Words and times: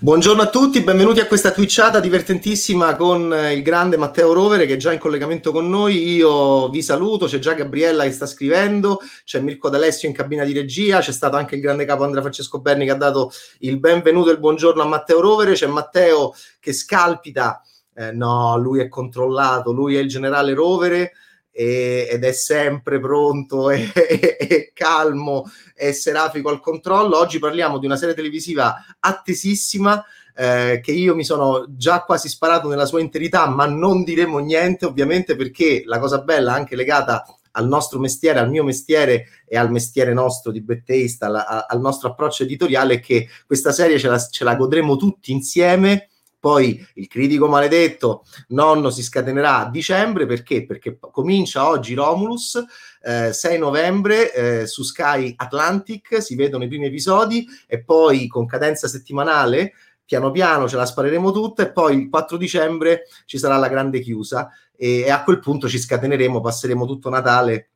Buongiorno 0.00 0.42
a 0.42 0.48
tutti, 0.48 0.80
benvenuti 0.82 1.18
a 1.18 1.26
questa 1.26 1.50
twitchata 1.50 1.98
divertentissima 1.98 2.94
con 2.94 3.34
il 3.52 3.62
grande 3.62 3.96
Matteo 3.96 4.32
Rovere 4.32 4.64
che 4.64 4.74
è 4.74 4.76
già 4.76 4.92
in 4.92 5.00
collegamento 5.00 5.50
con 5.50 5.68
noi. 5.68 6.12
Io 6.12 6.68
vi 6.68 6.82
saluto, 6.82 7.26
c'è 7.26 7.40
già 7.40 7.54
Gabriella 7.54 8.04
che 8.04 8.12
sta 8.12 8.24
scrivendo, 8.24 9.00
c'è 9.24 9.40
Mirko 9.40 9.68
D'Alessio 9.68 10.08
in 10.08 10.14
cabina 10.14 10.44
di 10.44 10.52
regia, 10.52 11.00
c'è 11.00 11.10
stato 11.10 11.34
anche 11.34 11.56
il 11.56 11.60
grande 11.60 11.84
capo 11.84 12.04
Andrea 12.04 12.22
Francesco 12.22 12.60
Berni 12.60 12.84
che 12.84 12.92
ha 12.92 12.96
dato 12.96 13.32
il 13.58 13.80
benvenuto 13.80 14.28
e 14.28 14.34
il 14.34 14.38
buongiorno 14.38 14.82
a 14.82 14.86
Matteo 14.86 15.20
Rovere, 15.20 15.54
c'è 15.54 15.66
Matteo 15.66 16.32
che 16.60 16.72
scalpita, 16.72 17.60
eh, 17.96 18.12
no, 18.12 18.56
lui 18.56 18.78
è 18.78 18.86
controllato, 18.86 19.72
lui 19.72 19.96
è 19.96 19.98
il 19.98 20.06
generale 20.06 20.54
Rovere 20.54 21.14
e, 21.58 22.06
ed 22.08 22.22
è 22.22 22.30
sempre 22.30 23.00
pronto 23.00 23.68
e, 23.70 23.90
e, 23.92 24.36
e, 24.38 24.70
calmo 24.72 25.50
e 25.74 25.92
serafico 25.92 26.50
al 26.50 26.60
controllo. 26.60 27.18
Oggi 27.18 27.40
parliamo 27.40 27.78
di 27.78 27.86
una 27.86 27.96
serie 27.96 28.14
televisiva 28.14 28.76
attesissima 29.00 30.04
eh, 30.36 30.78
che 30.80 30.92
io 30.92 31.16
mi 31.16 31.24
sono 31.24 31.64
già 31.70 32.04
quasi 32.04 32.28
sparato 32.28 32.68
nella 32.68 32.86
sua 32.86 33.00
interità, 33.00 33.48
ma 33.48 33.66
non 33.66 34.04
diremo 34.04 34.38
niente 34.38 34.86
ovviamente 34.86 35.34
perché 35.34 35.82
la 35.84 35.98
cosa 35.98 36.18
bella 36.20 36.52
anche 36.52 36.76
legata 36.76 37.24
al 37.52 37.66
nostro 37.66 37.98
mestiere, 37.98 38.38
al 38.38 38.50
mio 38.50 38.62
mestiere 38.62 39.26
e 39.44 39.58
al 39.58 39.72
mestiere 39.72 40.12
nostro 40.12 40.52
di 40.52 40.60
Bettaista, 40.60 41.26
al, 41.26 41.64
al 41.66 41.80
nostro 41.80 42.10
approccio 42.10 42.44
editoriale 42.44 42.94
è 42.94 43.00
che 43.00 43.28
questa 43.44 43.72
serie 43.72 43.98
ce 43.98 44.06
la, 44.06 44.18
ce 44.20 44.44
la 44.44 44.54
godremo 44.54 44.94
tutti 44.94 45.32
insieme 45.32 46.07
poi 46.40 46.86
il 46.94 47.08
critico 47.08 47.48
maledetto 47.48 48.24
nonno 48.48 48.90
si 48.90 49.02
scatenerà 49.02 49.58
a 49.58 49.70
dicembre 49.70 50.26
perché? 50.26 50.64
Perché 50.64 50.98
comincia 50.98 51.66
oggi 51.68 51.94
Romulus, 51.94 52.62
eh, 53.02 53.32
6 53.32 53.58
novembre 53.58 54.32
eh, 54.32 54.66
su 54.66 54.82
Sky 54.82 55.34
Atlantic, 55.36 56.22
si 56.22 56.36
vedono 56.36 56.64
i 56.64 56.68
primi 56.68 56.86
episodi 56.86 57.46
e 57.66 57.82
poi 57.82 58.28
con 58.28 58.46
cadenza 58.46 58.86
settimanale 58.86 59.72
piano 60.04 60.30
piano 60.30 60.68
ce 60.68 60.76
la 60.76 60.86
spareremo 60.86 61.30
tutta 61.32 61.62
e 61.62 61.70
poi 61.70 61.98
il 61.98 62.08
4 62.08 62.38
dicembre 62.38 63.02
ci 63.26 63.36
sarà 63.36 63.58
la 63.58 63.68
grande 63.68 64.00
chiusa 64.00 64.50
e, 64.74 65.00
e 65.00 65.10
a 65.10 65.22
quel 65.22 65.38
punto 65.38 65.68
ci 65.68 65.78
scateneremo, 65.78 66.40
passeremo 66.40 66.86
tutto 66.86 67.10
Natale 67.10 67.70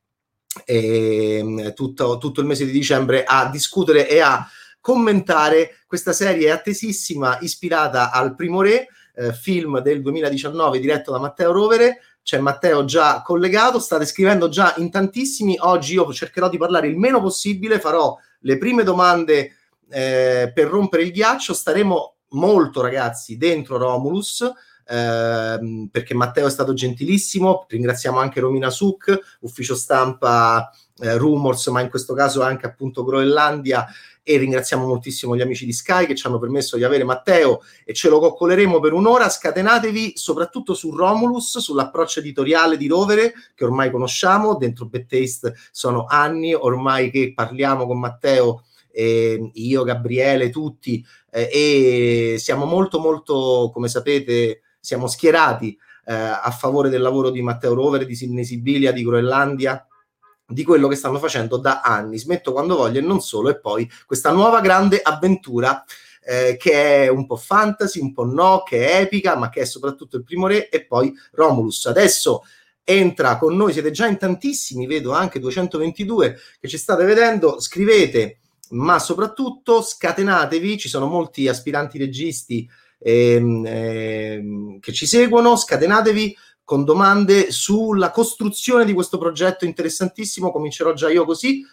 e 0.65 1.73
tutto, 1.75 2.19
tutto 2.19 2.41
il 2.41 2.47
mese 2.47 2.65
di 2.65 2.73
dicembre 2.73 3.25
a 3.25 3.49
discutere 3.51 4.09
e 4.09 4.21
a 4.21 4.47
commentare 4.83 5.77
questa 5.87 6.13
serie 6.13 6.51
attesissima 6.51 7.39
ispirata 7.41 8.11
al 8.11 8.35
Primo 8.35 8.61
Re, 8.61 8.89
eh, 9.15 9.33
film 9.33 9.81
del 9.81 10.03
2019 10.03 10.81
diretto 10.81 11.13
da 11.13 11.19
Matteo 11.19 11.53
Rovere. 11.53 12.01
C'è 12.23 12.39
Matteo 12.39 12.85
già 12.85 13.23
collegato, 13.23 13.79
state 13.79 14.05
scrivendo 14.05 14.49
già 14.49 14.75
in 14.79 14.91
tantissimi. 14.91 15.57
Oggi 15.59 15.95
io 15.95 16.13
cercherò 16.13 16.49
di 16.49 16.59
parlare 16.59 16.89
il 16.89 16.99
meno 16.99 17.21
possibile, 17.21 17.81
farò 17.81 18.17
le 18.41 18.59
prime 18.59 18.83
domande 18.83 19.57
eh, 19.89 20.51
per 20.53 20.69
rompere 20.69 21.05
il 21.05 21.13
ghiaccio. 21.13 21.55
Staremo 21.55 22.15
molto, 22.31 22.81
ragazzi, 22.81 23.37
dentro 23.37 23.77
Romulus. 23.77 24.43
Eh, 24.85 25.89
perché 25.91 26.15
Matteo 26.15 26.49
è 26.49 26.51
stato 26.51 26.75
gentilissimo, 26.75 27.67
ringraziamo 27.69 28.19
anche 28.19 28.41
Romina 28.41 28.69
Suc, 28.69 29.37
ufficio 29.41 29.77
stampa 29.77 30.71
eh, 30.99 31.17
Rumors, 31.17 31.69
ma 31.69 31.81
in 31.81 31.89
questo 31.89 32.15
caso 32.15 32.43
anche 32.43 32.67
appunto 32.67 33.05
Groenlandia 33.05 33.87
e 34.23 34.37
ringraziamo 34.37 34.87
moltissimo 34.87 35.37
gli 35.37 35.41
amici 35.41 35.65
di 35.65 35.73
Sky 35.73 36.07
che 36.07 36.15
ci 36.15 36.27
hanno 36.27 36.39
permesso 36.39 36.77
di 36.77 36.85
avere 36.85 37.05
Matteo 37.05 37.63
e 37.85 37.93
ce 37.93 38.09
lo 38.09 38.21
coccoleremo 38.21 38.79
per 38.79 38.93
un'ora. 38.93 39.29
Scatenatevi 39.29 40.13
soprattutto 40.17 40.75
su 40.75 40.95
Romulus, 40.95 41.59
sull'approccio 41.59 42.21
editoriale 42.21 42.77
di 42.77 42.87
Rovere 42.87 43.33
che 43.55 43.65
ormai 43.65 43.91
conosciamo, 43.91 44.57
dentro 44.57 44.87
Bettaste 44.87 45.55
sono 45.71 46.07
anni 46.09 46.55
ormai 46.55 47.11
che 47.11 47.33
parliamo 47.35 47.87
con 47.87 47.99
Matteo. 47.99 48.65
Eh, 48.95 49.51
io, 49.55 49.85
Gabriele, 49.85 50.51
tutti, 50.51 51.03
eh, 51.31 51.49
e 51.51 52.39
siamo 52.39 52.67
molto, 52.67 52.99
molto, 53.01 53.71
come 53.73 53.89
sapete, 53.89 54.61
siamo 54.79 55.07
schierati 55.07 55.77
eh, 56.05 56.13
a 56.13 56.51
favore 56.51 56.91
del 56.91 57.01
lavoro 57.01 57.31
di 57.31 57.41
Matteo 57.41 57.75
Rovere, 57.75 58.05
di 58.05 58.15
Sidney 58.15 58.45
Sibilia, 58.45 58.93
di 58.93 59.03
Groenlandia, 59.03 59.87
di 60.53 60.65
quello 60.65 60.89
che 60.89 60.97
stanno 60.97 61.19
facendo 61.19 61.57
da 61.57 61.81
anni. 61.81 62.19
Smetto 62.19 62.53
quando 62.53 62.77
voglio 62.77 62.99
e 62.99 63.03
non 63.03 63.21
solo. 63.21 63.49
E 63.51 63.59
poi 63.59 63.91
questa 64.07 64.31
nuova 64.31 64.61
grande 64.61 65.01
avventura 65.03 65.85
eh, 66.25 66.57
che 66.57 67.05
è 67.05 67.09
un 67.09 67.27
po' 67.27 67.37
fantasy, 67.37 68.01
un 68.01 68.13
po' 68.13 68.25
no, 68.25 68.63
che 68.63 68.91
è 68.91 69.01
epica, 69.01 69.37
ma 69.37 69.49
che 69.49 69.63
è 69.63 69.65
soprattutto 69.65 70.17
il 70.17 70.25
primo 70.25 70.47
re 70.47 70.69
e 70.69 70.85
poi 70.85 71.13
Romulus. 71.33 71.87
Adesso 71.87 72.43
entra 72.85 73.39
con 73.39 73.57
noi, 73.57 73.73
siete 73.73 73.91
già 73.91 74.07
in 74.07 74.19
tantissimi, 74.19 74.87
vedo 74.87 75.13
anche 75.13 75.39
222 75.39 76.37
che 76.61 76.69
ci 76.69 76.79
state 76.79 77.05
vedendo, 77.05 77.61
scrivete, 77.61 78.39
ma 78.71 78.99
soprattutto 78.99 79.83
scatenatevi, 79.83 80.79
ci 80.79 80.89
sono 80.89 81.07
molti 81.07 81.49
aspiranti 81.49 81.99
registi 81.99 82.69
ehm, 82.99 83.65
ehm, 83.67 84.81
che 84.81 84.93
ci 84.93 85.07
seguono, 85.07 85.57
scatenatevi 85.57 86.37
con 86.65 86.85
domande 86.85 87.51
sulla 87.51 88.11
costruzione 88.11 88.85
di 88.85 88.93
questo 88.93 89.19
progetto 89.19 89.65
interessantissimo. 89.65 90.51
Comincerò 90.51 90.93
già 90.93 91.11
io 91.11 91.25
così 91.25 91.65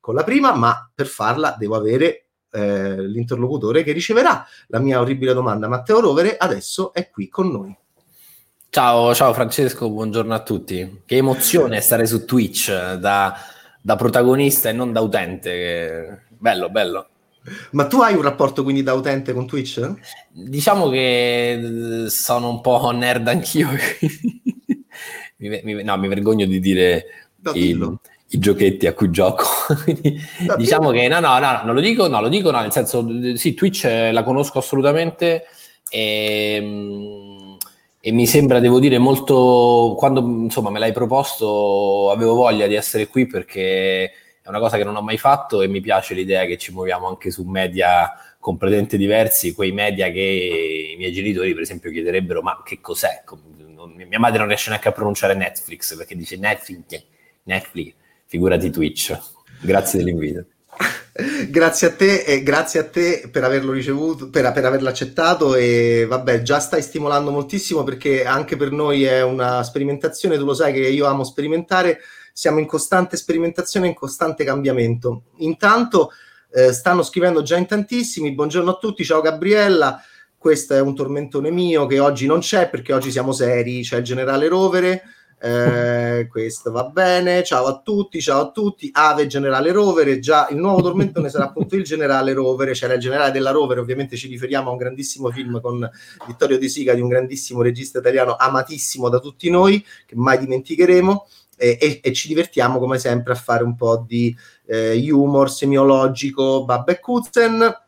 con 0.00 0.14
la 0.14 0.24
prima, 0.24 0.54
ma 0.54 0.90
per 0.94 1.06
farla 1.06 1.56
devo 1.58 1.76
avere 1.76 2.26
eh, 2.50 3.06
l'interlocutore 3.06 3.82
che 3.82 3.92
riceverà 3.92 4.46
la 4.68 4.78
mia 4.78 5.00
orribile 5.00 5.34
domanda. 5.34 5.68
Matteo 5.68 6.00
Rovere 6.00 6.36
adesso 6.36 6.92
è 6.92 7.10
qui 7.10 7.28
con 7.28 7.50
noi. 7.50 7.76
Ciao, 8.68 9.14
ciao 9.14 9.32
Francesco, 9.32 9.88
buongiorno 9.90 10.34
a 10.34 10.42
tutti. 10.42 11.02
Che 11.04 11.16
emozione 11.16 11.80
stare 11.80 12.06
su 12.06 12.24
Twitch 12.24 12.70
da, 12.94 13.34
da 13.80 13.96
protagonista 13.96 14.68
e 14.68 14.72
non 14.72 14.92
da 14.92 15.00
utente. 15.00 16.26
Bello, 16.28 16.68
bello. 16.68 17.08
Ma 17.72 17.86
tu 17.86 18.00
hai 18.00 18.14
un 18.14 18.22
rapporto 18.22 18.62
quindi 18.62 18.82
da 18.82 18.94
utente 18.94 19.32
con 19.32 19.46
Twitch? 19.46 19.94
Diciamo 20.30 20.88
che 20.88 21.52
eh, 22.04 22.10
sono 22.10 22.48
un 22.48 22.60
po' 22.60 22.90
nerd 22.90 23.28
anch'io. 23.28 23.68
mi, 25.36 25.60
mi, 25.62 25.82
no, 25.82 25.96
mi 25.98 26.08
vergogno 26.08 26.46
di 26.46 26.60
dire 26.60 27.04
no, 27.40 27.52
i, 27.52 27.70
i, 28.28 28.38
giochetti 28.38 28.86
a 28.86 28.92
cui 28.92 29.10
gioco. 29.10 29.44
no, 30.46 30.56
diciamo 30.56 30.90
che 30.90 31.08
no, 31.08 31.20
no, 31.20 31.38
no, 31.38 31.60
non 31.64 31.74
lo 31.74 31.80
dico, 31.80 32.08
no, 32.08 32.20
lo 32.20 32.28
dico, 32.28 32.50
no, 32.50 32.60
nel 32.60 32.72
senso, 32.72 33.06
sì, 33.36 33.54
Twitch 33.54 33.84
eh, 33.84 34.12
la 34.12 34.22
conosco 34.22 34.58
assolutamente 34.58 35.44
e, 35.88 36.54
ehm, 36.56 37.56
e 38.00 38.12
mi 38.12 38.26
sembra, 38.26 38.60
devo 38.60 38.78
dire, 38.78 38.98
molto, 38.98 39.94
quando 39.98 40.20
insomma 40.20 40.70
me 40.70 40.78
l'hai 40.78 40.92
proposto 40.92 42.10
avevo 42.10 42.34
voglia 42.34 42.66
di 42.66 42.74
essere 42.74 43.08
qui 43.08 43.26
perché 43.26 44.12
è 44.46 44.48
una 44.48 44.60
cosa 44.60 44.76
che 44.76 44.84
non 44.84 44.94
ho 44.94 45.02
mai 45.02 45.18
fatto 45.18 45.60
e 45.60 45.66
mi 45.66 45.80
piace 45.80 46.14
l'idea 46.14 46.44
che 46.44 46.56
ci 46.56 46.72
muoviamo 46.72 47.08
anche 47.08 47.32
su 47.32 47.42
media 47.42 48.12
completamente 48.38 48.96
diversi, 48.96 49.52
quei 49.52 49.72
media 49.72 50.08
che 50.08 50.92
i 50.92 50.96
miei 50.96 51.10
genitori 51.10 51.52
per 51.52 51.62
esempio 51.62 51.90
chiederebbero 51.90 52.42
ma 52.42 52.62
che 52.64 52.80
cos'è? 52.80 53.24
Mia 54.08 54.20
madre 54.20 54.38
non 54.38 54.46
riesce 54.46 54.68
neanche 54.68 54.86
a 54.86 54.92
pronunciare 54.92 55.34
Netflix 55.34 55.96
perché 55.96 56.14
dice 56.14 56.36
Netflix, 56.36 57.04
Netflix, 57.42 57.94
figurati 58.26 58.70
Twitch. 58.70 59.18
Grazie 59.62 59.98
dell'invito. 59.98 60.44
grazie 61.48 61.88
a 61.88 61.92
te 61.92 62.22
e 62.22 62.42
grazie 62.44 62.78
a 62.78 62.84
te 62.84 63.28
per 63.28 63.42
averlo 63.42 63.72
ricevuto, 63.72 64.30
per, 64.30 64.52
per, 64.52 64.64
averlo 64.64 64.88
accettato 64.88 65.56
e 65.56 66.06
vabbè, 66.08 66.42
già 66.42 66.60
stai 66.60 66.82
stimolando 66.82 67.32
moltissimo 67.32 67.82
perché 67.82 68.24
anche 68.24 68.56
per 68.56 68.70
noi 68.70 69.02
è 69.02 69.22
una 69.22 69.64
sperimentazione, 69.64 70.36
tu 70.36 70.44
lo 70.44 70.54
sai 70.54 70.72
che 70.72 70.86
io 70.86 71.06
amo 71.06 71.24
sperimentare 71.24 71.98
siamo 72.36 72.58
in 72.58 72.66
costante 72.66 73.16
sperimentazione, 73.16 73.86
in 73.86 73.94
costante 73.94 74.44
cambiamento. 74.44 75.22
Intanto 75.36 76.10
eh, 76.52 76.70
stanno 76.70 77.02
scrivendo 77.02 77.40
già 77.40 77.56
in 77.56 77.64
tantissimi, 77.64 78.34
buongiorno 78.34 78.72
a 78.72 78.76
tutti, 78.76 79.06
ciao 79.06 79.22
Gabriella, 79.22 79.98
questo 80.36 80.74
è 80.74 80.80
un 80.80 80.94
tormentone 80.94 81.50
mio 81.50 81.86
che 81.86 81.98
oggi 81.98 82.26
non 82.26 82.40
c'è 82.40 82.68
perché 82.68 82.92
oggi 82.92 83.10
siamo 83.10 83.32
seri, 83.32 83.80
c'è 83.80 83.96
il 83.96 84.04
generale 84.04 84.48
Rovere, 84.48 85.02
eh, 85.40 86.26
questo 86.30 86.70
va 86.70 86.84
bene, 86.84 87.42
ciao 87.42 87.64
a 87.64 87.80
tutti, 87.82 88.20
ciao 88.20 88.42
a 88.42 88.50
tutti, 88.50 88.90
Ave 88.92 89.26
Generale 89.26 89.72
Rovere, 89.72 90.18
già 90.18 90.46
il 90.50 90.58
nuovo 90.58 90.82
tormentone 90.82 91.30
sarà 91.30 91.46
appunto 91.46 91.74
il 91.74 91.84
Generale 91.84 92.34
Rovere, 92.34 92.72
c'era 92.72 92.92
il 92.92 93.00
Generale 93.00 93.30
della 93.30 93.50
Rovere, 93.50 93.80
ovviamente 93.80 94.14
ci 94.14 94.28
riferiamo 94.28 94.68
a 94.68 94.72
un 94.72 94.78
grandissimo 94.78 95.30
film 95.30 95.58
con 95.62 95.90
Vittorio 96.26 96.58
De 96.58 96.68
Sica 96.68 96.92
di 96.92 97.00
un 97.00 97.08
grandissimo 97.08 97.62
regista 97.62 98.00
italiano 98.00 98.36
amatissimo 98.38 99.08
da 99.08 99.20
tutti 99.20 99.48
noi, 99.48 99.82
che 100.04 100.16
mai 100.16 100.36
dimenticheremo, 100.38 101.26
e, 101.56 101.78
e, 101.80 102.00
e, 102.02 102.12
ci 102.12 102.28
divertiamo 102.28 102.78
come 102.78 102.98
sempre 102.98 103.32
a 103.32 103.36
fare 103.36 103.64
un 103.64 103.74
po' 103.74 104.04
di 104.06 104.36
eh, 104.66 105.10
humor 105.10 105.50
semiologico. 105.50 106.64
Babbe 106.64 107.00
Kutzen 107.00 107.84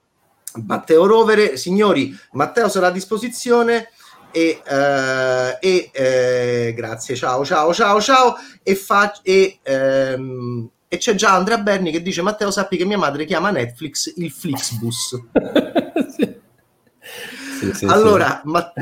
Matteo 0.64 1.06
Rovere. 1.06 1.56
Signori 1.56 2.16
Matteo 2.32 2.68
sarà 2.68 2.88
a 2.88 2.92
disposizione 2.92 3.90
e, 4.30 4.62
eh, 4.64 5.58
e 5.60 5.90
eh, 5.92 6.74
grazie. 6.74 7.14
Ciao 7.14 7.44
ciao 7.44 7.72
ciao 7.72 8.00
ciao. 8.00 8.34
E, 8.62 8.74
fa, 8.74 9.12
ehm, 9.22 10.68
e 10.88 10.96
c'è 10.96 11.14
già 11.14 11.34
Andrea 11.34 11.58
Berni 11.58 11.90
che 11.90 12.02
dice 12.02 12.22
Matteo 12.22 12.50
sappi 12.50 12.76
che 12.76 12.84
mia 12.84 12.98
madre 12.98 13.26
chiama 13.26 13.50
Netflix 13.50 14.14
il 14.16 14.30
Flixbus. 14.30 15.16
Sì, 16.16 16.24
sì, 17.72 17.86
allora, 17.86 18.40
sì. 18.42 18.50
Ma, 18.50 18.72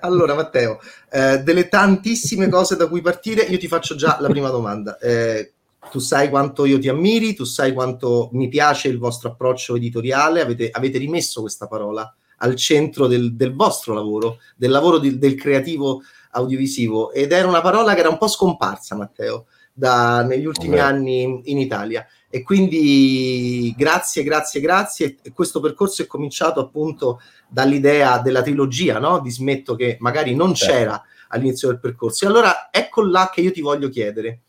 allora, 0.00 0.34
Matteo, 0.34 0.80
eh, 1.10 1.38
delle 1.38 1.68
tantissime 1.68 2.48
cose 2.48 2.76
da 2.76 2.88
cui 2.88 3.00
partire, 3.00 3.42
io 3.42 3.58
ti 3.58 3.68
faccio 3.68 3.94
già 3.94 4.18
la 4.20 4.28
prima 4.28 4.50
domanda. 4.50 4.98
Eh, 4.98 5.52
tu 5.90 5.98
sai 5.98 6.28
quanto 6.28 6.64
io 6.64 6.78
ti 6.78 6.88
ammiri, 6.88 7.34
tu 7.34 7.44
sai 7.44 7.72
quanto 7.72 8.30
mi 8.32 8.48
piace 8.48 8.88
il 8.88 8.98
vostro 8.98 9.30
approccio 9.30 9.76
editoriale, 9.76 10.40
avete, 10.40 10.70
avete 10.70 10.98
rimesso 10.98 11.40
questa 11.40 11.66
parola 11.66 12.12
al 12.38 12.56
centro 12.56 13.06
del, 13.06 13.34
del 13.34 13.54
vostro 13.54 13.94
lavoro, 13.94 14.38
del 14.56 14.70
lavoro 14.70 14.98
di, 14.98 15.18
del 15.18 15.34
creativo 15.34 16.02
audiovisivo. 16.30 17.12
Ed 17.12 17.32
era 17.32 17.48
una 17.48 17.60
parola 17.60 17.94
che 17.94 18.00
era 18.00 18.08
un 18.08 18.18
po' 18.18 18.28
scomparsa, 18.28 18.96
Matteo, 18.96 19.46
da, 19.72 20.22
negli 20.22 20.46
ultimi 20.46 20.74
okay. 20.74 20.86
anni 20.86 21.40
in 21.44 21.58
Italia. 21.58 22.06
E 22.34 22.42
quindi 22.42 23.72
grazie, 23.78 24.24
grazie, 24.24 24.60
grazie. 24.60 25.18
E 25.22 25.32
questo 25.32 25.60
percorso 25.60 26.02
è 26.02 26.08
cominciato 26.08 26.58
appunto 26.58 27.20
dall'idea 27.46 28.18
della 28.18 28.42
trilogia, 28.42 28.98
no? 28.98 29.20
Di 29.20 29.30
Smetto 29.30 29.76
che 29.76 29.98
magari 30.00 30.34
non 30.34 30.52
certo. 30.52 30.74
c'era 30.74 31.02
all'inizio 31.28 31.68
del 31.68 31.78
percorso. 31.78 32.24
E 32.24 32.28
allora 32.28 32.70
ecco 32.72 33.04
là 33.04 33.30
che 33.32 33.40
io 33.40 33.52
ti 33.52 33.60
voglio 33.60 33.88
chiedere. 33.88 34.40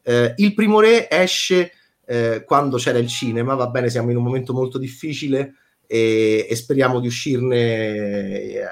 Eh, 0.00 0.32
il 0.38 0.54
primo 0.54 0.80
re 0.80 1.06
esce 1.10 1.72
eh, 2.06 2.44
quando 2.46 2.78
c'era 2.78 2.96
il 2.96 3.08
cinema, 3.08 3.54
va 3.54 3.66
bene, 3.66 3.90
siamo 3.90 4.10
in 4.10 4.16
un 4.16 4.22
momento 4.24 4.54
molto 4.54 4.78
difficile 4.78 5.56
e, 5.86 6.46
e 6.48 6.56
speriamo 6.56 6.98
di 6.98 7.08
uscirne 7.08 7.58
eh, 7.58 8.62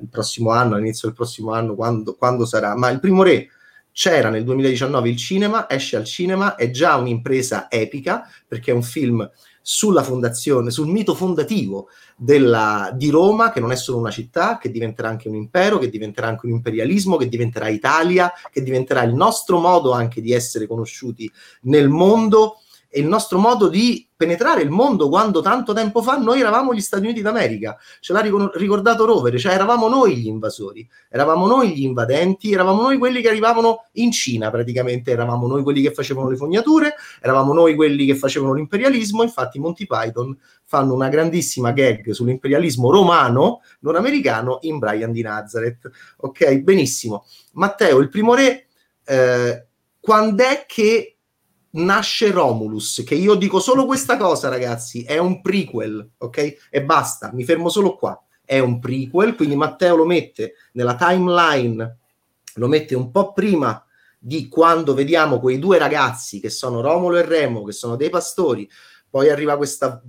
il 0.00 0.08
prossimo 0.08 0.50
anno, 0.50 0.76
all'inizio 0.76 1.08
del 1.08 1.16
prossimo 1.16 1.52
anno, 1.52 1.74
quando, 1.74 2.14
quando 2.14 2.46
sarà. 2.46 2.76
Ma 2.76 2.88
il 2.88 3.00
primo 3.00 3.24
re 3.24 3.48
c'era 3.96 4.28
nel 4.28 4.44
2019 4.44 5.08
il 5.08 5.16
cinema, 5.16 5.70
esce 5.70 5.96
al 5.96 6.04
cinema, 6.04 6.54
è 6.54 6.70
già 6.70 6.96
un'impresa 6.96 7.70
epica 7.70 8.28
perché 8.46 8.70
è 8.70 8.74
un 8.74 8.82
film 8.82 9.26
sulla 9.62 10.02
fondazione, 10.02 10.70
sul 10.70 10.86
mito 10.86 11.14
fondativo 11.14 11.88
della, 12.14 12.90
di 12.94 13.08
Roma, 13.08 13.50
che 13.50 13.58
non 13.58 13.72
è 13.72 13.74
solo 13.76 13.96
una 13.96 14.10
città, 14.10 14.58
che 14.58 14.70
diventerà 14.70 15.08
anche 15.08 15.28
un 15.28 15.34
impero, 15.34 15.78
che 15.78 15.88
diventerà 15.88 16.26
anche 16.28 16.44
un 16.44 16.52
imperialismo, 16.52 17.16
che 17.16 17.26
diventerà 17.26 17.68
Italia, 17.68 18.30
che 18.52 18.62
diventerà 18.62 19.02
il 19.02 19.14
nostro 19.14 19.60
modo 19.60 19.92
anche 19.92 20.20
di 20.20 20.30
essere 20.30 20.66
conosciuti 20.66 21.32
nel 21.62 21.88
mondo 21.88 22.60
e 22.88 23.00
il 23.00 23.06
nostro 23.06 23.38
modo 23.38 23.68
di 23.68 24.08
penetrare 24.16 24.62
il 24.62 24.70
mondo 24.70 25.08
quando 25.08 25.42
tanto 25.42 25.72
tempo 25.74 26.00
fa 26.02 26.16
noi 26.16 26.40
eravamo 26.40 26.72
gli 26.72 26.80
Stati 26.80 27.04
Uniti 27.04 27.20
d'America, 27.20 27.76
ce 28.00 28.12
l'ha 28.12 28.20
ricordato 28.54 29.04
Rovere, 29.04 29.38
cioè 29.38 29.52
eravamo 29.52 29.88
noi 29.88 30.16
gli 30.16 30.26
invasori, 30.26 30.88
eravamo 31.10 31.46
noi 31.46 31.74
gli 31.74 31.82
invadenti, 31.82 32.52
eravamo 32.52 32.82
noi 32.82 32.96
quelli 32.96 33.20
che 33.20 33.28
arrivavano 33.28 33.84
in 33.92 34.10
Cina 34.12 34.50
praticamente, 34.50 35.10
eravamo 35.10 35.46
noi 35.46 35.62
quelli 35.62 35.82
che 35.82 35.92
facevano 35.92 36.30
le 36.30 36.36
fognature, 36.36 36.94
eravamo 37.20 37.52
noi 37.52 37.74
quelli 37.74 38.06
che 38.06 38.14
facevano 38.14 38.54
l'imperialismo, 38.54 39.22
infatti 39.22 39.58
Monty 39.58 39.86
Python 39.86 40.36
fanno 40.64 40.94
una 40.94 41.08
grandissima 41.08 41.72
gag 41.72 42.10
sull'imperialismo 42.10 42.90
romano, 42.90 43.60
non 43.80 43.96
americano, 43.96 44.58
in 44.62 44.78
Brian 44.78 45.12
di 45.12 45.22
Nazareth. 45.22 45.90
Ok, 46.18 46.58
benissimo. 46.58 47.24
Matteo, 47.52 47.98
il 47.98 48.08
primo 48.08 48.34
re, 48.34 48.66
eh, 49.04 49.66
quando 50.00 50.42
è 50.42 50.64
che 50.66 51.15
nasce 51.70 52.30
Romulus, 52.30 53.02
che 53.04 53.14
io 53.14 53.34
dico 53.34 53.60
solo 53.60 53.84
questa 53.86 54.16
cosa, 54.16 54.48
ragazzi, 54.48 55.02
è 55.02 55.18
un 55.18 55.40
prequel, 55.40 56.10
ok? 56.18 56.68
E 56.70 56.82
basta, 56.84 57.30
mi 57.32 57.44
fermo 57.44 57.68
solo 57.68 57.96
qua. 57.96 58.20
È 58.44 58.58
un 58.58 58.78
prequel, 58.78 59.34
quindi 59.34 59.56
Matteo 59.56 59.96
lo 59.96 60.06
mette 60.06 60.54
nella 60.72 60.94
timeline, 60.94 61.98
lo 62.54 62.66
mette 62.68 62.94
un 62.94 63.10
po' 63.10 63.32
prima 63.32 63.84
di 64.18 64.48
quando 64.48 64.94
vediamo 64.94 65.40
quei 65.40 65.58
due 65.58 65.78
ragazzi 65.78 66.40
che 66.40 66.50
sono 66.50 66.80
Romolo 66.80 67.16
e 67.16 67.24
Remo, 67.24 67.64
che 67.64 67.72
sono 67.72 67.96
dei 67.96 68.08
pastori, 68.08 68.68
poi 69.08 69.30
arriva 69.30 69.56
questa 69.56 70.02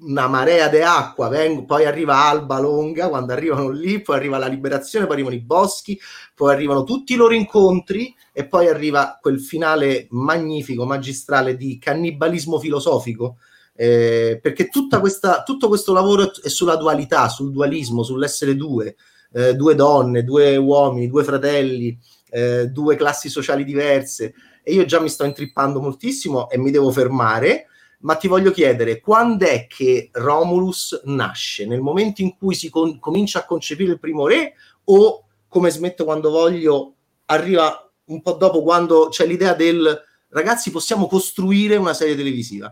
una 0.00 0.26
marea 0.26 0.68
di 0.68 0.80
acqua, 0.80 1.28
veng- 1.28 1.64
poi 1.64 1.84
arriva 1.84 2.24
Alba 2.24 2.58
Longa, 2.58 3.08
quando 3.08 3.32
arrivano 3.32 3.68
lì, 3.70 4.00
poi 4.00 4.16
arriva 4.16 4.38
la 4.38 4.46
liberazione, 4.46 5.06
poi 5.06 5.14
arrivano 5.14 5.36
i 5.36 5.40
boschi, 5.40 5.98
poi 6.34 6.52
arrivano 6.52 6.84
tutti 6.84 7.12
i 7.12 7.16
loro 7.16 7.34
incontri 7.34 8.14
e 8.32 8.46
poi 8.46 8.68
arriva 8.68 9.18
quel 9.20 9.40
finale 9.40 10.06
magnifico, 10.10 10.86
magistrale 10.86 11.56
di 11.56 11.78
cannibalismo 11.78 12.58
filosofico, 12.58 13.36
eh, 13.74 14.38
perché 14.42 14.68
questa, 14.98 15.42
tutto 15.42 15.68
questo 15.68 15.92
lavoro 15.92 16.32
è 16.42 16.48
sulla 16.48 16.76
dualità, 16.76 17.28
sul 17.28 17.52
dualismo, 17.52 18.02
sull'essere 18.02 18.56
due, 18.56 18.96
eh, 19.32 19.54
due 19.54 19.74
donne, 19.74 20.24
due 20.24 20.56
uomini, 20.56 21.08
due 21.08 21.22
fratelli, 21.22 21.96
eh, 22.30 22.66
due 22.66 22.96
classi 22.96 23.28
sociali 23.28 23.64
diverse. 23.64 24.34
E 24.62 24.72
io 24.72 24.84
già 24.84 25.00
mi 25.00 25.08
sto 25.08 25.24
intrippando 25.24 25.80
moltissimo 25.80 26.50
e 26.50 26.58
mi 26.58 26.70
devo 26.70 26.90
fermare 26.90 27.66
ma 28.00 28.14
ti 28.14 28.28
voglio 28.28 28.50
chiedere 28.50 29.00
quando 29.00 29.46
è 29.46 29.66
che 29.66 30.10
Romulus 30.12 31.02
nasce? 31.04 31.66
Nel 31.66 31.80
momento 31.80 32.22
in 32.22 32.36
cui 32.36 32.54
si 32.54 32.70
con- 32.70 32.98
comincia 32.98 33.40
a 33.40 33.44
concepire 33.44 33.92
il 33.92 33.98
primo 33.98 34.26
re 34.26 34.54
o 34.84 35.24
come 35.48 35.70
smetto 35.70 36.04
quando 36.04 36.30
voglio 36.30 36.94
arriva 37.26 37.90
un 38.06 38.22
po' 38.22 38.32
dopo 38.32 38.62
quando 38.62 39.08
c'è 39.08 39.26
l'idea 39.26 39.54
del 39.54 40.02
ragazzi 40.28 40.70
possiamo 40.70 41.06
costruire 41.06 41.76
una 41.76 41.94
serie 41.94 42.16
televisiva? 42.16 42.70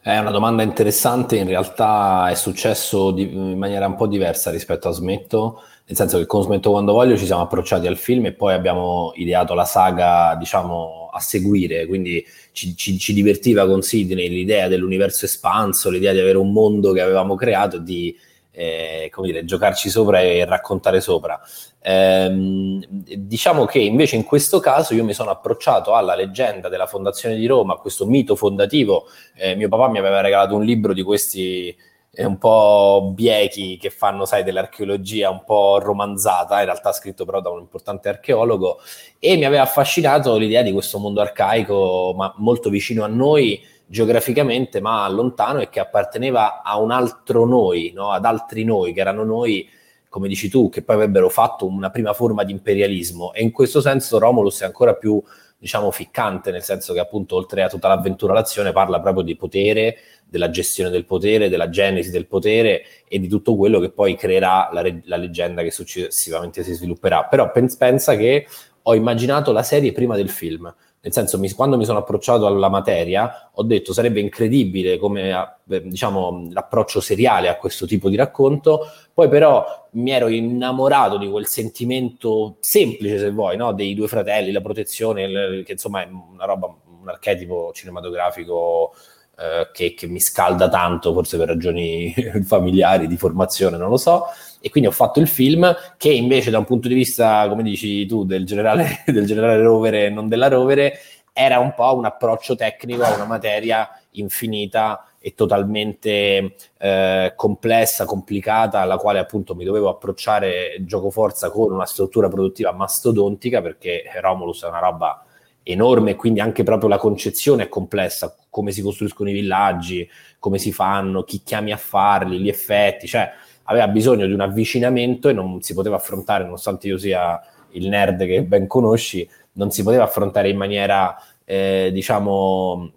È 0.00 0.18
una 0.18 0.30
domanda 0.30 0.62
interessante, 0.62 1.36
in 1.36 1.46
realtà 1.46 2.28
è 2.28 2.34
successo 2.34 3.10
di, 3.10 3.22
in 3.32 3.56
maniera 3.56 3.86
un 3.86 3.94
po' 3.94 4.06
diversa 4.06 4.50
rispetto 4.50 4.88
a 4.88 4.92
Smetto, 4.92 5.62
nel 5.86 5.96
senso 5.96 6.18
che 6.18 6.26
con 6.26 6.42
Smetto 6.42 6.70
quando 6.70 6.92
voglio 6.92 7.16
ci 7.16 7.24
siamo 7.24 7.40
approcciati 7.40 7.86
al 7.86 7.96
film 7.96 8.26
e 8.26 8.34
poi 8.34 8.52
abbiamo 8.52 9.12
ideato 9.14 9.54
la 9.54 9.64
saga, 9.64 10.36
diciamo, 10.38 11.08
a 11.10 11.20
seguire, 11.20 11.86
quindi 11.86 12.22
ci, 12.54 12.76
ci, 12.76 12.98
ci 12.98 13.12
divertiva 13.12 13.66
con 13.66 13.82
Sidney 13.82 14.28
l'idea 14.28 14.68
dell'universo 14.68 15.24
espanso, 15.24 15.90
l'idea 15.90 16.12
di 16.12 16.20
avere 16.20 16.38
un 16.38 16.52
mondo 16.52 16.92
che 16.92 17.00
avevamo 17.00 17.34
creato 17.34 17.78
di 17.78 18.16
eh, 18.52 19.10
come 19.12 19.26
dire, 19.26 19.44
giocarci 19.44 19.90
sopra 19.90 20.20
e 20.20 20.44
raccontare 20.44 21.00
sopra. 21.00 21.40
Ehm, 21.82 22.80
diciamo 22.88 23.64
che 23.64 23.80
invece 23.80 24.14
in 24.14 24.22
questo 24.22 24.60
caso 24.60 24.94
io 24.94 25.04
mi 25.04 25.12
sono 25.12 25.30
approcciato 25.30 25.94
alla 25.94 26.14
leggenda 26.14 26.68
della 26.68 26.86
fondazione 26.86 27.34
di 27.34 27.46
Roma, 27.46 27.74
a 27.74 27.78
questo 27.78 28.06
mito 28.06 28.36
fondativo. 28.36 29.06
Eh, 29.34 29.56
mio 29.56 29.68
papà 29.68 29.88
mi 29.88 29.98
aveva 29.98 30.20
regalato 30.20 30.54
un 30.54 30.64
libro 30.64 30.92
di 30.92 31.02
questi 31.02 31.76
un 32.22 32.38
po' 32.38 33.10
biechi 33.12 33.76
che 33.76 33.90
fanno, 33.90 34.24
sai, 34.24 34.44
dell'archeologia 34.44 35.30
un 35.30 35.42
po' 35.44 35.78
romanzata, 35.80 36.60
in 36.60 36.66
realtà 36.66 36.92
scritto 36.92 37.24
però 37.24 37.40
da 37.40 37.50
un 37.50 37.60
importante 37.60 38.08
archeologo, 38.08 38.78
e 39.18 39.36
mi 39.36 39.44
aveva 39.44 39.62
affascinato 39.62 40.36
l'idea 40.36 40.62
di 40.62 40.70
questo 40.70 40.98
mondo 40.98 41.20
arcaico, 41.20 42.14
ma 42.16 42.32
molto 42.36 42.70
vicino 42.70 43.02
a 43.02 43.08
noi 43.08 43.60
geograficamente, 43.86 44.80
ma 44.80 45.08
lontano 45.08 45.60
e 45.60 45.68
che 45.68 45.80
apparteneva 45.80 46.62
a 46.62 46.78
un 46.78 46.90
altro 46.90 47.44
noi, 47.44 47.92
no? 47.94 48.10
ad 48.10 48.24
altri 48.24 48.64
noi, 48.64 48.92
che 48.92 49.00
erano 49.00 49.24
noi, 49.24 49.68
come 50.08 50.28
dici 50.28 50.48
tu, 50.48 50.68
che 50.68 50.82
poi 50.82 50.96
avrebbero 50.96 51.28
fatto 51.28 51.66
una 51.66 51.90
prima 51.90 52.12
forma 52.12 52.44
di 52.44 52.52
imperialismo. 52.52 53.32
E 53.32 53.42
in 53.42 53.50
questo 53.50 53.80
senso 53.80 54.18
Romulus 54.18 54.62
è 54.62 54.64
ancora 54.64 54.94
più, 54.94 55.22
diciamo, 55.58 55.90
ficcante, 55.90 56.50
nel 56.50 56.62
senso 56.62 56.92
che 56.92 57.00
appunto 57.00 57.36
oltre 57.36 57.62
a 57.62 57.68
tutta 57.68 57.88
l'avventura 57.88 58.32
l'azione 58.32 58.72
parla 58.72 59.00
proprio 59.00 59.22
di 59.22 59.36
potere, 59.36 59.96
della 60.34 60.50
gestione 60.50 60.90
del 60.90 61.04
potere, 61.04 61.48
della 61.48 61.68
genesi 61.68 62.10
del 62.10 62.26
potere 62.26 62.82
e 63.06 63.20
di 63.20 63.28
tutto 63.28 63.54
quello 63.54 63.78
che 63.78 63.90
poi 63.90 64.16
creerà 64.16 64.68
la, 64.72 64.80
re- 64.80 65.02
la 65.04 65.16
leggenda 65.16 65.62
che 65.62 65.70
successivamente 65.70 66.64
si 66.64 66.72
svilupperà. 66.74 67.24
Però 67.24 67.52
pensa 67.52 68.16
che 68.16 68.48
ho 68.82 68.94
immaginato 68.96 69.52
la 69.52 69.62
serie 69.62 69.92
prima 69.92 70.16
del 70.16 70.28
film 70.28 70.74
nel 71.04 71.12
senso, 71.12 71.38
mi, 71.38 71.50
quando 71.50 71.76
mi 71.76 71.84
sono 71.84 71.98
approcciato 71.98 72.46
alla 72.46 72.70
materia, 72.70 73.50
ho 73.52 73.62
detto 73.62 73.92
sarebbe 73.92 74.20
incredibile 74.20 74.96
come 74.96 75.58
diciamo, 75.62 76.48
l'approccio 76.50 76.98
seriale 77.02 77.48
a 77.48 77.58
questo 77.58 77.84
tipo 77.84 78.08
di 78.08 78.16
racconto. 78.16 78.86
Poi, 79.12 79.28
però, 79.28 79.86
mi 79.92 80.12
ero 80.12 80.28
innamorato 80.28 81.18
di 81.18 81.28
quel 81.28 81.46
sentimento 81.46 82.56
semplice, 82.60 83.18
se 83.18 83.30
vuoi, 83.30 83.58
no? 83.58 83.74
dei 83.74 83.92
due 83.92 84.08
fratelli, 84.08 84.50
la 84.50 84.62
protezione, 84.62 85.24
il, 85.24 85.62
che 85.66 85.72
insomma 85.72 86.02
è 86.02 86.08
una 86.08 86.46
roba, 86.46 86.74
un 87.02 87.06
archetipo 87.06 87.70
cinematografico 87.74 88.94
eh, 89.36 89.70
che, 89.72 89.94
che 89.94 90.06
mi 90.06 90.20
scalda 90.20 90.68
tanto, 90.68 91.12
forse 91.12 91.36
per 91.36 91.48
ragioni 91.48 92.14
familiari, 92.44 93.06
di 93.06 93.16
formazione, 93.16 93.76
non 93.76 93.88
lo 93.88 93.96
so. 93.96 94.26
E 94.60 94.70
quindi 94.70 94.88
ho 94.88 94.92
fatto 94.92 95.20
il 95.20 95.28
film 95.28 95.74
che 95.96 96.10
invece 96.10 96.50
da 96.50 96.58
un 96.58 96.64
punto 96.64 96.88
di 96.88 96.94
vista, 96.94 97.46
come 97.48 97.62
dici 97.62 98.06
tu, 98.06 98.24
del 98.24 98.46
generale, 98.46 99.02
del 99.06 99.26
generale 99.26 99.60
rovere 99.62 100.06
e 100.06 100.10
non 100.10 100.28
della 100.28 100.48
rovere, 100.48 100.98
era 101.32 101.58
un 101.58 101.74
po' 101.74 101.94
un 101.96 102.04
approccio 102.04 102.54
tecnico 102.54 103.02
a 103.02 103.14
una 103.14 103.24
materia 103.24 103.88
infinita 104.12 105.04
e 105.18 105.34
totalmente 105.34 106.54
eh, 106.78 107.32
complessa, 107.34 108.04
complicata, 108.04 108.80
alla 108.80 108.98
quale 108.98 109.18
appunto 109.18 109.54
mi 109.54 109.64
dovevo 109.64 109.88
approcciare 109.88 110.76
gioco 110.80 111.10
forza 111.10 111.50
con 111.50 111.72
una 111.72 111.86
struttura 111.86 112.28
produttiva 112.28 112.72
mastodontica, 112.72 113.60
perché 113.60 114.04
Romulus 114.20 114.64
è 114.64 114.68
una 114.68 114.80
roba 114.80 115.24
enorme 115.64 116.14
quindi 116.14 116.40
anche 116.40 116.62
proprio 116.62 116.88
la 116.88 116.98
concezione 116.98 117.64
è 117.64 117.68
complessa, 117.68 118.36
come 118.50 118.70
si 118.70 118.82
costruiscono 118.82 119.30
i 119.30 119.32
villaggi, 119.32 120.08
come 120.38 120.58
si 120.58 120.72
fanno, 120.72 121.24
chi 121.24 121.42
chiami 121.42 121.72
a 121.72 121.76
farli, 121.76 122.38
gli 122.38 122.48
effetti, 122.48 123.06
cioè 123.08 123.32
aveva 123.64 123.88
bisogno 123.88 124.26
di 124.26 124.32
un 124.32 124.40
avvicinamento 124.40 125.28
e 125.28 125.32
non 125.32 125.62
si 125.62 125.74
poteva 125.74 125.96
affrontare, 125.96 126.44
nonostante 126.44 126.86
io 126.86 126.98
sia 126.98 127.40
il 127.70 127.88
nerd 127.88 128.24
che 128.26 128.42
ben 128.44 128.66
conosci, 128.66 129.28
non 129.52 129.70
si 129.70 129.82
poteva 129.82 130.04
affrontare 130.04 130.50
in 130.50 130.56
maniera, 130.56 131.16
eh, 131.44 131.90
diciamo, 131.92 132.92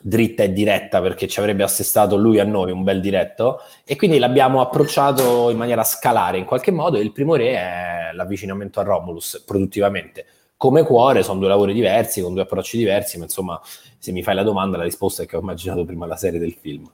dritta 0.00 0.44
e 0.44 0.52
diretta 0.52 1.00
perché 1.00 1.26
ci 1.26 1.40
avrebbe 1.40 1.62
assestato 1.62 2.16
lui 2.16 2.38
a 2.38 2.44
noi 2.44 2.70
un 2.70 2.84
bel 2.84 3.00
diretto 3.00 3.60
e 3.84 3.96
quindi 3.96 4.18
l'abbiamo 4.18 4.60
approcciato 4.60 5.50
in 5.50 5.56
maniera 5.56 5.82
scalare 5.82 6.38
in 6.38 6.44
qualche 6.44 6.70
modo 6.70 6.98
e 6.98 7.02
il 7.02 7.12
primo 7.12 7.34
re 7.34 7.50
è 7.50 8.10
l'avvicinamento 8.12 8.78
a 8.80 8.84
Romulus 8.84 9.42
produttivamente 9.44 10.24
come 10.58 10.84
cuore 10.84 11.22
sono 11.22 11.38
due 11.38 11.48
lavori 11.48 11.72
diversi 11.72 12.20
con 12.20 12.34
due 12.34 12.42
approcci 12.42 12.76
diversi 12.76 13.16
ma 13.16 13.24
insomma 13.24 13.58
se 13.98 14.12
mi 14.12 14.22
fai 14.22 14.34
la 14.34 14.42
domanda 14.42 14.76
la 14.76 14.84
risposta 14.84 15.22
è 15.22 15.26
che 15.26 15.36
ho 15.36 15.40
immaginato 15.40 15.86
prima 15.86 16.04
la 16.04 16.16
serie 16.16 16.38
del 16.38 16.52
film 16.60 16.90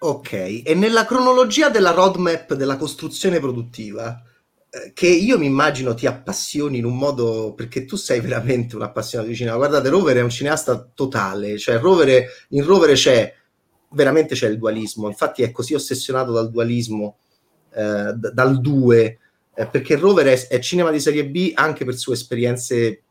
Ok, 0.00 0.62
e 0.64 0.74
nella 0.76 1.04
cronologia 1.04 1.70
della 1.70 1.90
roadmap 1.90 2.54
della 2.54 2.76
costruzione 2.76 3.40
produttiva, 3.40 4.22
eh, 4.70 4.92
che 4.94 5.08
io 5.08 5.38
mi 5.38 5.46
immagino 5.46 5.92
ti 5.94 6.06
appassioni 6.06 6.78
in 6.78 6.84
un 6.84 6.96
modo 6.96 7.52
perché 7.54 7.84
tu 7.84 7.96
sei 7.96 8.20
veramente 8.20 8.76
un 8.76 8.82
appassionato 8.82 9.28
di 9.28 9.34
cinema. 9.34 9.56
Guardate, 9.56 9.88
Rover 9.88 10.18
è 10.18 10.22
un 10.22 10.30
cineasta 10.30 10.88
totale, 10.94 11.58
cioè 11.58 11.78
Rover, 11.80 12.26
in 12.50 12.64
Rover 12.64 12.94
c'è 12.94 13.34
veramente 13.90 14.36
c'è 14.36 14.46
il 14.48 14.58
dualismo. 14.58 15.08
Infatti, 15.08 15.42
è 15.42 15.50
così 15.50 15.74
ossessionato 15.74 16.30
dal 16.30 16.48
dualismo, 16.48 17.16
eh, 17.74 18.12
dal 18.14 18.60
2, 18.60 19.18
eh, 19.58 19.66
perché 19.66 19.96
Rover 19.96 20.26
è, 20.26 20.46
è, 20.46 20.58
cinema 20.60 20.90
di 20.90 21.00
serie 21.00 21.26
B 21.26 21.52
anche 21.54 21.84
per 21.84 21.96
sue 21.96 22.14
esperienze 22.14 23.02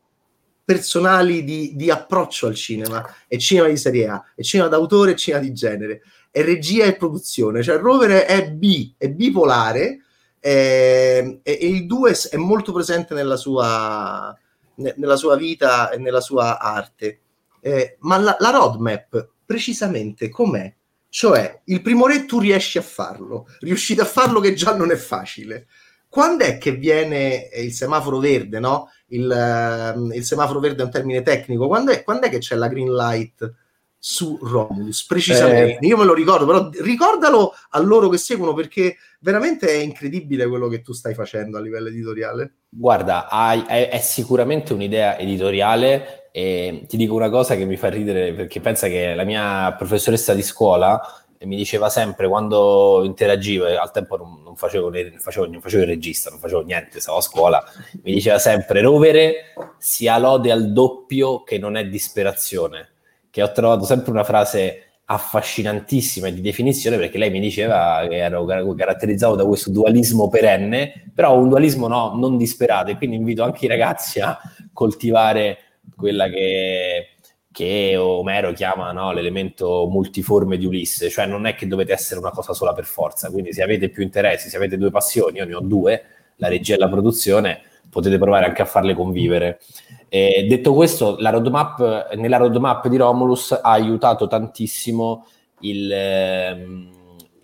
personali 0.63 1.44
di, 1.44 1.74
di 1.75 1.89
approccio 1.89 2.48
al 2.48 2.56
cinema. 2.56 3.06
È 3.27 3.38
cinema 3.38 3.68
di 3.68 3.77
serie 3.77 4.08
A, 4.08 4.24
è 4.36 4.42
cinema 4.42 4.70
d'autore, 4.70 5.12
è 5.12 5.16
cinema 5.16 5.44
di 5.44 5.54
genere 5.54 6.01
è 6.38 6.44
regia 6.44 6.86
e 6.86 6.96
produzione, 6.96 7.63
cioè 7.63 7.77
il 7.77 7.82
rover 7.82 8.24
è 8.24 8.51
B, 8.51 8.94
è 8.96 9.10
bipolare 9.10 10.04
eh, 10.39 11.39
e, 11.42 11.51
il 11.51 11.88
2 11.88 12.16
è 12.30 12.38
molto 12.38 12.72
presente 12.72 13.16
nella 13.16 13.38
sua, 13.38 14.38
ne, 14.75 14.94
nella 14.98 15.16
sua 15.16 15.36
vita 15.36 15.89
e 15.89 15.98
nella 15.98 16.22
sua 16.22 16.60
arte. 16.60 17.22
Eh, 17.60 17.98
ma 18.01 18.18
la, 18.18 18.38
la 18.39 18.51
roadmap 18.51 19.30
precisamente 19.46 20.30
com'è? 20.30 20.72
Cioè, 21.10 21.62
il 21.66 21.82
primo 21.82 22.06
re 22.06 22.25
tu 22.25 22.39
riesci 22.39 22.77
a 22.77 22.84
farlo, 22.84 23.48
riuscite 23.62 24.01
a 24.01 24.06
farlo 24.06 24.39
che 24.39 24.54
già 24.54 24.75
non 24.75 24.92
è 24.92 24.96
facile. 24.96 25.66
Quando 26.10 26.44
è 26.44 26.58
che 26.58 26.72
viene 26.72 27.50
il 27.56 27.74
semaforo 27.74 28.20
verde, 28.20 28.60
no? 28.60 28.90
Il, 29.08 29.94
uh, 29.96 30.14
il 30.14 30.24
semaforo 30.24 30.60
verde 30.60 30.82
è 30.82 30.86
un 30.86 30.92
termine 30.92 31.22
tecnico. 31.22 31.68
Quando 31.68 31.92
è, 31.92 32.04
quando 32.04 32.28
è 32.28 32.30
che 32.30 32.40
c'è 32.40 32.56
la 32.56 32.68
green 32.68 32.94
light? 32.94 33.54
su 34.00 34.38
Romulus, 34.42 35.06
precisamente. 35.06 35.80
Eh. 35.82 35.88
Io 35.88 35.98
me 35.98 36.06
lo 36.06 36.14
ricordo, 36.14 36.46
però 36.46 36.70
ricordalo 36.82 37.54
a 37.72 37.80
loro 37.80 38.10
che 38.10 38.18
seguono 38.18 38.54
perché 38.54 38.96
veramente 39.20 39.68
è 39.68 39.78
incredibile 39.78 40.48
quello 40.48 40.68
che 40.68 40.82
tu 40.82 40.94
stai 40.94 41.14
facendo 41.14 41.58
a 41.58 41.62
livello 41.62 41.90
editoriale. 41.90 42.54
Guarda, 42.70 43.28
hai, 43.28 43.64
è, 43.68 43.90
è, 43.90 44.00
sicuramente 44.00 44.74
un'idea 44.74 45.18
editoriale 45.18 46.30
e 46.32 46.86
ti 46.88 46.98
dico 46.98 47.16
una 47.16 47.30
cosa 47.30 47.56
che 47.56 47.66
mi 47.66 47.78
fa 47.78 47.90
ridere 47.90 48.34
perché 48.34 48.60
pensa 48.60 48.88
che 48.88 49.16
la 49.16 49.24
mia 49.24 49.74
professoressa 49.74 50.34
di 50.34 50.44
scuola 50.44 51.02
mi 51.41 51.56
diceva 51.56 51.89
sempre 51.89 52.27
quando 52.27 53.03
interagivo, 53.03 53.65
al 53.65 53.91
tempo 53.91 54.17
non, 54.17 54.41
non, 54.44 54.56
facevo, 54.56 54.89
non, 54.89 55.20
facevo, 55.20 55.46
non, 55.46 55.62
facevo, 55.62 55.84
il 55.84 55.89
regista, 55.89 56.29
non 56.29 56.39
facevo 56.39 56.62
niente, 56.62 57.00
stavo 57.00 57.20
a 57.20 57.22
scuola, 57.22 57.63
mi 58.03 58.13
diceva 58.13 58.39
sempre 58.39 58.82
rovere 58.82 59.53
sia 59.77 60.17
lode 60.17 60.51
al 60.51 60.72
doppio 60.72 61.44
che 61.44 61.58
non 61.58 61.77
è 61.77 61.86
disperazione. 61.86 62.89
Che 63.29 63.44
ho 63.44 63.51
trovato 63.51 63.86
sempre 63.86 64.12
una 64.12 64.24
frase 64.24 64.88
affascinantissima 65.10 66.29
di 66.29 66.41
definizione 66.41 66.98
perché 66.98 67.17
lei 67.17 67.29
mi 67.29 67.39
diceva 67.39 68.06
che 68.10 68.17
ero 68.17 68.46
caratterizzato 68.46 69.36
da 69.36 69.46
questo 69.46 69.70
dualismo 69.70 70.27
perenne, 70.27 71.12
però 71.13 71.38
un 71.38 71.50
dualismo 71.50 71.88
no, 71.88 72.13
non 72.15 72.36
disperato 72.36 72.91
e 72.91 72.98
quindi 72.98 73.15
invito 73.15 73.44
anche 73.44 73.65
i 73.65 73.70
ragazzi 73.70 74.20
a 74.20 74.38
coltivare 74.74 75.60
quella 75.96 76.27
che, 76.27 77.15
che 77.58 77.96
Omero 77.98 78.54
chiama 78.54 78.92
no, 78.92 79.12
l'elemento 79.12 79.88
multiforme 79.90 80.60
di 80.60 80.68
Ulisse, 80.68 81.10
cioè 81.10 81.26
non 81.26 81.48
è 81.48 81.56
che 81.56 81.66
dovete 81.66 81.92
essere 81.92 82.20
una 82.20 82.30
cosa 82.30 82.54
sola 82.54 82.72
per 82.72 82.86
forza, 82.86 83.32
quindi 83.32 83.52
se 83.52 83.64
avete 83.64 83.90
più 83.90 84.04
interessi, 84.04 84.48
se 84.48 84.58
avete 84.58 84.78
due 84.78 84.92
passioni, 84.92 85.40
io 85.40 85.46
ne 85.46 85.56
ho 85.56 85.60
due, 85.60 86.04
la 86.36 86.50
regia 86.50 86.76
e 86.76 86.78
la 86.78 86.88
produzione, 86.88 87.62
potete 87.90 88.20
provare 88.20 88.46
anche 88.46 88.62
a 88.62 88.66
farle 88.66 88.94
convivere. 88.94 89.60
Eh, 90.08 90.46
detto 90.48 90.76
questo, 90.76 91.16
la 91.18 91.32
roadmap, 91.32 92.14
nella 92.14 92.38
roadmap 92.38 92.88
di 92.90 92.98
Romulus 92.98 93.54
ha 93.54 93.62
aiutato 93.64 94.28
tantissimo 94.28 95.26
il, 95.62 95.92
ehm, 95.92 96.92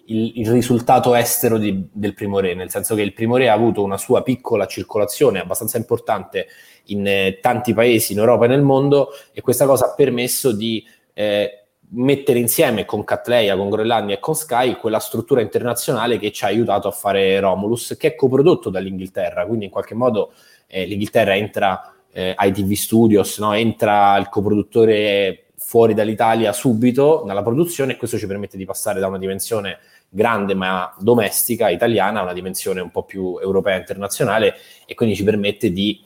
il, 0.06 0.32
il 0.36 0.52
risultato 0.52 1.16
estero 1.16 1.58
di, 1.58 1.88
del 1.92 2.14
primo 2.14 2.38
re, 2.38 2.54
nel 2.54 2.70
senso 2.70 2.94
che 2.94 3.02
il 3.02 3.14
primo 3.14 3.36
re 3.36 3.50
ha 3.50 3.54
avuto 3.54 3.82
una 3.82 3.98
sua 3.98 4.22
piccola 4.22 4.68
circolazione 4.68 5.40
abbastanza 5.40 5.78
importante 5.78 6.46
in 6.86 7.06
eh, 7.08 7.40
tanti 7.42 7.74
paesi 7.74 8.14
in 8.14 8.20
Europa 8.20 8.46
e 8.46 8.48
nel 8.50 8.62
mondo 8.62 9.10
e 9.32 9.42
questa 9.42 9.66
cosa 9.66 9.88
ha 9.88 9.94
permesso 9.94 10.52
di 10.52 10.84
eh, 11.14 11.64
mettere 11.96 12.40
insieme 12.40 12.86
con 12.86 13.04
Catleia, 13.04 13.56
con 13.56 13.70
Groenlandia 13.70 14.16
e 14.16 14.20
con 14.20 14.36
Sky 14.36 14.78
quella 14.78 15.00
struttura 15.00 15.42
internazionale 15.42 16.18
che 16.18 16.32
ci 16.32 16.44
ha 16.44 16.48
aiutato 16.48 16.88
a 16.88 16.92
fare 16.92 17.40
Romulus, 17.40 17.96
che 17.98 18.10
è 18.10 18.16
coprodotto 18.16 18.70
dall'Inghilterra, 18.70 19.46
quindi 19.46 19.66
in 19.66 19.72
qualche 19.72 19.94
modo 19.94 20.34
eh, 20.68 20.86
l'Inghilterra 20.86 21.36
entra 21.36 21.94
eh, 22.12 22.36
ITV 22.38 22.72
Studios, 22.74 23.38
no? 23.40 23.54
entra 23.54 24.18
il 24.18 24.30
coproduttore 24.30 25.46
fuori 25.56 25.94
dall'Italia 25.94 26.52
subito 26.52 27.24
nella 27.26 27.42
produzione 27.42 27.94
e 27.94 27.98
questo 27.98 28.18
ci 28.18 28.28
permette 28.28 28.58
di 28.58 28.66
passare 28.66 29.00
da 29.00 29.08
una 29.08 29.18
dimensione 29.18 29.80
grande 30.10 30.54
ma 30.54 30.94
domestica, 31.00 31.70
italiana, 31.70 32.20
a 32.20 32.24
una 32.24 32.34
dimensione 32.34 32.82
un 32.82 32.92
po' 32.92 33.04
più 33.04 33.40
europea 33.40 33.78
internazionale 33.78 34.56
e 34.86 34.94
quindi 34.94 35.16
ci 35.16 35.24
permette 35.24 35.72
di 35.72 36.04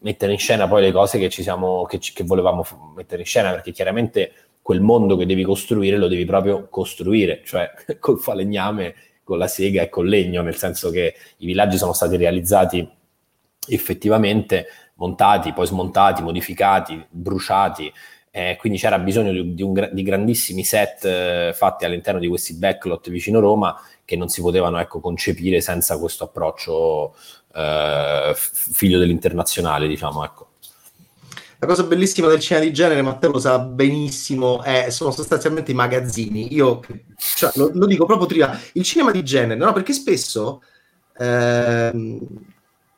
mettere 0.00 0.32
in 0.32 0.38
scena 0.38 0.68
poi 0.68 0.82
le 0.82 0.92
cose 0.92 1.18
che, 1.18 1.28
ci 1.28 1.42
siamo, 1.42 1.84
che, 1.84 1.98
che 1.98 2.24
volevamo 2.24 2.64
mettere 2.94 3.22
in 3.22 3.26
scena 3.26 3.50
perché 3.50 3.72
chiaramente 3.72 4.32
quel 4.62 4.80
mondo 4.80 5.16
che 5.16 5.26
devi 5.26 5.42
costruire 5.42 5.96
lo 5.96 6.08
devi 6.08 6.24
proprio 6.24 6.68
costruire, 6.68 7.42
cioè 7.44 7.70
col 7.98 8.18
falegname, 8.18 8.94
con 9.24 9.38
la 9.38 9.48
sega 9.48 9.82
e 9.82 9.88
col 9.88 10.08
legno, 10.08 10.42
nel 10.42 10.56
senso 10.56 10.90
che 10.90 11.14
i 11.38 11.46
villaggi 11.46 11.76
sono 11.76 11.92
stati 11.92 12.16
realizzati 12.16 12.88
effettivamente 13.68 14.66
montati, 14.94 15.52
poi 15.52 15.66
smontati, 15.66 16.22
modificati, 16.22 17.04
bruciati. 17.08 17.92
Eh, 18.32 18.56
quindi 18.60 18.78
c'era 18.78 18.98
bisogno 18.98 19.32
di, 19.32 19.54
di, 19.54 19.62
un, 19.62 19.88
di 19.92 20.02
grandissimi 20.02 20.62
set 20.62 21.04
eh, 21.04 21.52
fatti 21.52 21.84
all'interno 21.84 22.20
di 22.20 22.28
questi 22.28 22.54
backlot 22.54 23.10
vicino 23.10 23.40
Roma 23.40 23.76
che 24.10 24.16
non 24.16 24.28
si 24.28 24.40
potevano 24.40 24.80
ecco, 24.80 24.98
concepire 24.98 25.60
senza 25.60 25.96
questo 25.96 26.24
approccio 26.24 27.14
eh, 27.54 28.32
figlio 28.34 28.98
dell'internazionale, 28.98 29.86
diciamo. 29.86 30.24
Ecco. 30.24 30.48
La 31.60 31.68
cosa 31.68 31.84
bellissima 31.84 32.26
del 32.26 32.40
cinema 32.40 32.64
di 32.64 32.72
genere, 32.72 33.02
Matteo 33.02 33.30
lo 33.30 33.38
sa 33.38 33.60
benissimo, 33.60 34.64
è, 34.64 34.90
sono 34.90 35.12
sostanzialmente 35.12 35.70
i 35.70 35.74
magazzini. 35.74 36.52
Io 36.52 36.80
cioè, 37.36 37.52
lo, 37.54 37.70
lo, 37.72 37.86
dico 37.86 38.04
proprio 38.04 38.26
prima, 38.26 38.60
il 38.72 38.82
cinema 38.82 39.12
di 39.12 39.22
genere, 39.22 39.54
no? 39.60 39.72
Perché 39.72 39.92
spesso 39.92 40.60
ehm, 41.16 42.18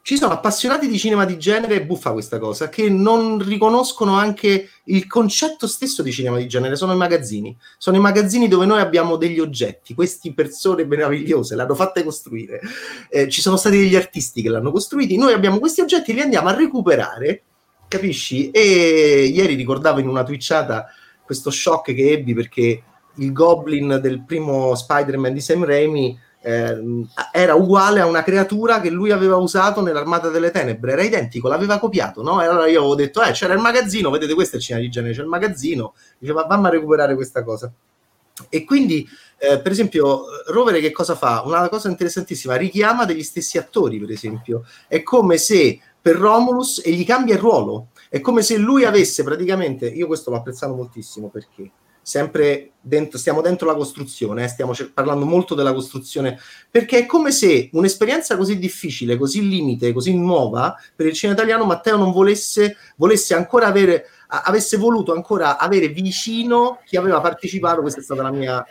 ci 0.02 0.16
sono 0.16 0.32
appassionati 0.32 0.88
di 0.88 0.98
cinema 0.98 1.24
di 1.24 1.38
genere, 1.38 1.84
buffa 1.84 2.10
questa 2.10 2.40
cosa, 2.40 2.68
che 2.68 2.90
non 2.90 3.38
riconoscono 3.38 4.14
anche 4.16 4.68
il 4.84 5.06
concetto 5.06 5.68
stesso 5.68 6.02
di 6.02 6.10
cinema 6.10 6.38
di 6.38 6.48
genere, 6.48 6.74
sono 6.74 6.92
i 6.92 6.96
magazzini. 6.96 7.56
Sono 7.78 7.96
i 7.96 8.00
magazzini 8.00 8.48
dove 8.48 8.66
noi 8.66 8.80
abbiamo 8.80 9.16
degli 9.16 9.38
oggetti, 9.38 9.94
queste 9.94 10.32
persone 10.34 10.84
meravigliose 10.84 11.54
l'hanno 11.54 11.76
fatte 11.76 12.02
costruire, 12.02 12.60
eh, 13.08 13.28
ci 13.28 13.40
sono 13.40 13.56
stati 13.56 13.78
degli 13.78 13.94
artisti 13.94 14.42
che 14.42 14.48
l'hanno 14.48 14.72
costruiti, 14.72 15.16
noi 15.16 15.34
abbiamo 15.34 15.60
questi 15.60 15.82
oggetti 15.82 16.10
e 16.10 16.14
li 16.14 16.20
andiamo 16.20 16.48
a 16.48 16.56
recuperare, 16.56 17.42
capisci? 17.86 18.50
E 18.50 19.30
ieri 19.32 19.54
ricordavo 19.54 20.00
in 20.00 20.08
una 20.08 20.24
twitchata 20.24 20.86
questo 21.24 21.50
shock 21.50 21.94
che 21.94 22.10
ebbi 22.10 22.34
perché 22.34 22.82
il 23.16 23.32
Goblin 23.32 24.00
del 24.02 24.24
primo 24.24 24.74
Spider-Man 24.74 25.32
di 25.32 25.40
Sam 25.40 25.64
Raimi 25.64 26.18
eh, 26.42 27.06
era 27.32 27.54
uguale 27.54 28.00
a 28.00 28.06
una 28.06 28.22
creatura 28.22 28.80
che 28.80 28.90
lui 28.90 29.10
aveva 29.10 29.36
usato 29.36 29.80
nell'Armata 29.80 30.28
delle 30.28 30.50
Tenebre, 30.50 30.92
era 30.92 31.02
identico, 31.02 31.48
l'aveva 31.48 31.78
copiato, 31.78 32.22
no? 32.22 32.42
E 32.42 32.46
allora 32.46 32.66
io 32.66 32.80
avevo 32.80 32.94
detto, 32.94 33.22
eh, 33.22 33.30
c'era 33.32 33.54
il 33.54 33.60
magazzino, 33.60 34.10
vedete 34.10 34.34
questo 34.34 34.56
è 34.56 34.58
il 34.58 34.64
cinema 34.64 34.84
di 34.84 34.90
genere, 34.90 35.14
c'è 35.14 35.22
il 35.22 35.28
magazzino, 35.28 35.94
diceva, 36.18 36.44
vamma 36.44 36.68
a 36.68 36.72
recuperare 36.72 37.14
questa 37.14 37.42
cosa. 37.44 37.72
E 38.48 38.64
quindi, 38.64 39.06
eh, 39.38 39.60
per 39.60 39.72
esempio, 39.72 40.24
Rovere 40.46 40.80
che 40.80 40.90
cosa 40.90 41.14
fa? 41.14 41.42
Una 41.44 41.68
cosa 41.68 41.88
interessantissima, 41.88 42.56
richiama 42.56 43.04
degli 43.04 43.22
stessi 43.22 43.58
attori, 43.58 43.98
per 43.98 44.10
esempio. 44.10 44.64
È 44.88 45.02
come 45.02 45.36
se 45.36 45.78
per 46.00 46.16
Romulus 46.16 46.82
e 46.84 46.92
gli 46.92 47.04
cambia 47.04 47.34
il 47.34 47.40
ruolo. 47.40 47.88
È 48.08 48.20
come 48.20 48.42
se 48.42 48.56
lui 48.56 48.84
avesse 48.84 49.22
praticamente, 49.22 49.86
io 49.86 50.06
questo 50.06 50.30
l'ho 50.30 50.38
apprezzato 50.38 50.74
moltissimo 50.74 51.28
perché 51.28 51.70
sempre 52.02 52.72
dentro, 52.80 53.16
stiamo 53.16 53.40
dentro 53.40 53.66
la 53.66 53.76
costruzione, 53.76 54.44
eh, 54.44 54.48
stiamo 54.48 54.74
cer- 54.74 54.92
parlando 54.92 55.24
molto 55.24 55.54
della 55.54 55.72
costruzione, 55.72 56.38
perché 56.70 56.98
è 56.98 57.06
come 57.06 57.30
se 57.30 57.70
un'esperienza 57.72 58.36
così 58.36 58.58
difficile, 58.58 59.16
così 59.16 59.48
limite, 59.48 59.92
così 59.92 60.16
nuova 60.16 60.74
per 60.94 61.06
il 61.06 61.12
cinema 61.12 61.38
italiano, 61.38 61.64
Matteo 61.64 61.96
non 61.96 62.10
volesse, 62.10 62.76
volesse 62.96 63.34
ancora 63.34 63.66
avere, 63.66 64.06
a- 64.28 64.42
avesse 64.44 64.76
voluto 64.76 65.12
ancora 65.12 65.58
avere 65.58 65.88
vicino 65.88 66.80
chi 66.84 66.96
aveva 66.96 67.20
partecipato, 67.20 67.80
questa 67.80 68.00
è 68.00 68.02
stata 68.02 68.22
la 68.22 68.32
mia 68.32 68.64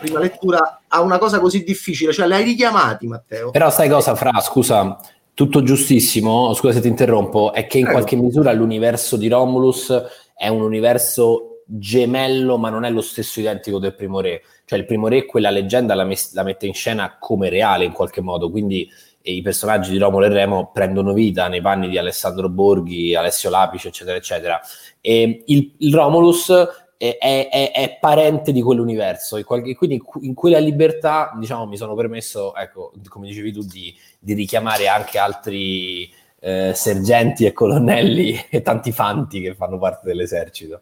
prima 0.00 0.18
lettura, 0.18 0.80
a 0.88 1.00
una 1.02 1.18
cosa 1.18 1.38
così 1.38 1.62
difficile, 1.62 2.12
cioè 2.12 2.26
l'hai 2.26 2.42
richiamati 2.42 3.06
Matteo. 3.06 3.50
Però 3.50 3.70
sai 3.70 3.88
cosa, 3.88 4.14
Fra, 4.16 4.40
scusa, 4.40 4.98
tutto 5.34 5.62
giustissimo, 5.62 6.52
scusa 6.54 6.72
se 6.72 6.80
ti 6.80 6.88
interrompo, 6.88 7.52
è 7.52 7.66
che 7.66 7.78
in 7.78 7.86
qualche 7.86 8.16
misura 8.16 8.52
l'universo 8.52 9.16
di 9.16 9.28
Romulus 9.28 9.92
è 10.34 10.48
un 10.48 10.62
universo 10.62 11.57
gemello, 11.70 12.56
ma 12.56 12.70
non 12.70 12.84
è 12.84 12.90
lo 12.90 13.02
stesso 13.02 13.40
identico 13.40 13.78
del 13.78 13.94
primo 13.94 14.20
re. 14.20 14.42
Cioè, 14.64 14.78
il 14.78 14.86
primo 14.86 15.08
re, 15.08 15.26
quella 15.26 15.50
leggenda 15.50 15.94
la, 15.94 16.04
mes- 16.04 16.32
la 16.32 16.42
mette 16.42 16.66
in 16.66 16.74
scena 16.74 17.16
come 17.18 17.50
reale 17.50 17.84
in 17.84 17.92
qualche 17.92 18.22
modo. 18.22 18.50
Quindi 18.50 18.90
i 19.22 19.42
personaggi 19.42 19.90
di 19.90 19.98
Romolo 19.98 20.24
e 20.24 20.28
Remo 20.30 20.70
prendono 20.72 21.12
vita 21.12 21.48
nei 21.48 21.60
panni 21.60 21.88
di 21.88 21.98
Alessandro 21.98 22.48
Borghi, 22.48 23.14
Alessio 23.14 23.50
Lapice, 23.50 23.88
eccetera, 23.88 24.16
eccetera. 24.16 24.60
E 25.00 25.42
il, 25.46 25.74
il 25.78 25.94
Romulus 25.94 26.50
è, 26.96 27.18
è, 27.18 27.70
è, 27.72 27.98
parente 28.00 28.50
di 28.50 28.60
quell'universo 28.60 29.36
e 29.36 29.44
quindi 29.44 30.02
in 30.22 30.34
quella 30.34 30.58
libertà 30.58 31.32
diciamo 31.38 31.64
mi 31.64 31.76
sono 31.76 31.94
permesso 31.94 32.56
ecco 32.56 32.92
come 33.08 33.28
dicevi 33.28 33.52
tu 33.52 33.62
di, 33.62 33.94
di 34.18 34.34
richiamare 34.34 34.88
anche 34.88 35.16
altri 35.16 36.12
eh, 36.40 36.72
sergenti 36.74 37.44
e 37.46 37.52
colonnelli 37.52 38.46
e 38.50 38.62
tanti 38.62 38.90
fanti 38.90 39.40
che 39.40 39.54
fanno 39.54 39.78
parte 39.78 40.08
dell'esercito 40.08 40.80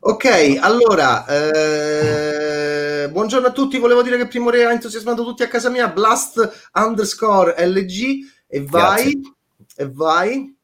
ok 0.00 0.58
allora 0.60 1.26
eh, 1.26 3.08
buongiorno 3.08 3.48
a 3.48 3.52
tutti 3.52 3.78
volevo 3.78 4.02
dire 4.02 4.16
che 4.16 4.28
Primo 4.28 4.50
Re 4.50 4.64
ha 4.64 4.72
entusiasmato 4.72 5.24
tutti 5.24 5.42
a 5.42 5.48
casa 5.48 5.70
mia 5.70 5.88
blast 5.88 6.70
underscore 6.74 7.54
lg 7.66 8.18
e 8.46 8.64
vai 8.64 9.12
Grazie. 9.12 9.34
e 9.76 9.90
vai 9.90 10.56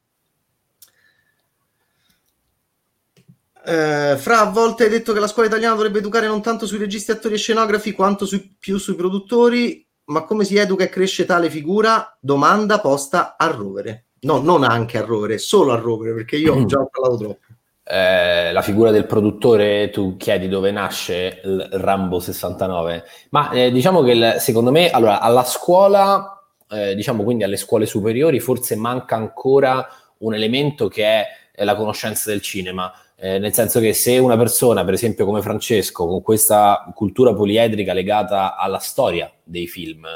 Eh, 3.64 4.16
fra 4.18 4.40
a 4.40 4.50
volte 4.50 4.85
hai 4.85 4.90
detto 4.90 5.12
che 5.12 5.21
la 5.21 5.28
scuola 5.28 5.47
italiana 5.47 5.75
dovrebbe 5.75 5.99
educare 5.99 6.26
non 6.26 6.42
tanto 6.42 6.66
sui 6.66 6.78
registi, 6.78 7.12
attori 7.12 7.35
e 7.35 7.38
scenografi 7.38 7.92
quanto 7.92 8.26
sui, 8.26 8.56
più 8.59 8.78
sui 8.78 8.97
produttori, 8.97 9.87
ma 10.06 10.25
come 10.25 10.44
si 10.44 10.56
educa 10.56 10.85
e 10.85 10.88
cresce 10.88 11.25
tale 11.25 11.49
figura? 11.49 12.16
Domanda 12.21 12.80
posta 12.80 13.37
a 13.37 13.47
rovere. 13.47 14.06
No, 14.23 14.40
non 14.40 14.64
anche 14.64 14.99
a 14.99 15.04
rovere, 15.04 15.38
solo 15.38 15.73
a 15.73 15.76
rovere, 15.76 16.14
perché 16.14 16.37
io 16.37 16.54
ho 16.59 16.64
già 16.64 16.85
parlato 16.85 17.16
troppo. 17.16 17.47
Eh, 17.94 18.52
la 18.52 18.62
figura 18.62 18.90
del 18.90 19.04
produttore, 19.04 19.90
tu 19.90 20.16
chiedi 20.16 20.49
dove 20.49 20.70
nasce 20.70 21.42
il 21.44 21.68
Rambo 21.72 22.20
69, 22.20 23.04
ma 23.28 23.50
eh, 23.50 23.70
diciamo 23.70 24.00
che 24.00 24.12
il, 24.12 24.34
secondo 24.38 24.70
me, 24.70 24.88
allora, 24.88 25.20
alla 25.20 25.44
scuola, 25.44 26.42
eh, 26.70 26.94
diciamo 26.94 27.22
quindi 27.22 27.44
alle 27.44 27.58
scuole 27.58 27.84
superiori, 27.84 28.40
forse 28.40 28.76
manca 28.76 29.16
ancora 29.16 29.87
un 30.20 30.32
elemento 30.32 30.88
che 30.88 31.04
è 31.52 31.64
la 31.64 31.76
conoscenza 31.76 32.30
del 32.30 32.40
cinema. 32.40 32.90
Eh, 33.14 33.38
nel 33.38 33.52
senso 33.52 33.78
che 33.78 33.92
se 33.92 34.16
una 34.16 34.38
persona, 34.38 34.84
per 34.84 34.94
esempio 34.94 35.26
come 35.26 35.42
Francesco, 35.42 36.06
con 36.06 36.22
questa 36.22 36.90
cultura 36.94 37.34
poliedrica 37.34 37.92
legata 37.92 38.56
alla 38.56 38.78
storia 38.78 39.30
dei 39.44 39.66
film, 39.66 40.06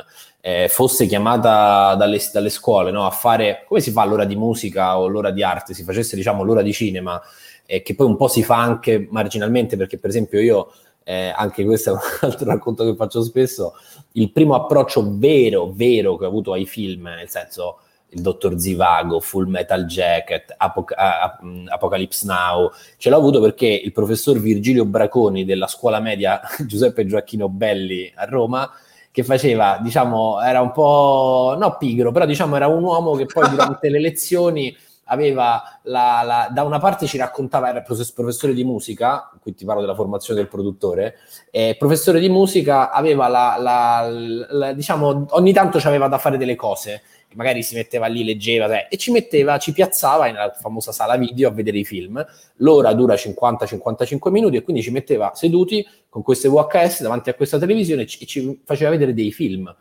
eh, 0.41 0.69
fosse 0.69 1.07
chiamata 1.07 1.95
dalle, 1.95 2.21
dalle 2.33 2.49
scuole 2.49 2.91
no, 2.91 3.05
a 3.05 3.11
fare, 3.11 3.65
come 3.69 3.81
si 3.81 3.91
fa 3.91 4.05
l'ora 4.07 4.25
di 4.25 4.35
musica 4.35 4.99
o 4.99 5.09
l'ora 5.09 5.31
di 5.31 5.43
arte, 5.43 5.75
si 5.75 5.85
facesse 5.85 6.17
diciamo 6.17 6.43
l'ora 6.43 6.63
di 6.63 6.73
cinema, 6.73 7.21
eh, 7.67 7.83
che 7.83 7.95
poi 7.95 8.07
un 8.07 8.17
po' 8.17 8.29
si 8.29 8.43
fa 8.43 8.57
anche 8.57 9.07
marginalmente, 9.11 9.77
perché 9.77 9.99
per 9.99 10.11
esempio 10.11 10.41
io, 10.41 10.73
eh, 11.05 11.33
anche 11.37 11.65
questo 11.65 11.91
è 11.91 11.93
un 11.93 11.99
altro 12.23 12.47
racconto 12.47 12.85
che 12.85 12.97
faccio 12.97 13.23
spesso, 13.23 13.75
il 14.13 14.31
primo 14.33 14.55
approccio 14.55 15.05
vero, 15.17 15.71
vero 15.73 16.17
che 16.17 16.25
ho 16.25 16.29
avuto 16.29 16.53
ai 16.53 16.67
film, 16.67 17.05
nel 17.05 17.29
senso 17.29 17.81
il 18.11 18.23
dottor 18.23 18.59
Zivago, 18.59 19.21
Full 19.21 19.49
Metal 19.49 19.85
Jacket, 19.85 20.55
Apoc- 20.57 20.95
Apocalypse 20.97 22.25
Now, 22.27 22.71
ce 22.97 23.11
l'ho 23.11 23.17
avuto 23.17 23.41
perché 23.41 23.67
il 23.67 23.93
professor 23.93 24.39
Virgilio 24.39 24.85
Braconi 24.85 25.45
della 25.45 25.67
scuola 25.67 26.01
media 26.01 26.41
Giuseppe 26.67 27.05
Gioacchino 27.05 27.49
Belli 27.49 28.11
a 28.15 28.25
Roma, 28.25 28.71
che 29.11 29.25
faceva, 29.25 29.81
diciamo, 29.83 30.41
era 30.41 30.61
un 30.61 30.73
po', 30.73 31.57
no 31.59 31.77
pigro, 31.79 32.13
però 32.13 32.27
diciamo 32.27 32.55
era 32.55 32.69
un 32.69 32.83
uomo 32.83 33.15
che 33.15 33.27
poi 33.27 33.49
durante 33.49 33.89
le 33.89 33.99
lezioni 33.99 34.77
aveva 35.07 35.81
la, 35.83 36.23
la, 36.25 36.49
da 36.53 36.63
una 36.63 36.79
parte 36.79 37.07
ci 37.07 37.17
raccontava, 37.17 37.69
era 37.69 37.83
professore 37.83 38.55
di 38.55 38.65
musica, 38.65 39.31
qui 39.41 39.55
ti 39.55 39.65
parlo 39.65 39.81
della 39.81 39.95
formazione 39.95 40.41
del 40.41 40.49
produttore, 40.49 41.17
eh, 41.51 41.77
professore 41.79 42.21
di 42.21 42.29
musica 42.29 42.91
aveva 42.91 43.29
la, 43.29 43.57
la, 43.59 44.73
diciamo, 44.73 45.27
ogni 45.31 45.53
tanto 45.53 45.81
ci 45.81 45.87
aveva 45.87 46.09
da 46.09 46.19
fare 46.19 46.39
delle 46.39 46.57
cose 46.57 47.03
magari 47.37 47.63
si 47.63 47.75
metteva 47.75 48.07
lì, 48.07 48.25
leggeva 48.25 48.67
eh, 48.67 48.89
e 48.91 48.97
ci 48.97 49.13
metteva, 49.13 49.59
ci 49.59 49.73
piazzava 49.73 50.25
nella 50.25 50.53
famosa 50.59 50.91
sala 50.91 51.17
video 51.17 51.49
a 51.49 51.53
vedere 51.53 51.79
i 51.79 51.85
film. 51.85 52.25
L'ora 52.57 52.93
dura 52.95 53.15
50-55 53.15 54.31
minuti 54.31 54.57
e 54.57 54.63
quindi 54.63 54.83
ci 54.83 54.91
metteva 54.91 55.33
seduti 55.35 55.87
con 56.09 56.23
queste 56.23 56.49
VHS 56.49 57.03
davanti 57.03 57.31
a 57.31 57.35
questa 57.35 57.59
televisione 57.59 58.03
e 58.03 58.07
ci, 58.07 58.23
e 58.23 58.27
ci 58.27 58.61
faceva 58.65 58.91
vedere 58.91 59.15
dei 59.15 59.33
film. 59.33 59.73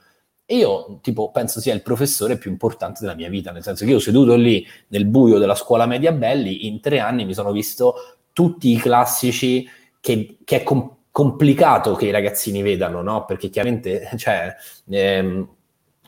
E 0.46 0.58
io, 0.58 1.00
tipo, 1.02 1.32
penso 1.32 1.60
sia 1.60 1.74
il 1.74 1.82
professore 1.82 2.38
più 2.38 2.52
importante 2.52 3.00
della 3.02 3.16
mia 3.16 3.30
vita, 3.30 3.52
nel 3.52 3.64
senso 3.64 3.84
che 3.84 3.92
io 3.92 4.00
seduto 4.00 4.36
lì 4.36 4.66
nel 4.90 5.06
buio 5.06 5.40
della 5.40 5.56
scuola 5.56 5.88
media 5.88 6.12
Belli, 6.12 6.68
in 6.68 6.82
tre 6.82 7.00
anni 7.00 7.26
mi 7.26 7.34
sono 7.34 7.52
visto 7.52 7.96
tutti 8.32 8.72
i 8.72 8.78
classici 8.78 9.68
che, 10.00 10.38
che 10.44 10.58
è 10.58 10.64
com- 10.64 10.96
complicato 11.10 11.96
che 11.96 12.06
i 12.06 12.12
ragazzini 12.12 12.62
vedano, 12.62 13.02
no? 13.02 13.26
Perché 13.26 13.50
chiaramente, 13.50 14.12
cioè, 14.18 14.54
ehm, 14.90 15.50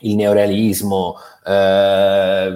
il 0.00 0.16
neorealismo, 0.16 1.16
eh, 1.46 2.52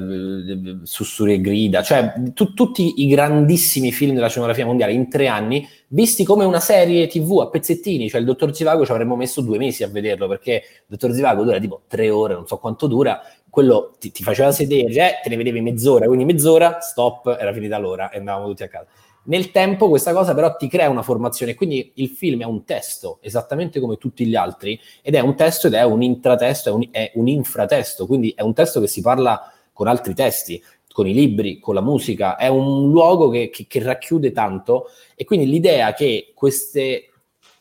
Sussurri 0.83 1.35
e 1.35 1.41
grida, 1.41 1.83
cioè 1.83 2.13
tu, 2.35 2.55
tutti 2.55 3.03
i 3.03 3.09
grandissimi 3.09 3.93
film 3.93 4.15
della 4.15 4.29
scenografia 4.29 4.67
mondiale 4.67 4.93
in 4.93 5.09
tre 5.09 5.27
anni, 5.29 5.67
visti 5.89 6.25
come 6.25 6.45
una 6.45 6.61
serie 6.61 7.07
tv 7.07 7.41
a 7.41 7.49
pezzettini, 7.49 8.09
cioè 8.09 8.21
il 8.21 8.27
Dottor 8.27 8.55
Zivago 8.55 8.85
ci 8.85 8.93
avremmo 8.93 9.17
messo 9.17 9.41
due 9.41 9.59
mesi 9.59 9.83
a 9.83 9.89
vederlo, 9.89 10.29
perché 10.29 10.53
il 10.53 10.85
Dottor 10.87 11.13
Zivago 11.13 11.43
dura 11.43 11.59
tipo 11.59 11.83
tre 11.89 12.11
ore, 12.11 12.35
non 12.35 12.47
so 12.47 12.59
quanto 12.59 12.87
dura, 12.87 13.21
quello 13.49 13.95
ti, 13.99 14.11
ti 14.11 14.23
faceva 14.23 14.53
sedere, 14.53 14.93
eh, 14.93 15.21
te 15.23 15.29
ne 15.29 15.37
vedevi 15.37 15.61
mezz'ora, 15.61 16.07
quindi 16.07 16.25
mezz'ora, 16.25 16.79
stop, 16.81 17.37
era 17.39 17.53
finita 17.53 17.79
l'ora 17.79 18.11
e 18.11 18.19
andavamo 18.19 18.47
tutti 18.47 18.63
a 18.63 18.69
casa. 18.69 18.87
Nel 19.25 19.53
tempo 19.53 19.89
questa 19.89 20.13
cosa 20.13 20.35
però 20.35 20.57
ti 20.57 20.69
crea 20.69 20.91
una 20.91 21.03
formazione, 21.03 21.55
quindi 21.55 21.93
il 21.97 22.09
film 22.09 22.43
è 22.43 22.45
un 22.45 22.65
testo, 22.65 23.19
esattamente 23.23 23.79
come 23.79 23.97
tutti 23.97 24.27
gli 24.27 24.35
altri, 24.35 24.79
ed 25.01 25.15
è 25.15 25.21
un 25.21 25.37
testo 25.37 25.69
ed 25.69 25.75
è 25.75 25.83
un 25.85 26.03
intratesto, 26.03 26.71
è 26.71 26.73
un, 26.73 26.89
è 26.91 27.13
un 27.15 27.29
infratesto, 27.29 28.07
quindi 28.07 28.33
è 28.37 28.43
un 28.43 28.53
testo 28.53 28.81
che 28.81 28.89
si 28.89 29.01
parla 29.01 29.53
con 29.73 29.87
altri 29.87 30.15
testi, 30.15 30.63
con 30.93 31.07
i 31.07 31.15
libri, 31.15 31.61
con 31.61 31.75
la 31.75 31.81
musica, 31.81 32.37
è 32.37 32.49
un 32.49 32.91
luogo 32.91 33.29
che, 33.29 33.49
che, 33.49 33.67
che 33.69 33.83
racchiude 33.83 34.33
tanto 34.33 34.89
e 35.15 35.25
quindi 35.25 35.47
l'idea 35.47 35.95
che 35.95 36.33
queste 36.35 37.13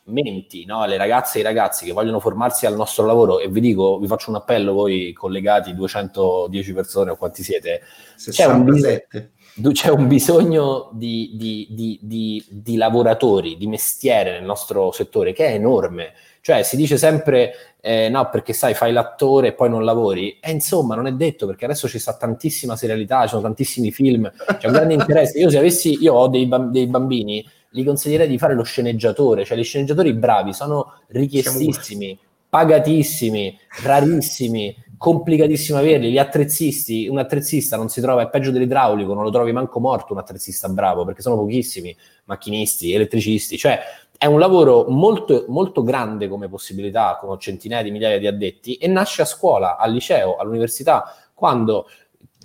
menti, 0.06 0.64
no? 0.64 0.84
le 0.84 0.96
ragazze 0.96 1.38
e 1.38 1.40
i 1.42 1.44
ragazzi 1.44 1.84
che 1.84 1.92
vogliono 1.92 2.18
formarsi 2.18 2.66
al 2.66 2.74
nostro 2.74 3.06
lavoro, 3.06 3.38
e 3.38 3.48
vi 3.48 3.60
dico, 3.60 3.98
vi 3.98 4.08
faccio 4.08 4.30
un 4.30 4.36
appello 4.36 4.72
voi 4.72 5.12
collegati, 5.12 5.74
210 5.74 6.72
persone 6.72 7.12
o 7.12 7.16
quanti 7.16 7.44
siete, 7.44 7.82
67. 8.16 8.32
c'è 8.32 8.52
un 8.52 8.64
bisogno 8.64 9.30
c'è 9.72 9.90
un 9.90 10.08
bisogno 10.08 10.88
di, 10.92 11.32
di, 11.34 11.98
di, 12.00 12.44
di, 12.48 12.76
lavoratori, 12.76 13.56
di 13.56 13.66
mestiere 13.66 14.32
nel 14.32 14.44
nostro 14.44 14.92
settore 14.92 15.32
che 15.32 15.46
è 15.46 15.54
enorme. 15.54 16.14
Cioè 16.40 16.62
si 16.62 16.76
dice 16.76 16.96
sempre 16.96 17.76
eh, 17.80 18.08
no 18.08 18.28
perché 18.30 18.52
sai 18.52 18.74
fai 18.74 18.92
l'attore 18.92 19.48
e 19.48 19.52
poi 19.52 19.68
non 19.68 19.84
lavori. 19.84 20.38
E 20.40 20.50
insomma 20.50 20.94
non 20.94 21.06
è 21.06 21.12
detto 21.12 21.46
perché 21.46 21.66
adesso 21.66 21.86
ci 21.88 21.98
sta 21.98 22.16
tantissima 22.16 22.76
serialità, 22.76 23.22
ci 23.22 23.28
sono 23.30 23.42
tantissimi 23.42 23.92
film, 23.92 24.30
c'è 24.58 24.66
un 24.66 24.72
grande 24.72 24.94
interesse. 24.94 25.38
Io 25.38 25.50
se 25.50 25.58
avessi, 25.58 25.98
io 26.00 26.14
ho 26.14 26.28
dei, 26.28 26.48
dei 26.70 26.86
bambini, 26.86 27.46
gli 27.70 27.84
consiglierei 27.84 28.28
di 28.28 28.38
fare 28.38 28.54
lo 28.54 28.62
sceneggiatore, 28.62 29.44
cioè 29.44 29.56
gli 29.56 29.64
sceneggiatori 29.64 30.12
bravi 30.14 30.52
sono 30.52 30.94
richiestissimi, 31.08 32.18
pagatissimi, 32.48 33.58
rarissimi 33.82 34.74
complicatissimo 35.02 35.78
averli, 35.78 36.12
gli 36.12 36.18
attrezzisti, 36.18 37.08
un 37.08 37.18
attrezzista 37.18 37.76
non 37.76 37.88
si 37.88 38.00
trova, 38.00 38.22
è 38.22 38.28
peggio 38.28 38.52
dell'idraulico, 38.52 39.14
non 39.14 39.24
lo 39.24 39.30
trovi 39.30 39.50
manco 39.50 39.80
morto 39.80 40.12
un 40.12 40.20
attrezzista 40.20 40.68
bravo, 40.68 41.04
perché 41.04 41.22
sono 41.22 41.34
pochissimi, 41.34 41.92
macchinisti, 42.26 42.92
elettricisti, 42.92 43.58
cioè 43.58 43.80
è 44.16 44.26
un 44.26 44.38
lavoro 44.38 44.84
molto, 44.90 45.46
molto 45.48 45.82
grande 45.82 46.28
come 46.28 46.48
possibilità, 46.48 47.18
con 47.20 47.36
centinaia 47.40 47.82
di 47.82 47.90
migliaia 47.90 48.20
di 48.20 48.28
addetti, 48.28 48.76
e 48.76 48.86
nasce 48.86 49.22
a 49.22 49.24
scuola, 49.24 49.76
al 49.76 49.90
liceo, 49.90 50.36
all'università, 50.36 51.12
quando 51.34 51.88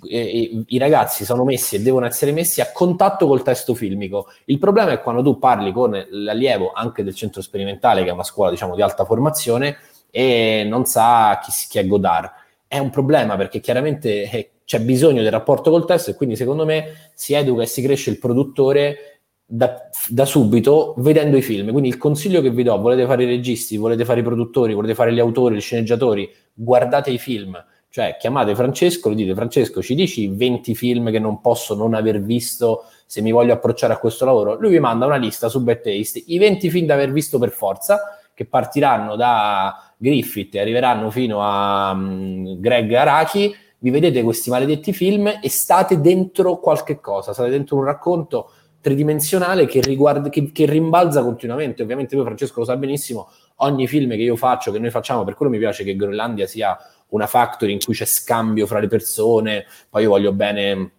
eh, 0.08 0.64
i 0.66 0.78
ragazzi 0.78 1.24
sono 1.24 1.44
messi 1.44 1.76
e 1.76 1.80
devono 1.80 2.06
essere 2.06 2.32
messi 2.32 2.60
a 2.60 2.72
contatto 2.72 3.28
col 3.28 3.44
testo 3.44 3.72
filmico. 3.72 4.32
Il 4.46 4.58
problema 4.58 4.90
è 4.90 5.00
quando 5.00 5.22
tu 5.22 5.38
parli 5.38 5.70
con 5.70 6.06
l'allievo 6.10 6.72
anche 6.72 7.04
del 7.04 7.14
centro 7.14 7.40
sperimentale, 7.40 8.02
che 8.02 8.08
è 8.08 8.12
una 8.12 8.24
scuola 8.24 8.50
diciamo 8.50 8.74
di 8.74 8.82
alta 8.82 9.04
formazione, 9.04 9.76
e 10.10 10.66
non 10.68 10.86
sa 10.86 11.38
chi, 11.40 11.52
chi 11.68 11.78
è 11.78 11.86
Godard 11.86 12.46
è 12.68 12.78
un 12.78 12.90
problema 12.90 13.36
perché 13.36 13.60
chiaramente 13.60 14.30
eh, 14.30 14.50
c'è 14.64 14.80
bisogno 14.80 15.22
del 15.22 15.32
rapporto 15.32 15.70
col 15.70 15.86
testo 15.86 16.10
e 16.10 16.14
quindi 16.14 16.36
secondo 16.36 16.66
me 16.66 17.10
si 17.14 17.32
educa 17.32 17.62
e 17.62 17.66
si 17.66 17.80
cresce 17.82 18.10
il 18.10 18.18
produttore 18.18 19.22
da, 19.50 19.88
da, 20.08 20.26
subito 20.26 20.94
vedendo 20.98 21.38
i 21.38 21.42
film. 21.42 21.70
Quindi 21.70 21.88
il 21.88 21.96
consiglio 21.96 22.42
che 22.42 22.50
vi 22.50 22.62
do, 22.62 22.78
volete 22.78 23.06
fare 23.06 23.22
i 23.22 23.26
registi, 23.26 23.78
volete 23.78 24.04
fare 24.04 24.20
i 24.20 24.22
produttori, 24.22 24.74
volete 24.74 24.94
fare 24.94 25.14
gli 25.14 25.18
autori, 25.18 25.56
gli 25.56 25.60
sceneggiatori, 25.60 26.30
guardate 26.52 27.10
i 27.10 27.18
film. 27.18 27.56
Cioè 27.88 28.18
chiamate 28.20 28.54
Francesco, 28.54 29.10
gli 29.10 29.16
dite 29.16 29.34
Francesco 29.34 29.80
ci 29.80 29.94
dici 29.94 30.28
20 30.28 30.74
film 30.74 31.10
che 31.10 31.18
non 31.18 31.40
posso 31.40 31.74
non 31.74 31.94
aver 31.94 32.20
visto 32.20 32.84
se 33.06 33.22
mi 33.22 33.32
voglio 33.32 33.54
approcciare 33.54 33.94
a 33.94 33.96
questo 33.96 34.26
lavoro. 34.26 34.60
Lui 34.60 34.72
vi 34.72 34.78
manda 34.78 35.06
una 35.06 35.16
lista 35.16 35.48
su 35.48 35.62
Bad 35.62 35.80
Taste, 35.80 36.22
i 36.26 36.36
20 36.36 36.68
film 36.68 36.84
da 36.84 36.92
aver 36.92 37.10
visto 37.10 37.38
per 37.38 37.50
forza, 37.50 38.18
che 38.34 38.44
partiranno 38.44 39.16
da 39.16 39.87
Griffith 39.98 40.54
e 40.54 40.60
arriveranno 40.60 41.10
fino 41.10 41.40
a 41.42 41.90
um, 41.90 42.58
Greg 42.60 42.92
Araki, 42.92 43.54
vi 43.80 43.90
vedete 43.90 44.22
questi 44.22 44.48
maledetti 44.48 44.92
film 44.92 45.38
e 45.42 45.48
state 45.50 46.00
dentro 46.00 46.58
qualche 46.58 47.00
cosa, 47.00 47.32
state 47.32 47.50
dentro 47.50 47.76
un 47.76 47.84
racconto 47.84 48.50
tridimensionale 48.80 49.66
che, 49.66 49.80
riguarda, 49.80 50.28
che, 50.28 50.50
che 50.52 50.66
rimbalza 50.66 51.22
continuamente. 51.22 51.82
Ovviamente 51.82 52.16
voi 52.16 52.24
Francesco 52.24 52.60
lo 52.60 52.64
sa 52.64 52.76
benissimo, 52.76 53.28
ogni 53.56 53.86
film 53.86 54.10
che 54.10 54.22
io 54.22 54.36
faccio, 54.36 54.72
che 54.72 54.78
noi 54.78 54.90
facciamo, 54.90 55.24
per 55.24 55.34
quello 55.34 55.52
mi 55.52 55.58
piace 55.58 55.84
che 55.84 55.96
Groenlandia 55.96 56.46
sia 56.46 56.76
una 57.08 57.26
factory 57.26 57.72
in 57.72 57.78
cui 57.84 57.94
c'è 57.94 58.04
scambio 58.04 58.66
fra 58.66 58.78
le 58.80 58.86
persone, 58.86 59.66
poi 59.90 60.04
io 60.04 60.10
voglio 60.10 60.32
bene 60.32 60.92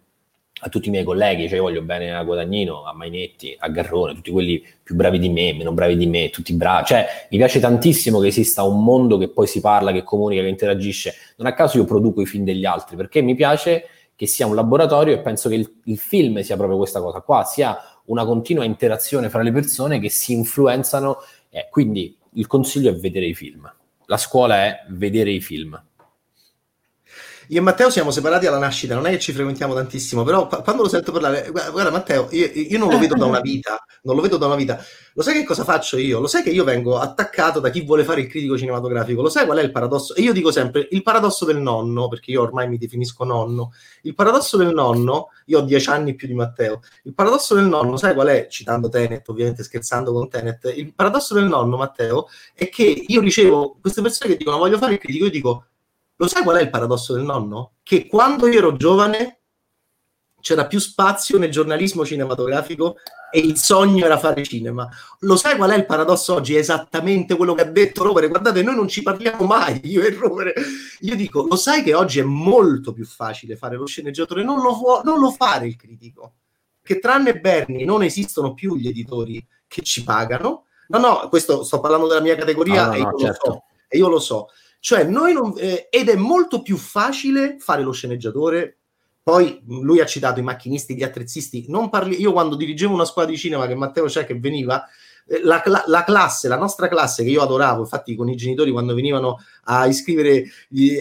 a 0.60 0.70
tutti 0.70 0.88
i 0.88 0.92
miei 0.92 1.04
colleghi, 1.04 1.48
cioè 1.48 1.58
io 1.58 1.64
voglio 1.64 1.82
bene 1.82 2.14
a 2.14 2.24
Guadagnino, 2.24 2.84
a 2.84 2.94
Mainetti, 2.94 3.56
a 3.58 3.70
Garrone, 3.70 4.14
tutti 4.14 4.32
quelli 4.32 4.64
più 4.82 4.96
bravi 4.96 5.20
di 5.20 5.30
me, 5.30 5.54
meno 5.54 5.72
bravi 5.72 5.96
di 5.96 6.06
me, 6.06 6.30
tutti 6.30 6.54
bravi, 6.54 6.86
cioè 6.86 7.08
mi 7.30 7.38
piace 7.38 7.60
tantissimo 7.60 8.20
che 8.20 8.28
esista 8.28 8.64
un 8.64 8.84
mondo 8.84 9.18
che 9.18 9.30
poi 9.30 9.48
si 9.48 9.62
parla, 9.62 9.92
che 9.92 10.04
comunica, 10.04 10.42
che 10.42 10.48
interagisce. 10.48 11.14
Non 11.38 11.48
a 11.48 11.54
caso 11.54 11.78
io 11.78 11.86
produco 11.86 12.22
i 12.22 12.26
film 12.26 12.44
degli 12.44 12.66
altri, 12.66 12.96
perché 12.96 13.22
mi 13.22 13.36
piace 13.36 13.86
che 14.16 14.28
sia 14.28 14.46
un 14.46 14.56
laboratorio 14.56 15.14
e 15.14 15.20
penso 15.20 15.48
che 15.48 15.56
il, 15.56 15.74
il 15.86 15.98
film 15.98 16.42
sia 16.42 16.58
proprio 16.58 16.78
questa 16.78 17.00
cosa 17.00 17.22
qua, 17.22 17.46
sia 17.46 17.78
una 18.08 18.26
continua 18.26 18.66
interazione 18.66 19.30
fra 19.30 19.42
le 19.42 19.52
persone 19.52 20.00
che 20.00 20.10
si 20.10 20.34
influenzano. 20.34 21.20
Eh, 21.50 21.68
quindi 21.72 22.18
il 22.34 22.46
consiglio 22.48 22.90
è 22.92 22.96
vedere 22.96 23.28
i 23.28 23.34
film. 23.34 23.72
La 24.08 24.18
scuola 24.18 24.66
è 24.66 24.84
vedere 24.90 25.32
i 25.32 25.40
film. 25.40 25.82
Io 27.52 27.58
e 27.58 27.62
Matteo 27.62 27.90
siamo 27.90 28.12
separati 28.12 28.46
alla 28.46 28.60
nascita, 28.60 28.94
non 28.94 29.08
è 29.08 29.10
che 29.10 29.18
ci 29.18 29.32
frequentiamo 29.32 29.74
tantissimo, 29.74 30.22
però 30.24 30.46
quando 30.46 30.84
lo 30.84 30.88
sento 30.88 31.12
parlare, 31.12 31.50
guarda, 31.50 31.90
Matteo, 31.90 32.28
io, 32.30 32.46
io, 32.46 32.78
non 32.78 32.90
lo 32.90 33.00
vedo 33.00 33.16
da 33.16 33.26
una 33.26 33.40
vita, 33.40 33.84
non 34.04 34.16
lo 34.16 34.22
vedo 34.22 34.38
da 34.38 34.46
una 34.46 34.56
vita. 34.56 34.80
Lo 35.14 35.24
sai 35.24 35.34
che 35.34 35.46
cosa 35.46 35.64
faccio 35.64 35.98
io? 35.98 36.20
Lo 36.20 36.28
sai 36.28 36.44
che 36.44 36.52
io 36.52 36.64
vengo 36.64 37.00
attaccato 37.00 37.60
da 37.60 37.72
chi 37.72 37.82
vuole 37.82 38.04
fare 38.04 38.22
il 38.22 38.28
critico 38.28 38.56
cinematografico? 38.56 39.24
Lo 39.24 39.30
sai 39.30 39.46
qual 39.46 39.58
è 39.58 39.64
il 39.64 39.72
paradosso? 39.72 40.14
E 40.14 40.22
io 40.22 40.32
dico 40.32 40.52
sempre 40.52 40.88
il 40.92 41.02
paradosso 41.02 41.44
del 41.44 41.58
nonno, 41.58 42.08
perché 42.08 42.30
io 42.30 42.44
ormai 42.44 42.70
mi 42.70 42.78
definisco 42.78 43.24
nonno. 43.24 43.72
Il 44.04 44.14
paradosso 44.14 44.56
del 44.56 44.72
nonno, 44.72 45.30
io 45.46 45.58
ho 45.58 45.62
dieci 45.62 45.90
anni 45.90 46.14
più 46.14 46.28
di 46.28 46.36
Matteo, 46.36 46.82
il 47.06 47.16
paradosso 47.16 47.56
del 47.56 47.66
nonno, 47.66 47.98
sai 47.98 48.14
qual 48.14 48.28
è? 48.28 48.46
Citando 48.48 48.90
Tenet, 48.90 49.28
ovviamente 49.28 49.64
scherzando 49.64 50.14
con 50.14 50.30
Tenet, 50.30 50.72
il 50.76 50.94
paradosso 50.94 51.34
del 51.34 51.46
nonno, 51.46 51.78
Matteo, 51.78 52.28
è 52.54 52.70
che 52.70 53.06
io 53.08 53.22
ricevo 53.22 53.78
queste 53.82 54.04
persone 54.04 54.34
che 54.34 54.38
dicono 54.38 54.60
voglio 54.60 54.78
fare 54.78 54.94
il 54.94 55.00
critico, 55.00 55.26
io 55.26 55.32
dico 55.32 55.64
lo 56.22 56.28
sai 56.28 56.44
qual 56.44 56.58
è 56.58 56.62
il 56.62 56.70
paradosso 56.70 57.14
del 57.14 57.24
nonno? 57.24 57.76
Che 57.82 58.06
quando 58.08 58.48
io 58.48 58.58
ero 58.58 58.76
giovane 58.76 59.40
c'era 60.42 60.68
più 60.68 60.78
spazio 60.80 61.38
nel 61.38 61.50
giornalismo 61.50 62.06
cinematografico 62.06 62.98
e 63.32 63.40
il 63.40 63.56
sogno 63.56 64.04
era 64.04 64.18
fare 64.18 64.44
cinema. 64.44 64.90
Lo 65.20 65.38
sai 65.38 65.56
qual 65.56 65.72
è 65.72 65.78
il 65.78 65.86
paradosso 65.86 66.34
oggi? 66.34 66.56
È 66.56 66.60
esattamente 66.60 67.38
quello 67.38 67.54
che 67.54 67.62
ha 67.62 67.72
detto 67.72 68.04
Rovere. 68.04 68.28
Guardate, 68.28 68.62
noi 68.62 68.76
non 68.76 68.90
ci 68.90 69.02
parliamo 69.02 69.46
mai, 69.46 69.80
io 69.88 70.02
e 70.02 70.14
Rovere. 70.14 70.54
Io 71.02 71.16
dico, 71.16 71.48
lo 71.48 71.56
sai 71.56 71.84
che 71.84 71.94
oggi 71.94 72.20
è 72.20 72.24
molto 72.24 72.92
più 72.92 73.06
facile 73.06 73.56
fare 73.56 73.78
lo 73.78 73.86
sceneggiatore, 73.86 74.44
non 74.44 74.62
lo, 74.62 74.74
fu- 74.74 75.02
non 75.06 75.22
lo 75.22 75.32
fare 75.32 75.68
il 75.68 75.78
critico. 75.78 76.34
Che 76.84 77.00
tranne 77.00 77.40
Berni 77.40 77.86
non 77.86 78.04
esistono 78.04 78.54
più 78.54 78.76
gli 78.76 78.90
editori 78.90 79.46
che 79.68 79.84
ci 79.84 80.04
pagano. 80.04 80.66
No, 80.90 80.98
no, 80.98 81.30
questo 81.30 81.64
sto 81.64 81.80
parlando 81.80 82.08
della 82.08 82.20
mia 82.20 82.36
categoria 82.36 82.84
ah, 82.84 82.88
no, 82.88 82.94
e, 82.94 82.98
io 82.98 83.18
certo. 83.18 83.52
so, 83.52 83.64
e 83.88 83.98
io 83.98 84.10
lo 84.10 84.20
so. 84.20 84.48
Cioè, 84.80 85.04
noi 85.04 85.34
non, 85.34 85.54
eh, 85.58 85.88
ed 85.90 86.10
è 86.10 86.16
molto 86.16 86.62
più 86.62 86.78
facile 86.78 87.58
fare 87.60 87.82
lo 87.82 87.92
sceneggiatore. 87.92 88.78
Poi 89.22 89.62
lui 89.68 90.00
ha 90.00 90.06
citato 90.06 90.40
i 90.40 90.44
macchinisti, 90.44 90.96
gli 90.96 91.04
attrezzisti. 91.04 91.66
Non 91.68 91.90
parli, 91.90 92.20
io 92.20 92.32
quando 92.32 92.56
dirigevo 92.56 92.94
una 92.94 93.06
squadra 93.06 93.32
di 93.32 93.38
cinema 93.38 93.68
che 93.68 93.76
Matteo 93.76 94.06
c'è 94.06 94.26
che 94.26 94.40
veniva, 94.40 94.84
eh, 95.28 95.42
la, 95.44 95.62
la, 95.66 95.84
la, 95.86 96.04
classe, 96.04 96.48
la 96.48 96.58
nostra 96.58 96.88
classe 96.88 97.24
che 97.24 97.30
io 97.30 97.42
adoravo, 97.42 97.82
infatti 97.82 98.16
con 98.16 98.30
i 98.30 98.36
genitori 98.36 98.72
quando 98.72 98.96
venivano 98.96 99.38
a 99.66 99.86
iscrivere, 99.86 100.46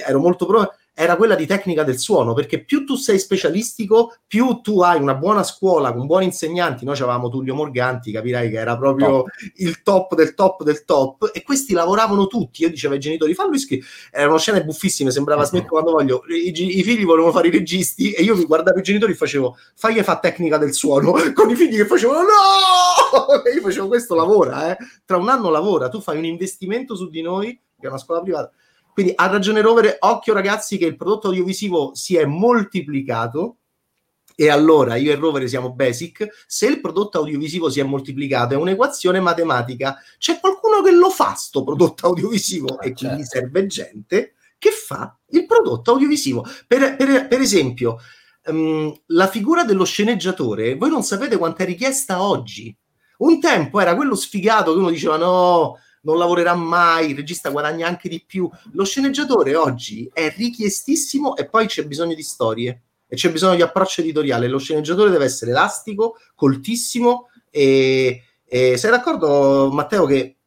ero 0.05 0.19
molto 0.19 0.45
pro, 0.45 0.75
era 1.01 1.15
quella 1.15 1.37
di 1.37 1.47
tecnica 1.47 1.85
del 1.85 1.97
suono, 1.97 2.35
perché 2.35 2.65
più 2.65 2.85
tu 2.85 2.97
sei 2.97 3.21
specialistico, 3.21 4.17
più 4.27 4.61
tu 4.63 4.81
hai 4.81 5.01
una 5.01 5.15
buona 5.15 5.45
scuola 5.45 5.93
con 5.93 6.07
buoni 6.07 6.25
insegnanti. 6.25 6.85
Noi 6.85 6.97
avevamo 6.97 7.29
Tullio 7.29 7.55
Morganti, 7.55 8.11
capirai 8.11 8.51
che 8.51 8.57
era 8.57 8.77
proprio 8.77 9.07
top. 9.07 9.29
il 9.59 9.83
top 9.83 10.15
del 10.17 10.35
top 10.35 10.65
del 10.65 10.85
top, 10.85 11.31
e 11.33 11.45
questi 11.45 11.73
lavoravano 11.73 12.27
tutti. 12.27 12.63
Io 12.63 12.69
dicevo 12.69 12.95
ai 12.95 12.99
genitori, 12.99 13.33
fallo 13.35 13.55
iscrivere. 13.55 13.89
Erano 14.11 14.39
scene 14.39 14.65
buffissime, 14.65 15.13
sembrava 15.13 15.43
uh-huh. 15.43 15.47
smetto 15.47 15.69
quando 15.69 15.93
voglio. 15.93 16.25
I, 16.27 16.79
I, 16.79 16.83
figli 16.83 17.05
volevano 17.05 17.33
fare 17.33 17.47
i 17.47 17.53
registi, 17.53 18.11
e 18.11 18.25
io 18.25 18.35
mi 18.35 18.45
guardavo 18.45 18.81
i 18.81 18.83
genitori 18.83 19.13
e 19.13 19.15
facevo, 19.15 19.57
fagli 19.77 20.03
fa 20.03 20.19
tecnica 20.19 20.59
del 20.59 20.73
suono, 20.73 21.15
con 21.33 21.49
i 21.49 21.55
figli 21.55 21.77
che 21.77 21.87
facevano, 21.87 22.23
no! 22.23 22.27
E 23.47 23.53
io 23.53 23.61
facevo, 23.61 23.87
questo 23.87 24.17
lavora, 24.17 24.73
eh. 24.73 24.77
Tra 25.05 25.17
un 25.17 25.29
anno 25.29 25.49
lavora, 25.49 25.89
tu 25.89 26.01
fai 26.01 26.19
un 26.19 26.25
investimento 26.25 26.97
su 26.97 27.09
di 27.09 27.23
noi, 27.23 27.57
che 27.79 27.87
è 27.87 27.89
una 27.89 27.99
scuola 27.99 28.21
privata 28.21 28.51
quindi 28.99 29.15
ha 29.15 29.29
ragione 29.29 29.61
Rovere, 29.61 29.97
occhio 30.01 30.35
ragazzi 30.35 30.77
che 30.77 30.85
il 30.85 30.97
prodotto 30.97 31.29
audiovisivo 31.29 31.95
si 31.95 32.17
è 32.17 32.25
moltiplicato 32.25 33.59
e 34.35 34.49
allora 34.49 34.97
io 34.97 35.13
e 35.13 35.15
Rovere 35.15 35.47
siamo 35.47 35.73
basic, 35.73 36.27
se 36.49 36.67
il 36.67 36.81
prodotto 36.81 37.19
audiovisivo 37.19 37.71
si 37.71 37.79
è 37.79 37.85
moltiplicato 37.85 38.55
è 38.55 38.57
un'equazione 38.57 39.21
matematica, 39.21 40.03
c'è 40.19 40.41
qualcuno 40.41 40.83
che 40.83 40.91
lo 40.91 41.11
fa 41.11 41.35
sto 41.35 41.63
prodotto 41.63 42.09
audiovisivo 42.09 42.81
e 42.81 42.93
quindi 42.93 43.23
certo. 43.23 43.39
serve 43.39 43.67
gente 43.67 44.35
che 44.59 44.71
fa 44.73 45.17
il 45.29 45.47
prodotto 45.47 45.93
audiovisivo. 45.93 46.45
Per, 46.67 46.97
per, 46.97 47.29
per 47.29 47.41
esempio, 47.41 47.99
um, 48.47 48.93
la 49.07 49.29
figura 49.29 49.63
dello 49.63 49.85
sceneggiatore, 49.85 50.75
voi 50.75 50.91
non 50.91 51.05
sapete 51.05 51.37
quanto 51.37 51.63
è 51.63 51.67
richiesta 51.67 52.21
oggi. 52.21 52.77
Un 53.19 53.39
tempo 53.39 53.79
era 53.79 53.95
quello 53.95 54.17
sfigato 54.17 54.73
che 54.73 54.79
uno 54.81 54.91
diceva 54.91 55.17
no, 55.17 55.79
non 56.09 56.17
lavorerà 56.17 56.55
mai, 56.55 57.11
il 57.11 57.17
regista 57.17 57.51
guadagna 57.51 57.87
anche 57.87 58.09
di 58.09 58.25
più. 58.27 58.49
Lo 58.73 58.85
sceneggiatore 58.85 59.55
oggi 59.55 60.09
è 60.11 60.33
richiestissimo 60.35 61.37
e 61.37 61.47
poi 61.47 61.67
c'è 61.67 61.85
bisogno 61.85 62.15
di 62.15 62.23
storie 62.23 62.83
e 63.07 63.15
c'è 63.15 63.31
bisogno 63.31 63.57
di 63.57 63.63
approccio 63.63 64.01
editoriale. 64.01 64.49
Lo 64.49 64.59
sceneggiatore 64.59 65.11
deve 65.11 65.27
essere 65.27 65.51
elastico, 65.51 66.17
coltissimo 66.35 67.29
e, 67.51 68.23
e 68.43 68.77
sei 68.79 68.91
d'accordo 68.91 69.69
Matteo 69.71 70.07
che 70.07 70.38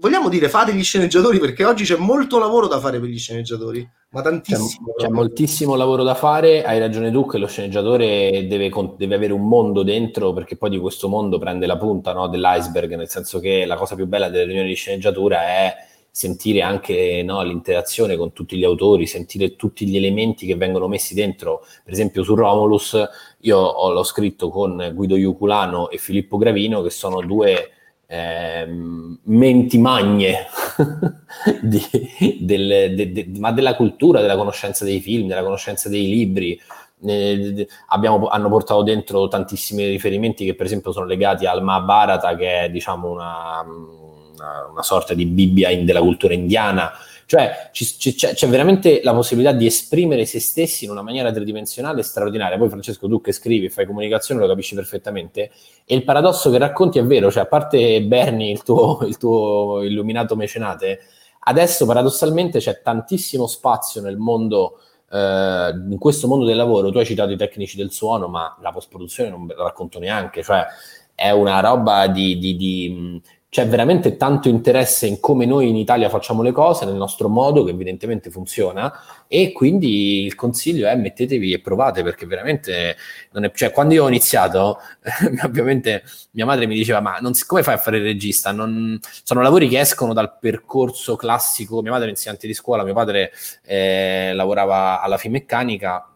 vogliamo 0.00 0.28
dire 0.28 0.48
fate 0.48 0.74
gli 0.74 0.82
sceneggiatori 0.82 1.38
perché 1.38 1.64
oggi 1.64 1.84
c'è 1.84 1.96
molto 1.96 2.38
lavoro 2.38 2.66
da 2.66 2.78
fare 2.78 3.00
per 3.00 3.08
gli 3.08 3.18
sceneggiatori 3.18 3.88
ma 4.10 4.22
tantissimo 4.22 4.94
c'è, 4.96 5.06
c'è 5.06 5.10
moltissimo 5.10 5.74
lavoro 5.74 6.02
da 6.02 6.14
fare 6.14 6.64
hai 6.64 6.78
ragione 6.78 7.10
tu 7.10 7.26
che 7.26 7.38
lo 7.38 7.46
sceneggiatore 7.46 8.46
deve, 8.46 8.70
deve, 8.96 9.14
avere 9.14 9.32
un 9.32 9.46
mondo 9.46 9.82
dentro 9.82 10.32
perché 10.32 10.56
poi 10.56 10.70
di 10.70 10.78
questo 10.78 11.08
mondo 11.08 11.38
prende 11.38 11.66
la 11.66 11.76
punta 11.76 12.12
no, 12.12 12.28
dell'iceberg 12.28 12.94
nel 12.94 13.08
senso 13.08 13.40
che 13.40 13.64
la 13.64 13.76
cosa 13.76 13.94
più 13.94 14.06
bella 14.06 14.28
delle 14.28 14.44
riunioni 14.44 14.68
di 14.68 14.74
sceneggiatura 14.74 15.42
è 15.42 15.74
sentire 16.10 16.62
anche 16.62 17.22
no, 17.24 17.42
l'interazione 17.42 18.16
con 18.16 18.32
tutti 18.32 18.56
gli 18.56 18.64
autori, 18.64 19.06
sentire 19.06 19.54
tutti 19.54 19.86
gli 19.86 19.96
elementi 19.96 20.46
che 20.46 20.56
vengono 20.56 20.88
messi 20.88 21.14
dentro. 21.14 21.64
Per 21.84 21.92
esempio 21.92 22.24
su 22.24 22.34
Romulus 22.34 22.96
io 23.42 23.56
ho, 23.56 23.92
l'ho 23.92 24.02
scritto 24.02 24.48
con 24.48 24.90
Guido 24.94 25.14
Iuculano 25.14 25.90
e 25.90 25.98
Filippo 25.98 26.36
Gravino, 26.36 26.82
che 26.82 26.90
sono 26.90 27.20
due 27.20 27.70
eh, 28.10 28.66
menti 28.66 29.78
magne 29.78 30.46
di, 31.60 31.80
del, 32.40 32.94
de, 32.94 33.12
de, 33.12 33.30
ma 33.38 33.52
della 33.52 33.76
cultura, 33.76 34.22
della 34.22 34.36
conoscenza 34.36 34.84
dei 34.84 35.00
film, 35.00 35.28
della 35.28 35.42
conoscenza 35.42 35.90
dei 35.90 36.08
libri. 36.08 36.58
Eh, 37.04 37.68
abbiamo, 37.88 38.26
hanno 38.28 38.48
portato 38.48 38.82
dentro 38.82 39.28
tantissimi 39.28 39.86
riferimenti 39.86 40.44
che 40.44 40.54
per 40.54 40.66
esempio 40.66 40.90
sono 40.90 41.06
legati 41.06 41.46
al 41.46 41.62
Mahabharata 41.62 42.34
che 42.34 42.62
è 42.62 42.70
diciamo 42.70 43.08
una, 43.08 43.60
una, 43.62 44.68
una 44.72 44.82
sorta 44.82 45.14
di 45.14 45.24
Bibbia 45.26 45.68
in, 45.68 45.84
della 45.84 46.00
cultura 46.00 46.34
indiana 46.34 46.90
cioè 47.28 47.68
ci, 47.72 47.84
ci, 47.84 48.14
c'è, 48.14 48.32
c'è, 48.32 48.48
veramente 48.48 49.02
la 49.04 49.12
possibilità 49.12 49.52
di 49.52 49.66
esprimere 49.66 50.24
se 50.24 50.40
stessi 50.40 50.86
in 50.86 50.90
una 50.90 51.02
maniera 51.02 51.30
tridimensionale 51.30 52.02
straordinaria. 52.02 52.56
Poi 52.56 52.70
Francesco, 52.70 53.06
tu 53.06 53.20
che 53.20 53.32
scrivi 53.32 53.66
e 53.66 53.68
fai 53.68 53.84
comunicazione 53.84 54.40
lo 54.40 54.46
capisci 54.46 54.74
perfettamente. 54.74 55.50
E 55.84 55.94
il 55.94 56.04
paradosso 56.04 56.48
che 56.48 56.56
racconti 56.56 56.98
è 56.98 57.04
vero, 57.04 57.30
cioè 57.30 57.42
a 57.42 57.46
parte 57.46 58.02
Bernie, 58.02 58.50
il 58.50 58.62
tuo, 58.62 59.00
il 59.06 59.18
tuo 59.18 59.82
illuminato 59.82 60.36
mecenate, 60.36 61.00
adesso 61.40 61.84
paradossalmente 61.84 62.60
c'è 62.60 62.80
tantissimo 62.80 63.46
spazio 63.46 64.00
nel 64.00 64.16
mondo... 64.16 64.80
Uh, 65.10 65.72
in 65.90 65.96
questo 65.98 66.28
mondo 66.28 66.44
del 66.44 66.56
lavoro, 66.56 66.90
tu 66.90 66.98
hai 66.98 67.06
citato 67.06 67.32
i 67.32 67.36
tecnici 67.38 67.78
del 67.78 67.90
suono, 67.90 68.28
ma 68.28 68.54
la 68.60 68.72
post-produzione 68.72 69.30
non 69.30 69.46
ve 69.46 69.54
la 69.54 69.62
racconto 69.62 69.98
neanche, 69.98 70.42
cioè 70.42 70.66
è 71.14 71.30
una 71.30 71.60
roba 71.60 72.06
di, 72.08 72.38
di, 72.38 72.56
di, 72.56 73.20
c'è 73.50 73.66
veramente 73.66 74.18
tanto 74.18 74.48
interesse 74.48 75.06
in 75.06 75.20
come 75.20 75.46
noi 75.46 75.70
in 75.70 75.76
Italia 75.76 76.10
facciamo 76.10 76.42
le 76.42 76.52
cose, 76.52 76.84
nel 76.84 76.96
nostro 76.96 77.28
modo, 77.28 77.64
che 77.64 77.70
evidentemente 77.70 78.28
funziona, 78.28 78.92
e 79.26 79.52
quindi 79.52 80.24
il 80.24 80.34
consiglio 80.34 80.86
è 80.86 80.94
mettetevi 80.94 81.54
e 81.54 81.60
provate, 81.60 82.02
perché 82.02 82.26
veramente 82.26 82.96
non 83.32 83.44
è, 83.44 83.52
cioè, 83.52 83.72
quando 83.72 83.94
io 83.94 84.04
ho 84.04 84.08
iniziato, 84.08 84.78
ovviamente 85.44 86.02
mia 86.32 86.44
madre 86.44 86.66
mi 86.66 86.74
diceva, 86.74 87.00
ma 87.00 87.16
non, 87.20 87.32
come 87.46 87.62
fai 87.62 87.74
a 87.74 87.78
fare 87.78 87.96
il 87.96 88.04
regista? 88.04 88.52
Non, 88.52 88.98
sono 89.22 89.40
lavori 89.40 89.66
che 89.68 89.80
escono 89.80 90.12
dal 90.12 90.36
percorso 90.38 91.16
classico, 91.16 91.80
mia 91.80 91.92
madre 91.92 92.08
è 92.08 92.10
insegnante 92.10 92.46
di 92.46 92.54
scuola, 92.54 92.84
mio 92.84 92.94
padre 92.94 93.32
eh, 93.64 94.32
lavorava 94.34 95.00
alla 95.00 95.16
Finmeccanica, 95.16 96.06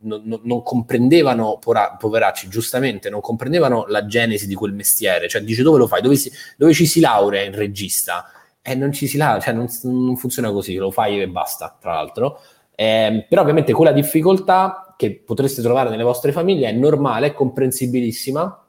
non, 0.00 0.40
non, 0.42 0.62
comprendevano, 0.62 1.58
poveracci, 1.58 2.48
giustamente, 2.48 3.10
non 3.10 3.20
comprendevano 3.20 3.86
la 3.88 4.06
genesi 4.06 4.46
di 4.46 4.54
quel 4.54 4.72
mestiere. 4.72 5.28
Cioè, 5.28 5.42
dice 5.42 5.62
dove 5.62 5.78
lo 5.78 5.86
fai? 5.86 6.02
Dove, 6.02 6.16
si, 6.16 6.30
dove 6.56 6.72
ci 6.72 6.86
si 6.86 7.00
laurea 7.00 7.42
in 7.42 7.54
regista? 7.54 8.30
E 8.60 8.72
eh, 8.72 8.74
non 8.74 8.92
ci 8.92 9.06
si 9.06 9.16
laurea, 9.16 9.40
cioè 9.40 9.54
non, 9.54 9.68
non, 9.82 10.16
funziona 10.16 10.50
così, 10.50 10.76
lo 10.76 10.90
fai 10.90 11.20
e 11.20 11.28
basta, 11.28 11.76
tra 11.80 11.94
l'altro. 11.94 12.40
Eh, 12.74 13.26
però 13.28 13.42
ovviamente 13.42 13.72
quella 13.72 13.92
difficoltà 13.92 14.94
che 14.96 15.22
potreste 15.24 15.62
trovare 15.62 15.90
nelle 15.90 16.02
vostre 16.02 16.32
famiglie 16.32 16.68
è 16.68 16.72
normale, 16.72 17.28
è 17.28 17.32
comprensibilissima, 17.32 18.64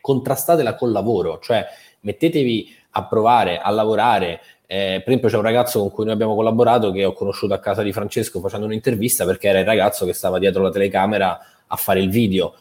contrastatela 0.00 0.74
col 0.74 0.92
lavoro, 0.92 1.38
cioè 1.40 1.66
mettetevi 2.00 2.74
a 2.90 3.06
provare 3.06 3.58
a 3.58 3.70
lavorare, 3.70 4.40
eh, 4.70 5.00
per 5.02 5.04
esempio 5.06 5.30
c'è 5.30 5.36
un 5.36 5.42
ragazzo 5.42 5.80
con 5.80 5.90
cui 5.90 6.04
noi 6.04 6.12
abbiamo 6.12 6.34
collaborato 6.34 6.92
che 6.92 7.02
ho 7.06 7.14
conosciuto 7.14 7.54
a 7.54 7.58
casa 7.58 7.82
di 7.82 7.90
Francesco 7.90 8.38
facendo 8.38 8.66
un'intervista 8.66 9.24
perché 9.24 9.48
era 9.48 9.60
il 9.60 9.64
ragazzo 9.64 10.04
che 10.04 10.12
stava 10.12 10.38
dietro 10.38 10.62
la 10.62 10.68
telecamera 10.68 11.40
a 11.66 11.76
fare 11.76 12.00
il 12.00 12.10
video. 12.10 12.54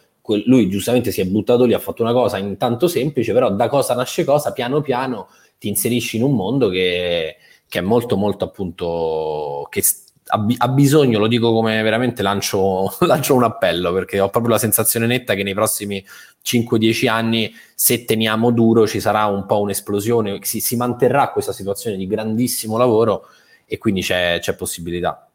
lui 0.45 0.69
giustamente 0.69 1.11
si 1.11 1.19
è 1.19 1.25
buttato 1.25 1.65
lì, 1.65 1.73
ha 1.73 1.79
fatto 1.79 2.03
una 2.03 2.13
cosa 2.13 2.37
intanto 2.37 2.87
semplice, 2.87 3.33
però 3.33 3.51
da 3.51 3.67
cosa 3.67 3.93
nasce 3.93 4.23
cosa, 4.23 4.53
piano 4.53 4.79
piano 4.79 5.27
ti 5.59 5.67
inserisci 5.67 6.15
in 6.15 6.23
un 6.23 6.33
mondo 6.33 6.69
che, 6.69 7.35
che 7.67 7.79
è 7.79 7.81
molto 7.81 8.15
molto 8.15 8.45
appunto 8.45 9.67
che 9.69 9.83
ha, 10.29 10.67
bisogno, 10.67 11.19
lo 11.19 11.27
dico 11.27 11.53
come 11.53 11.81
veramente 11.81 12.21
lancio, 12.21 12.95
lancio, 13.05 13.35
un 13.35 13.43
appello 13.43 13.93
perché 13.93 14.19
ho 14.19 14.29
proprio 14.29 14.53
la 14.53 14.59
sensazione 14.59 15.05
netta 15.05 15.33
che 15.33 15.43
nei 15.43 15.53
prossimi 15.53 16.03
5-10 16.43 17.09
anni 17.09 17.53
se 17.73 18.05
teniamo 18.05 18.51
duro 18.51 18.87
ci 18.87 18.99
sarà 18.99 19.25
un 19.25 19.45
po' 19.45 19.61
un'esplosione, 19.61 20.39
si, 20.41 20.59
si 20.59 20.75
manterrà 20.75 21.31
questa 21.31 21.51
situazione 21.51 21.97
di 21.97 22.07
grandissimo 22.07 22.77
lavoro 22.77 23.27
e 23.65 23.77
quindi 23.77 24.01
c'è, 24.01 24.39
c'è 24.39 24.55
possibilità. 24.55 25.27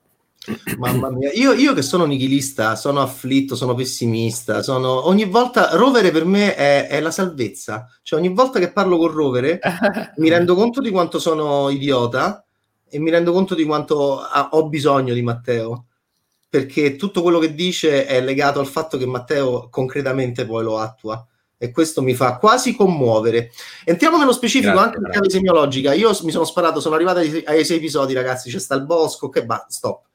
Mamma 0.78 1.10
mia, 1.10 1.30
io, 1.32 1.52
io, 1.52 1.72
che 1.72 1.82
sono 1.82 2.04
nichilista, 2.04 2.74
sono 2.74 3.00
afflitto, 3.00 3.54
sono 3.54 3.74
pessimista, 3.74 4.62
sono... 4.62 5.06
ogni 5.06 5.24
volta 5.24 5.70
Rovere 5.76 6.10
per 6.10 6.24
me 6.24 6.54
è, 6.56 6.88
è, 6.88 7.00
la 7.00 7.12
salvezza, 7.12 7.86
cioè 8.02 8.18
ogni 8.18 8.34
volta 8.34 8.58
che 8.58 8.72
parlo 8.72 8.96
con 8.98 9.12
Rovere 9.12 9.60
mi 10.16 10.28
rendo 10.28 10.54
conto 10.54 10.80
di 10.80 10.90
quanto 10.90 11.18
sono 11.20 11.68
idiota 11.70 12.44
e 12.92 12.98
mi 12.98 13.10
rendo 13.10 13.32
conto 13.32 13.54
di 13.54 13.64
quanto 13.64 14.20
ha, 14.20 14.50
ho 14.52 14.68
bisogno 14.68 15.14
di 15.14 15.22
Matteo, 15.22 15.86
perché 16.48 16.96
tutto 16.96 17.22
quello 17.22 17.38
che 17.38 17.54
dice 17.54 18.04
è 18.04 18.20
legato 18.20 18.60
al 18.60 18.66
fatto 18.66 18.98
che 18.98 19.06
Matteo 19.06 19.68
concretamente 19.70 20.44
poi 20.44 20.62
lo 20.62 20.78
attua 20.78 21.26
e 21.56 21.70
questo 21.70 22.02
mi 22.02 22.12
fa 22.14 22.36
quasi 22.36 22.74
commuovere. 22.76 23.50
Entriamo 23.84 24.18
nello 24.18 24.32
specifico 24.32 24.72
grazie, 24.72 24.88
anche 24.88 24.98
in 24.98 25.10
chiave 25.10 25.30
semiologica. 25.30 25.92
Io 25.94 26.10
mi 26.22 26.30
sono 26.30 26.44
sparato, 26.44 26.80
sono 26.80 26.96
arrivato 26.96 27.20
ai, 27.20 27.42
ai 27.46 27.64
sei 27.64 27.78
episodi, 27.78 28.12
ragazzi. 28.12 28.50
C'è 28.50 28.58
sta 28.58 28.74
il 28.74 28.84
bosco, 28.84 29.28
che 29.28 29.46
va, 29.46 29.64
stop 29.68 30.10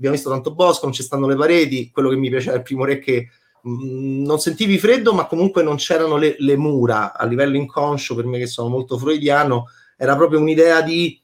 abbiamo 0.00 0.16
visto 0.16 0.30
tanto 0.30 0.54
bosco, 0.54 0.86
non 0.86 0.94
ci 0.94 1.02
stanno 1.02 1.26
le 1.26 1.36
pareti, 1.36 1.90
quello 1.90 2.08
che 2.08 2.16
mi 2.16 2.30
piaceva 2.30 2.56
il 2.56 2.62
primo 2.62 2.86
re 2.86 2.94
è 2.94 2.98
che 2.98 3.28
mh, 3.62 3.70
mm, 3.70 4.24
non 4.24 4.40
sentivi 4.40 4.78
freddo, 4.78 5.12
ma 5.12 5.26
comunque 5.26 5.62
non 5.62 5.76
c'erano 5.76 6.16
le, 6.16 6.36
le, 6.38 6.56
mura 6.56 7.12
a 7.14 7.26
livello 7.26 7.56
inconscio, 7.56 8.14
per 8.14 8.24
me 8.24 8.38
che 8.38 8.46
sono 8.46 8.68
molto 8.68 8.96
freudiano, 8.96 9.66
era 9.96 10.16
proprio 10.16 10.40
un'idea 10.40 10.80
di 10.80 11.19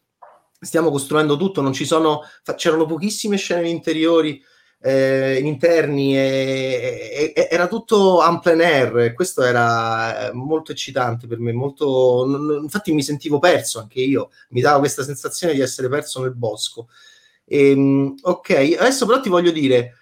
stiamo 0.60 0.90
costruendo 0.90 1.36
tutto, 1.36 1.60
non 1.60 1.72
ci 1.72 1.84
sono, 1.84 2.22
c'erano 2.56 2.86
pochissime 2.86 3.36
scene 3.36 3.68
interiori, 3.68 4.42
eh, 4.80 5.38
interni, 5.42 6.16
e, 6.16 7.10
e, 7.12 7.32
e, 7.34 7.48
era 7.50 7.66
tutto 7.66 8.24
en 8.24 8.38
plein 8.40 8.60
air, 8.60 9.12
questo 9.14 9.42
era 9.42 10.28
eh, 10.28 10.32
molto 10.32 10.72
eccitante 10.72 11.26
per 11.26 11.38
me, 11.38 11.52
molto, 11.52 12.24
n- 12.26 12.62
infatti 12.62 12.92
mi 12.92 13.02
sentivo 13.02 13.38
perso 13.38 13.80
anche 13.80 14.00
io, 14.00 14.30
mi 14.50 14.60
dava 14.60 14.78
questa 14.78 15.02
sensazione 15.02 15.54
di 15.54 15.60
essere 15.60 15.88
perso 15.88 16.22
nel 16.22 16.34
bosco. 16.34 16.88
Ehm, 17.46 18.14
ok, 18.22 18.76
adesso 18.78 19.06
però 19.06 19.20
ti 19.20 19.28
voglio 19.28 19.50
dire, 19.50 19.96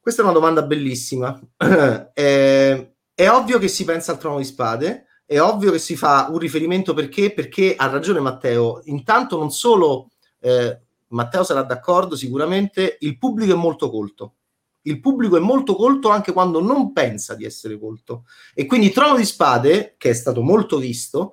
questa 0.00 0.22
è 0.22 0.24
una 0.24 0.34
domanda 0.34 0.62
bellissima. 0.62 1.40
eh, 2.14 2.94
è 3.14 3.28
ovvio 3.30 3.58
che 3.58 3.68
si 3.68 3.84
pensa 3.84 4.12
al 4.12 4.18
trono 4.18 4.38
di 4.38 4.44
spade, 4.44 5.06
è 5.26 5.40
ovvio 5.40 5.70
che 5.70 5.78
si 5.78 5.96
fa 5.96 6.28
un 6.30 6.38
riferimento 6.38 6.94
perché, 6.94 7.32
perché 7.32 7.74
ha 7.76 7.86
ragione 7.88 8.20
Matteo. 8.20 8.82
Intanto 8.84 9.38
non 9.38 9.50
solo 9.50 10.10
eh, 10.40 10.80
Matteo 11.08 11.44
sarà 11.44 11.62
d'accordo 11.62 12.16
sicuramente, 12.16 12.98
il 13.00 13.18
pubblico 13.18 13.52
è 13.52 13.56
molto 13.56 13.90
colto. 13.90 14.34
Il 14.82 15.00
pubblico 15.00 15.36
è 15.36 15.40
molto 15.40 15.74
colto 15.76 16.10
anche 16.10 16.32
quando 16.32 16.60
non 16.60 16.92
pensa 16.92 17.34
di 17.34 17.44
essere 17.44 17.78
colto. 17.78 18.24
E 18.52 18.66
quindi 18.66 18.90
Trono 18.90 19.16
di 19.16 19.24
Spade, 19.24 19.94
che 19.96 20.10
è 20.10 20.14
stato 20.14 20.42
molto 20.42 20.76
visto, 20.76 21.32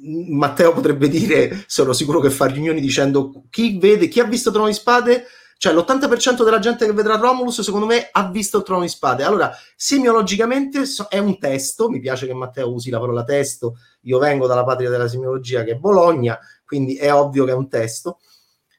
Matteo 0.00 0.72
potrebbe 0.72 1.08
dire, 1.08 1.64
sono 1.66 1.92
sicuro 1.92 2.20
che 2.20 2.30
fa 2.30 2.46
riunioni 2.46 2.80
dicendo 2.80 3.44
chi 3.50 3.78
vede, 3.78 4.06
chi 4.06 4.20
ha 4.20 4.24
visto 4.24 4.50
Trono 4.52 4.68
di 4.68 4.74
Spade, 4.74 5.24
cioè 5.56 5.72
l'80% 5.72 6.44
della 6.44 6.58
gente 6.58 6.84
che 6.86 6.92
vedrà 6.92 7.16
Romulus 7.16 7.60
secondo 7.60 7.86
me 7.86 8.08
ha 8.10 8.28
visto 8.28 8.58
il 8.58 8.64
Trono 8.64 8.82
di 8.82 8.88
Spade. 8.88 9.24
Allora, 9.24 9.52
semiologicamente 9.76 10.82
è 11.08 11.18
un 11.18 11.38
testo, 11.38 11.88
mi 11.88 12.00
piace 12.00 12.26
che 12.26 12.34
Matteo 12.34 12.72
usi 12.72 12.90
la 12.90 12.98
parola 12.98 13.24
testo, 13.24 13.76
io 14.02 14.18
vengo 14.18 14.46
dalla 14.46 14.64
patria 14.64 14.90
della 14.90 15.08
semiologia 15.08 15.64
che 15.64 15.72
è 15.72 15.76
Bologna, 15.76 16.38
quindi 16.64 16.96
è 16.96 17.12
ovvio 17.12 17.44
che 17.44 17.52
è 17.52 17.54
un 17.54 17.68
testo. 17.68 18.18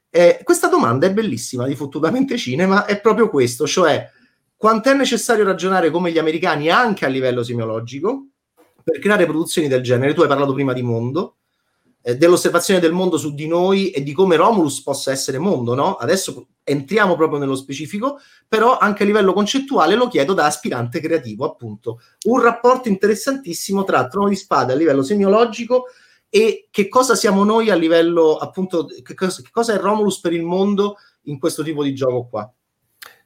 Eh, 0.09 0.41
questa 0.43 0.67
domanda 0.67 1.07
è 1.07 1.13
bellissima 1.13 1.65
di 1.67 1.75
fottutamente 1.75 2.37
cinema, 2.37 2.85
è 2.85 3.01
proprio 3.01 3.29
questo, 3.29 3.67
cioè 3.67 4.09
quanto 4.55 4.89
è 4.89 4.93
necessario 4.93 5.43
ragionare 5.43 5.91
come 5.91 6.11
gli 6.11 6.17
americani 6.17 6.69
anche 6.69 7.05
a 7.05 7.09
livello 7.09 7.43
semiologico, 7.43 8.27
per 8.85 8.99
creare 8.99 9.25
produzioni 9.25 9.67
del 9.67 9.81
genere. 9.81 10.13
Tu 10.13 10.21
hai 10.21 10.27
parlato 10.27 10.53
prima 10.53 10.71
di 10.71 10.83
mondo, 10.83 11.37
eh, 12.07 12.15
dell'osservazione 12.17 12.79
del 12.79 12.91
mondo 12.91 13.17
su 13.17 13.33
di 13.33 13.47
noi 13.47 13.89
e 13.89 14.03
di 14.03 14.13
come 14.13 14.35
Romulus 14.35 14.83
possa 14.83 15.09
essere 15.11 15.39
mondo, 15.39 15.73
no? 15.73 15.95
Adesso 15.95 16.49
entriamo 16.63 17.15
proprio 17.15 17.39
nello 17.39 17.55
specifico, 17.55 18.19
però 18.47 18.77
anche 18.77 19.01
a 19.01 19.07
livello 19.07 19.33
concettuale 19.33 19.95
lo 19.95 20.07
chiedo 20.07 20.35
da 20.35 20.45
aspirante 20.45 20.99
creativo, 20.99 21.45
appunto. 21.45 22.01
Un 22.25 22.39
rapporto 22.41 22.89
interessantissimo 22.89 23.83
tra 23.83 24.07
Trono 24.07 24.29
di 24.29 24.35
Spade 24.35 24.73
a 24.73 24.75
livello 24.75 25.01
semiologico 25.01 25.85
e 26.29 26.67
che 26.69 26.89
cosa 26.89 27.15
siamo 27.15 27.43
noi 27.43 27.71
a 27.71 27.75
livello, 27.75 28.35
appunto, 28.35 28.85
che 28.85 29.15
cosa, 29.15 29.41
che 29.41 29.49
cosa 29.51 29.73
è 29.73 29.79
Romulus 29.79 30.19
per 30.19 30.33
il 30.33 30.43
mondo 30.43 30.97
in 31.23 31.39
questo 31.39 31.63
tipo 31.63 31.83
di 31.83 31.95
gioco 31.95 32.27
qua. 32.27 32.53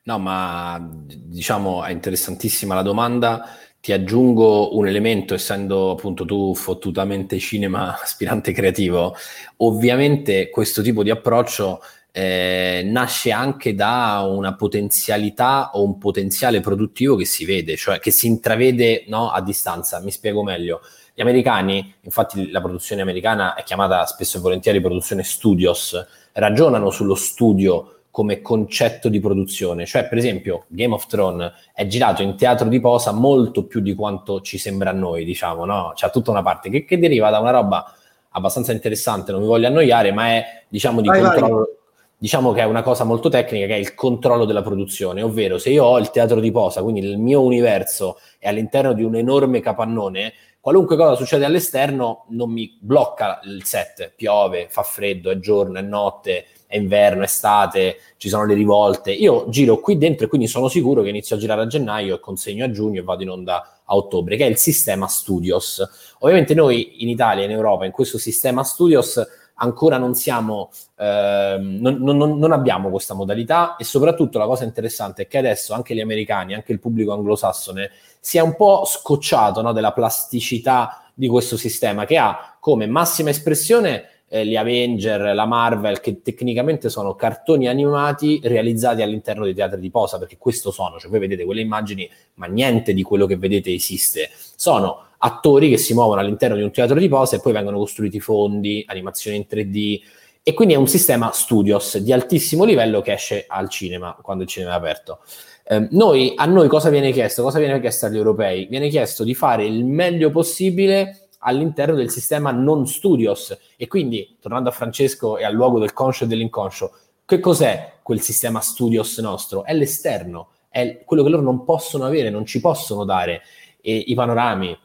No, 0.04 0.20
ma 0.20 0.80
diciamo 0.82 1.84
è 1.84 1.92
interessantissima 1.92 2.76
la 2.76 2.82
domanda 2.82 3.46
ti 3.82 3.94
aggiungo 3.94 4.78
un 4.78 4.88
elemento, 4.88 5.34
essendo 5.34 5.92
appunto 5.92 6.26
tu 6.26 6.54
fottutamente 6.54 7.40
cinema 7.40 7.98
aspirante 8.02 8.52
creativo, 8.52 9.16
ovviamente 9.58 10.50
questo 10.50 10.82
tipo 10.82 11.04
di 11.04 11.10
approccio 11.10 11.82
eh, 12.12 12.82
nasce 12.86 13.32
anche 13.32 13.76
da 13.76 14.26
una 14.28 14.56
potenzialità 14.56 15.72
o 15.74 15.84
un 15.84 15.98
potenziale 15.98 16.60
produttivo 16.60 17.16
che 17.16 17.26
si 17.26 17.46
vede, 17.46 17.76
cioè 17.78 18.00
che 18.00 18.12
si 18.12 18.28
intravede 18.28 19.06
no, 19.08 19.32
a 19.32 19.42
distanza. 19.42 20.02
Mi 20.02 20.12
spiego 20.12 20.44
meglio. 20.44 20.82
Gli 21.14 21.22
americani, 21.22 21.96
infatti 22.02 22.50
la 22.50 22.62
produzione 22.62 23.02
americana 23.02 23.54
è 23.54 23.64
chiamata 23.64 24.06
spesso 24.06 24.38
e 24.38 24.42
volentieri 24.42 24.80
produzione 24.80 25.24
studios, 25.24 26.06
ragionano 26.34 26.90
sullo 26.92 27.16
studio 27.16 27.99
come 28.12 28.42
concetto 28.42 29.10
di 29.10 29.20
produzione. 29.20 29.86
Cioè, 29.86 30.08
per 30.08 30.18
esempio, 30.18 30.66
Game 30.68 30.94
of 30.94 31.06
Thrones 31.06 31.52
è 31.74 31.86
girato 31.88 32.22
in 32.22 32.36
teatro 32.36 32.68
di 32.68 32.80
posa 32.80 33.12
molto 33.12 33.66
più 33.66 33.80
di 33.80 33.96
quanto 33.96 34.42
ci 34.42 34.58
sembra 34.58 34.90
a 34.90 34.94
noi, 34.94 35.24
diciamo, 35.26 35.66
no? 35.66 35.92
C'è 35.96 36.10
tutta 36.10 36.32
una 36.32 36.42
parte 36.42 36.70
che, 36.70 36.86
che 36.86 36.98
deriva 36.98 37.30
da 37.30 37.40
una 37.40 37.52
roba 37.52 37.94
abbastanza 38.32 38.72
interessante, 38.72 39.32
non 39.32 39.42
mi 39.42 39.48
voglio 39.48 39.68
annoiare, 39.68 40.12
ma 40.12 40.30
è, 40.30 40.64
diciamo, 40.68 41.02
di 41.02 41.08
vai, 41.08 41.22
controllo... 41.22 41.56
Vai. 41.56 41.78
Diciamo 42.22 42.52
che 42.52 42.60
è 42.60 42.66
una 42.66 42.82
cosa 42.82 43.06
molto 43.06 43.30
tecnica, 43.30 43.66
che 43.66 43.76
è 43.76 43.78
il 43.78 43.96
controllo 43.96 44.44
della 44.44 44.62
produzione, 44.62 45.22
ovvero 45.22 45.58
se 45.58 45.70
io 45.70 45.86
ho 45.86 45.98
il 46.00 46.10
teatro 46.10 46.42
di 46.42 46.52
posa, 46.52 46.82
quindi 46.84 47.00
il 47.00 47.18
mio 47.18 47.42
universo 47.42 48.20
è 48.38 48.50
all'interno 48.50 48.92
di 48.92 49.04
un 49.04 49.16
enorme 49.16 49.62
capannone, 49.62 50.34
qualunque 50.60 50.98
cosa 50.98 51.16
succede 51.16 51.46
all'esterno 51.46 52.26
non 52.32 52.52
mi 52.52 52.78
blocca 52.78 53.40
il 53.46 53.64
set, 53.64 54.12
piove, 54.18 54.68
fa 54.70 54.84
freddo, 54.84 55.30
è 55.30 55.40
giorno, 55.40 55.80
è 55.80 55.82
notte, 55.82 56.46
è 56.70 56.78
inverno, 56.78 57.24
estate, 57.24 57.98
ci 58.18 58.30
sono 58.30 58.46
le 58.46 58.54
rivolte. 58.54 59.12
Io 59.12 59.50
giro 59.50 59.80
qui 59.80 59.98
dentro 59.98 60.28
e 60.28 60.30
quindi 60.30 60.46
sono 60.46 60.68
sicuro 60.68 61.02
che 61.02 61.10
inizio 61.10 61.36
a 61.36 61.40
girare 61.40 61.62
a 61.62 61.66
gennaio 61.66 62.14
e 62.14 62.20
consegno 62.20 62.64
a 62.64 62.70
giugno 62.70 63.00
e 63.00 63.04
vado 63.04 63.24
in 63.24 63.32
onda 63.32 63.80
a 63.84 63.96
ottobre, 63.96 64.38
che 64.38 64.46
è 64.46 64.50
il 64.50 64.58
sistema 64.58 65.08
Studios. 65.08 65.84
Ovviamente 66.20 66.54
noi 66.54 67.02
in 67.02 67.10
Italia 67.10 67.42
e 67.42 67.46
in 67.46 67.52
Europa, 67.54 67.86
in 67.86 67.92
questo 67.92 68.20
sistema 68.20 68.64
Studios, 68.64 69.20
ancora 69.56 69.98
non 69.98 70.14
siamo, 70.14 70.70
eh, 70.96 71.58
non, 71.60 71.96
non, 71.96 72.38
non, 72.38 72.52
abbiamo 72.52 72.92
questa 72.92 73.16
modalità 73.16 73.76
e 73.76 73.84
soprattutto 73.84 74.38
la 74.38 74.46
cosa 74.46 74.64
interessante 74.64 75.24
è 75.24 75.28
che 75.28 75.40
adesso 75.40 75.74
anche 75.74 75.96
gli 75.96 76.02
americani, 76.02 76.54
anche 76.54 76.72
il 76.72 76.80
pubblico 76.80 77.14
anglosassone 77.14 77.90
si 78.20 78.38
è 78.38 78.42
un 78.42 78.56
po' 78.56 78.86
scocciato 78.86 79.64
no, 79.64 79.74
della 79.74 79.92
plasticità 79.92 81.04
di 81.16 81.28
questo 81.28 81.58
sistema 81.58 82.06
che 82.06 82.18
ha 82.18 82.58
come 82.60 82.86
massima 82.86 83.32
espressione 83.32 84.19
eh, 84.30 84.46
gli 84.46 84.56
Avenger, 84.56 85.34
la 85.34 85.46
Marvel, 85.46 86.00
che 86.00 86.22
tecnicamente 86.22 86.90
sono 86.90 87.16
cartoni 87.16 87.68
animati 87.68 88.40
realizzati 88.44 89.02
all'interno 89.02 89.44
dei 89.44 89.54
teatri 89.54 89.80
di 89.80 89.90
posa, 89.90 90.18
perché 90.18 90.38
questo 90.38 90.72
sono, 90.72 91.00
cioè 91.00 91.10
voi 91.10 91.20
vedete 91.20 91.44
quelle 91.44 91.62
immagini, 91.62 92.10
ma 92.36 92.46
niente 92.46 92.94
di 92.94 93.02
quello 93.02 93.26
che 93.26 93.38
vedete 93.38 93.74
esiste. 93.74 94.30
Sono 94.56 95.08
attori 95.18 95.70
che 95.70 95.78
si 95.78 95.94
muovono 95.94 96.22
all'interno 96.22 96.56
di 96.56 96.62
un 96.62 96.72
teatro 96.72 96.98
di 96.98 97.10
posa 97.10 97.36
e 97.36 97.42
poi 97.42 97.52
vengono 97.52 97.78
costruiti 97.78 98.20
fondi, 98.20 98.84
animazioni 98.88 99.38
in 99.38 99.46
3D, 99.50 100.00
e 100.42 100.54
quindi 100.54 100.74
è 100.74 100.78
un 100.78 100.88
sistema 100.88 101.32
studios 101.32 101.98
di 101.98 102.14
altissimo 102.14 102.64
livello 102.64 103.02
che 103.02 103.14
esce 103.14 103.46
al 103.48 103.70
cinema 103.70 104.18
quando 104.22 104.44
il 104.44 104.50
cinema 104.50 104.74
è 104.74 104.76
aperto. 104.76 105.20
Eh, 105.66 105.88
noi, 105.92 106.34
a 106.36 106.46
noi 106.46 106.68
cosa 106.68 106.90
viene 106.90 107.12
chiesto? 107.12 107.44
Cosa 107.44 107.60
viene 107.60 107.80
chiesto 107.80 108.06
agli 108.06 108.16
europei? 108.16 108.66
Viene 108.66 108.90
chiesto 108.90 109.24
di 109.24 109.36
fare 109.36 109.66
il 109.66 109.86
meglio 109.86 110.32
possibile 110.32 111.29
all'interno 111.40 111.96
del 111.96 112.10
sistema 112.10 112.52
non 112.52 112.88
studios. 112.88 113.58
E 113.78 113.88
quindi, 113.88 114.38
tornando 114.40 114.70
a 114.70 114.72
Francesco 114.72 115.38
e 115.38 115.44
al 115.44 115.54
luogo 115.54 115.80
del 115.80 115.94
conscio 115.94 116.24
e 116.24 116.28
dell'inconscio, 116.28 116.92
che 117.26 117.40
cos'è 117.40 117.94
quel 118.02 118.22
sistema 118.22 118.60
studios 118.60 119.18
nostro? 119.20 119.64
È 119.64 119.74
l'esterno, 119.74 120.50
è 120.70 121.04
quello 121.06 121.24
che 121.24 121.30
loro 121.30 121.44
non 121.44 121.64
possono 121.64 122.06
avere, 122.06 122.30
non 122.30 122.46
ci 122.46 122.60
possono 122.60 123.06
dare. 123.06 123.42
E 123.82 123.96
i 123.96 124.16
panorami, 124.16 124.78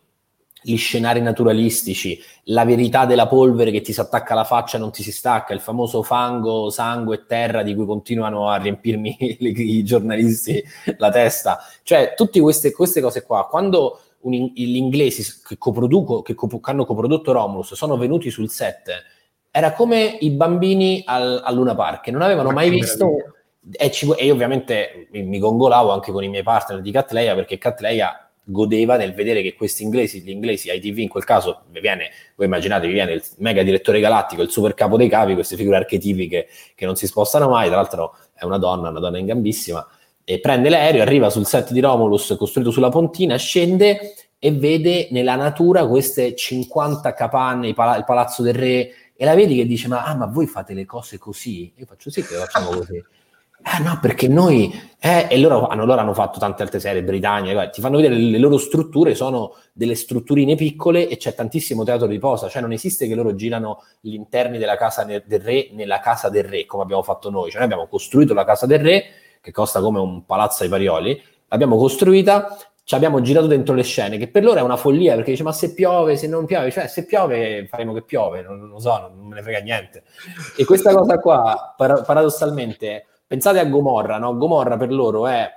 gli 0.67 0.77
scenari 0.77 1.21
naturalistici, 1.21 2.19
la 2.45 2.65
verità 2.65 3.05
della 3.05 3.27
polvere 3.27 3.71
che 3.71 3.83
ti 3.83 3.93
si 3.93 4.01
attacca 4.01 4.33
alla 4.33 4.45
faccia 4.45 4.79
e 4.79 4.81
non 4.81 4.93
ti 4.93 5.03
si 5.03 5.13
stacca, 5.13 5.53
il 5.53 5.61
famoso 5.61 6.03
fango, 6.03 6.71
sangue 6.71 7.17
e 7.17 7.27
terra 7.27 7.63
di 7.63 7.75
cui 7.75 7.85
continuano 7.85 8.49
a 8.49 8.57
riempirmi 8.57 9.17
i 9.41 9.85
giornalisti 9.85 10.63
la 10.97 11.11
testa. 11.11 11.59
Cioè, 11.83 12.15
tutte 12.17 12.41
queste, 12.41 12.73
queste 12.73 13.03
cose 13.03 13.23
qua, 13.25 13.47
quando 13.47 14.01
un, 14.25 14.51
gli 14.55 14.77
inglesi 14.77 15.41
che, 15.47 15.57
coproduco, 15.59 16.23
che, 16.23 16.35
co- 16.35 16.47
che 16.47 16.71
hanno 16.71 16.85
coprodotto 16.85 17.33
Romulus 17.33 17.75
sono 17.75 17.97
venuti 17.97 18.31
sul 18.31 18.51
set, 18.51 18.91
era 19.51 19.73
come 19.73 20.17
i 20.21 20.31
bambini 20.31 21.03
al, 21.07 21.41
al 21.45 21.55
Luna 21.55 21.75
Park, 21.75 22.03
che 22.03 22.11
non 22.11 22.23
avevano 22.23 22.49
Ma 22.49 22.57
mai 22.57 22.71
visto... 22.71 23.09
E, 23.71 23.91
ci, 23.91 24.11
e, 24.11 24.27
io 24.27 24.35
ovviamente 24.35 25.09
mi, 25.13 25.39
gongolavo 25.39 25.91
anche 25.91 26.13
con 26.13 26.23
i 26.23 26.29
miei 26.29 26.43
partner 26.43 26.83
di 26.83 26.91
Catleia 26.91 27.35
perché 27.35 27.57
Catleia 27.57 28.29
godeva 28.45 28.99
nel 28.99 29.15
vedere 29.15 29.41
che 29.41 29.55
questi 29.55 29.83
inglesi, 29.83 30.21
gli 30.21 30.29
inglesi 30.29 30.71
ITV 30.71 30.99
in 30.99 31.09
quel 31.09 31.25
caso, 31.25 31.63
viene, 31.71 32.11
voi 32.35 32.47
immaginatevi, 32.47 32.93
viene 32.93 33.13
il 33.13 33.23
mega 33.39 33.63
direttore 33.63 34.01
galattico, 34.01 34.43
il 34.43 34.51
super 34.51 34.75
capo 34.75 34.99
dei 34.99 35.09
capi, 35.09 35.33
queste 35.33 35.57
figure 35.57 35.77
archetipiche 35.77 36.49
che 36.75 36.85
non 36.85 36.95
si 36.95 37.07
spostano 37.07 37.49
mai, 37.49 37.69
tra 37.69 37.77
l'altro 37.77 38.17
è 38.35 38.45
una 38.45 38.59
donna, 38.59 38.91
una 38.91 39.01
donna 39.01 39.19
in 39.19 39.27
gambissima, 39.27 39.87
e 40.25 40.41
prende 40.41 40.71
l'aereo, 40.71 41.03
arriva 41.03 41.31
sul 41.31 41.47
set 41.47 41.73
di 41.73 41.81
Romulus 41.81 42.35
costruito 42.39 42.71
sulla 42.71 42.89
pontina, 42.89 43.37
scende 43.37 44.15
e 44.39 44.53
vede 44.53 45.09
nella 45.11 45.37
natura 45.37 45.87
queste 45.87 46.35
50 46.35 47.13
capanne, 47.15 47.69
il, 47.69 47.75
pala- 47.75 47.97
il 47.97 48.05
palazzo 48.05 48.43
del 48.43 48.55
re, 48.55 48.91
e 49.17 49.25
la 49.25 49.35
vedi 49.35 49.57
che 49.57 49.67
dice, 49.67 49.89
ma, 49.89 50.05
ah, 50.05 50.15
ma 50.15 50.27
voi 50.27 50.47
fate 50.47 50.75
le 50.75 50.85
cose 50.85 51.19
così? 51.19 51.73
Io 51.77 51.87
faccio 51.87 52.11
sì 52.11 52.23
che 52.23 52.35
le 52.35 52.41
facciamo 52.41 52.71
così. 52.71 53.03
Ah 53.67 53.79
no, 53.79 53.99
perché 54.03 54.29
noi, 54.29 54.71
eh, 55.01 55.27
e 55.31 55.39
loro 55.39 55.69
hanno, 55.69 55.87
loro 55.87 55.99
hanno, 55.99 56.13
fatto 56.13 56.39
tante 56.39 56.63
altre 56.63 56.81
serie, 56.81 57.03
Britannia, 57.03 57.71
ti 57.71 57.81
fanno 57.81 57.97
vedere 57.97 58.15
le, 58.15 58.37
loro 58.37 58.59
strutture, 58.59 59.15
sono 59.15 59.55
delle 59.73 59.95
strutturine 59.95 60.55
piccole 60.55 61.09
e 61.09 61.17
c'è 61.17 61.35
tantissimo 61.35 61.83
teatro 61.83 62.07
di 62.07 62.19
posa, 62.19 62.51
cioè 62.51 62.61
non 62.61 62.73
esiste 62.73 63.07
che 63.07 63.15
loro 63.15 63.35
girano 63.35 63.83
gli 64.01 64.13
interni 64.13 64.59
della 64.59 64.77
casa 64.77 65.05
del 65.05 65.23
re 65.41 65.71
nella 65.73 66.01
casa 66.01 66.29
del 66.29 66.45
re, 66.45 66.67
come 66.67 66.83
abbiamo 66.83 67.03
fatto 67.03 67.31
noi, 67.31 67.49
cioè 67.49 67.61
noi 67.61 67.71
abbiamo 67.71 67.89
costruito 67.89 68.35
la 68.35 68.45
casa 68.45 68.67
del 68.67 68.81
re, 68.81 69.05
che 69.45 69.53
costa 69.53 69.83
come 69.83 69.99
un 69.99 70.25
palazzo 70.25 70.63
ai 70.63 70.71
Parioli, 70.71 71.23
l'abbiamo 71.49 71.77
costruita, 71.77 72.57
ci 72.83 72.95
abbiamo 72.95 73.21
girato 73.21 73.47
dentro 73.47 73.75
le 73.75 73.83
scene, 73.83 74.17
che 74.17 74.29
per 74.29 74.43
loro 74.43 74.59
è 74.59 74.63
una 74.63 74.79
follia, 74.79 75.15
perché 75.15 75.33
dice, 75.33 75.43
ma 75.43 75.53
se 75.53 75.75
piove, 75.75 76.17
se 76.17 76.27
non 76.27 76.47
piove, 76.47 76.71
cioè 76.71 76.87
se 76.87 77.05
piove 77.05 77.67
faremo 77.69 77.93
che 77.93 78.03
piove, 78.03 78.43
non, 78.43 78.69
lo 78.69 78.79
so, 78.79 79.13
non 79.15 79.27
me 79.27 79.35
ne 79.35 79.43
frega 79.43 79.59
niente. 79.59 80.05
E 80.57 80.65
questa 80.65 80.95
cosa 80.95 81.19
qua, 81.19 81.75
par- 81.77 82.05
paradossalmente 82.05 83.07
Pensate 83.27 83.59
a 83.59 83.65
Gomorra, 83.65 84.19
no? 84.19 84.37
Gomorra 84.37 84.77
per 84.77 84.93
loro 84.93 85.27
è, 85.27 85.51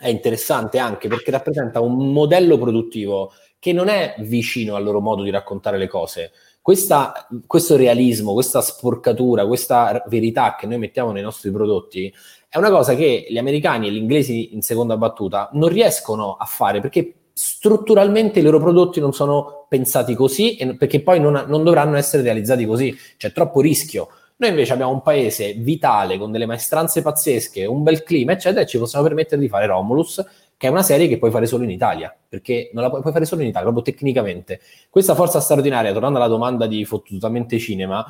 è 0.00 0.08
interessante 0.08 0.78
anche 0.78 1.06
perché 1.06 1.30
rappresenta 1.30 1.80
un 1.80 2.12
modello 2.12 2.58
produttivo 2.58 3.32
che 3.58 3.72
non 3.72 3.88
è 3.88 4.14
vicino 4.20 4.74
al 4.74 4.82
loro 4.82 5.00
modo 5.00 5.22
di 5.22 5.30
raccontare 5.30 5.78
le 5.78 5.86
cose. 5.86 6.32
Questa, 6.60 7.28
questo 7.46 7.76
realismo, 7.76 8.32
questa 8.32 8.60
sporcatura, 8.62 9.46
questa 9.46 10.02
verità 10.08 10.56
che 10.56 10.66
noi 10.66 10.78
mettiamo 10.78 11.12
nei 11.12 11.22
nostri 11.22 11.50
prodotti 11.50 12.12
è 12.52 12.58
una 12.58 12.68
cosa 12.68 12.94
che 12.94 13.24
gli 13.30 13.38
americani 13.38 13.88
e 13.88 13.92
gli 13.92 13.96
inglesi 13.96 14.52
in 14.52 14.60
seconda 14.60 14.98
battuta 14.98 15.48
non 15.54 15.70
riescono 15.70 16.34
a 16.34 16.44
fare 16.44 16.82
perché 16.82 17.14
strutturalmente 17.32 18.40
i 18.40 18.42
loro 18.42 18.60
prodotti 18.60 19.00
non 19.00 19.14
sono 19.14 19.64
pensati 19.70 20.14
così 20.14 20.56
e 20.56 20.76
perché 20.76 21.00
poi 21.00 21.18
non, 21.18 21.46
non 21.48 21.64
dovranno 21.64 21.96
essere 21.96 22.22
realizzati 22.22 22.66
così. 22.66 22.94
C'è 23.16 23.32
troppo 23.32 23.62
rischio. 23.62 24.08
Noi 24.36 24.50
invece 24.50 24.74
abbiamo 24.74 24.92
un 24.92 25.00
paese 25.00 25.54
vitale, 25.54 26.18
con 26.18 26.30
delle 26.30 26.44
maestranze 26.44 27.00
pazzesche, 27.00 27.64
un 27.64 27.82
bel 27.82 28.02
clima, 28.02 28.32
eccetera, 28.32 28.60
e 28.60 28.66
ci 28.66 28.76
possiamo 28.76 29.06
permettere 29.06 29.40
di 29.40 29.48
fare 29.48 29.64
Romulus, 29.64 30.22
che 30.54 30.66
è 30.66 30.70
una 30.70 30.82
serie 30.82 31.08
che 31.08 31.16
puoi 31.16 31.30
fare 31.30 31.46
solo 31.46 31.64
in 31.64 31.70
Italia, 31.70 32.14
perché 32.28 32.68
non 32.74 32.82
la 32.82 32.90
puoi, 32.90 33.00
puoi 33.00 33.14
fare 33.14 33.24
solo 33.24 33.40
in 33.40 33.48
Italia, 33.48 33.70
proprio 33.70 33.94
tecnicamente. 33.94 34.60
Questa 34.90 35.14
forza 35.14 35.40
straordinaria, 35.40 35.90
tornando 35.92 36.18
alla 36.18 36.28
domanda 36.28 36.66
di 36.66 36.84
fottutamente 36.84 37.58
cinema, 37.58 38.04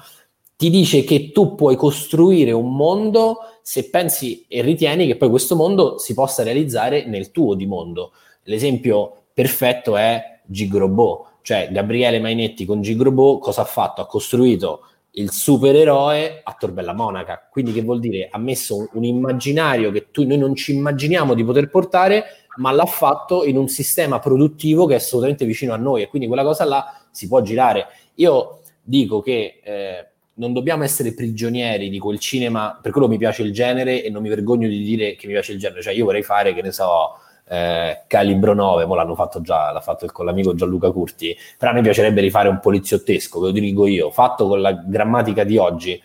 ti 0.57 0.69
dice 0.69 1.05
che 1.05 1.31
tu 1.31 1.55
puoi 1.55 1.77
costruire 1.77 2.51
un 2.51 2.75
mondo 2.75 3.39
se 3.63 3.89
pensi 3.89 4.45
e 4.49 4.61
ritieni 4.61 5.07
che 5.07 5.17
poi 5.17 5.31
questo 5.31 5.57
mondo 5.57 5.99
si 5.99 6.15
possa 6.15 6.43
realizzare 6.43 7.07
nel 7.07 7.31
tuo 7.31 7.55
di 7.55 7.67
mondo. 7.67 8.13
L'esempio 8.45 9.25
perfetto 9.33 9.97
è 9.97 10.41
Gigrobot, 10.45 11.27
cioè 11.43 11.69
Gabriele 11.71 12.21
Mainetti 12.21 12.65
con 12.65 12.83
Gigrobot 12.83 13.41
cosa 13.41 13.63
ha 13.63 13.67
fatto? 13.67 14.01
Ha 14.01 14.07
costruito 14.07 14.87
il 15.13 15.31
supereroe 15.31 16.41
a 16.43 16.57
Torbella 16.59 16.95
Monaca. 16.95 17.49
Quindi 17.51 17.73
che 17.73 17.83
vuol 17.83 18.01
dire? 18.01 18.29
Ha 18.31 18.39
messo 18.39 18.89
un, 18.93 19.05
immaginario 19.05 19.91
che 19.91 20.11
tu, 20.11 20.27
noi 20.27 20.39
non 20.39 20.55
ci 20.55 20.75
immaginiamo 20.75 21.35
di 21.35 21.45
poter 21.45 21.69
portare, 21.69 22.25
ma 22.57 22.71
l'ha 22.71 22.87
fatto 22.87 23.45
in 23.45 23.57
un 23.57 23.69
sistema 23.69 24.19
produttivo 24.19 24.87
che 24.87 24.95
è 24.95 24.97
assolutamente 24.97 25.45
vicino 25.45 25.73
a 25.73 25.77
noi 25.77 26.03
e 26.03 26.09
quindi 26.09 26.29
quella 26.29 26.45
cosa 26.45 26.65
là 26.65 27.07
si 27.11 27.29
può 27.29 27.43
girare. 27.43 27.87
Io 28.17 28.61
dico 28.83 29.21
che 29.21 29.61
eh, 29.63 30.12
non 30.35 30.53
dobbiamo 30.53 30.85
essere 30.85 31.15
prigionieri 31.15 31.91
di 31.91 31.99
quel 31.99 32.19
cinema, 32.19 32.79
per 32.81 32.93
quello 32.93 33.09
mi 33.09 33.19
piace 33.19 33.43
il 33.43 33.53
genere 33.53 34.03
e 34.03 34.11
non 34.11 34.23
mi 34.23 34.29
vergogno 34.29 34.69
di 34.69 34.83
dire 34.83 35.15
che 35.15 35.27
mi 35.27 35.33
piace 35.33 35.53
il 35.53 35.59
genere, 35.59 35.83
cioè 35.83 35.93
io 35.93 36.05
vorrei 36.05 36.23
fare, 36.23 36.55
che 36.55 36.63
ne 36.63 36.73
so, 36.73 37.19
eh, 37.49 38.05
Calibro 38.07 38.55
9, 38.55 38.87
mo 38.87 38.95
l'hanno 38.95 39.15
fatto 39.15 39.41
già, 39.41 39.71
l'ha 39.73 39.81
fatto 39.81 40.07
con 40.07 40.25
l'amico 40.25 40.55
Gianluca 40.55 40.91
Curti, 40.91 41.37
però 41.59 41.73
a 41.73 41.75
me 41.75 41.83
piacerebbe 41.83 42.21
rifare 42.21 42.49
un 42.49 42.61
poliziottesco, 42.61 43.41
ve 43.41 43.47
lo 43.47 43.53
dico 43.53 43.87
io, 43.87 44.11
fatto 44.11 44.49
con 44.49 44.61
la 44.61 44.73
grammatica 44.73 45.45
di 45.45 45.59
oggi. 45.59 46.01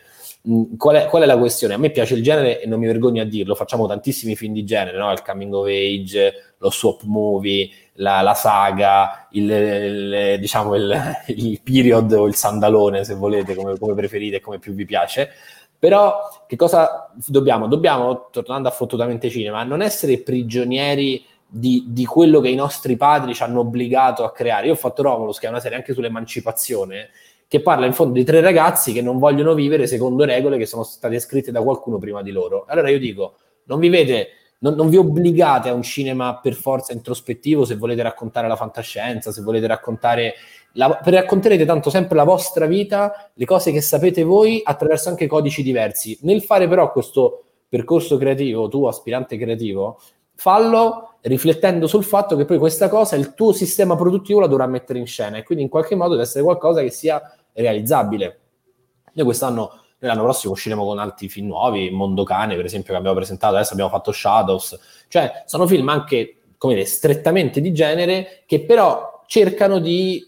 Mm, 0.49 0.75
qual 0.77 0.95
è, 0.95 1.05
qual 1.07 1.23
è, 1.23 1.25
la 1.25 1.37
questione? 1.37 1.73
A 1.73 1.77
me 1.77 1.89
piace 1.89 2.13
il 2.15 2.23
genere 2.23 2.61
e 2.61 2.67
non 2.67 2.79
mi 2.79 2.85
vergogno 2.85 3.21
a 3.21 3.25
dirlo, 3.25 3.55
facciamo 3.55 3.87
tantissimi 3.87 4.35
film 4.35 4.53
di 4.53 4.65
genere, 4.65 4.97
no? 4.97 5.11
il 5.11 5.21
coming 5.21 5.53
of 5.53 5.67
age, 5.67 6.55
lo 6.57 6.69
swap 6.69 7.03
movie, 7.03 7.69
la, 7.97 8.21
la 8.21 8.33
saga, 8.33 9.27
il, 9.31 9.49
il, 9.49 10.39
diciamo 10.39 10.75
il, 10.75 11.15
il, 11.27 11.61
period 11.61 12.11
o 12.13 12.27
il 12.27 12.35
sandalone 12.35 13.03
se 13.03 13.15
volete, 13.15 13.55
come, 13.55 13.77
come 13.77 13.93
preferite 13.93 14.37
e 14.37 14.41
come 14.41 14.59
più 14.59 14.73
vi 14.73 14.85
piace. 14.85 15.29
Però 15.79 16.45
che 16.47 16.55
cosa 16.55 17.11
dobbiamo? 17.27 17.67
Dobbiamo, 17.67 18.29
tornando 18.31 18.67
a 18.67 18.71
fottutamente 18.71 19.29
cinema, 19.29 19.63
non 19.63 19.81
essere 19.81 20.19
prigionieri 20.19 21.23
di, 21.47 21.85
di, 21.87 22.05
quello 22.05 22.39
che 22.39 22.49
i 22.49 22.55
nostri 22.55 22.97
padri 22.97 23.33
ci 23.33 23.43
hanno 23.43 23.59
obbligato 23.59 24.23
a 24.23 24.31
creare. 24.31 24.67
Io 24.67 24.73
ho 24.73 24.77
fatto 24.77 25.03
Romulus, 25.03 25.37
che 25.39 25.45
è 25.45 25.49
una 25.49 25.59
serie 25.59 25.77
anche 25.77 25.93
sull'emancipazione, 25.93 27.09
che 27.47 27.61
parla 27.61 27.85
in 27.85 27.93
fondo 27.93 28.13
di 28.13 28.23
tre 28.23 28.41
ragazzi 28.41 28.91
che 28.91 29.01
non 29.01 29.19
vogliono 29.19 29.53
vivere 29.53 29.87
secondo 29.87 30.25
regole 30.25 30.57
che 30.57 30.65
sono 30.65 30.83
state 30.83 31.19
scritte 31.19 31.51
da 31.51 31.61
qualcuno 31.61 31.99
prima 31.99 32.21
di 32.23 32.31
loro. 32.31 32.65
Allora 32.67 32.89
io 32.89 32.99
dico, 32.99 33.35
non 33.65 33.79
vi 33.79 33.89
vede, 33.89 34.29
non, 34.59 34.73
non 34.73 34.89
vi 34.89 34.97
obbligate 34.97 35.69
a 35.69 35.73
un 35.73 35.83
cinema 35.83 36.39
per 36.39 36.53
forza 36.53 36.93
introspettivo 36.93 37.65
se 37.65 37.75
volete 37.75 38.01
raccontare 38.01 38.47
la 38.47 38.55
fantascienza, 38.55 39.31
se 39.31 39.41
volete 39.41 39.67
raccontare 39.67 40.33
la, 40.73 40.99
racconterete 41.03 41.65
tanto 41.65 41.89
sempre 41.89 42.15
la 42.15 42.23
vostra 42.23 42.65
vita, 42.65 43.31
le 43.33 43.45
cose 43.45 43.71
che 43.71 43.81
sapete 43.81 44.23
voi 44.23 44.61
attraverso 44.63 45.09
anche 45.09 45.27
codici 45.27 45.63
diversi. 45.63 46.17
Nel 46.21 46.41
fare 46.41 46.67
però 46.67 46.91
questo 46.91 47.43
percorso 47.67 48.17
creativo, 48.17 48.67
tu 48.67 48.85
aspirante 48.85 49.37
creativo, 49.37 49.99
fallo 50.35 51.15
riflettendo 51.21 51.87
sul 51.87 52.03
fatto 52.03 52.35
che 52.35 52.45
poi 52.45 52.57
questa 52.57 52.89
cosa 52.89 53.15
il 53.15 53.33
tuo 53.33 53.51
sistema 53.51 53.95
produttivo 53.95 54.39
la 54.39 54.47
dovrà 54.47 54.67
mettere 54.67 54.99
in 54.99 55.07
scena 55.07 55.37
e 55.37 55.43
quindi 55.43 55.63
in 55.63 55.69
qualche 55.69 55.95
modo 55.95 56.11
deve 56.11 56.23
essere 56.23 56.43
qualcosa 56.43 56.81
che 56.81 56.91
sia 56.91 57.21
realizzabile. 57.53 58.39
Noi 59.13 59.25
quest'anno, 59.25 59.81
noi 59.99 60.11
l'anno 60.11 60.23
prossimo 60.23 60.53
usciremo 60.53 60.85
con 60.85 60.99
altri 60.99 61.27
film 61.27 61.47
nuovi, 61.47 61.89
Mondo 61.89 62.23
Cane 62.23 62.55
per 62.55 62.65
esempio 62.65 62.91
che 62.93 62.99
abbiamo 62.99 63.15
presentato, 63.15 63.55
adesso 63.55 63.73
abbiamo 63.73 63.89
fatto 63.89 64.11
Shadows, 64.11 64.79
cioè 65.07 65.43
sono 65.45 65.65
film 65.65 65.89
anche 65.89 66.37
come 66.57 66.75
dire, 66.75 66.85
strettamente 66.85 67.61
di 67.61 67.73
genere 67.73 68.43
che 68.45 68.61
però 68.61 69.23
cercano 69.25 69.79
di 69.79 70.23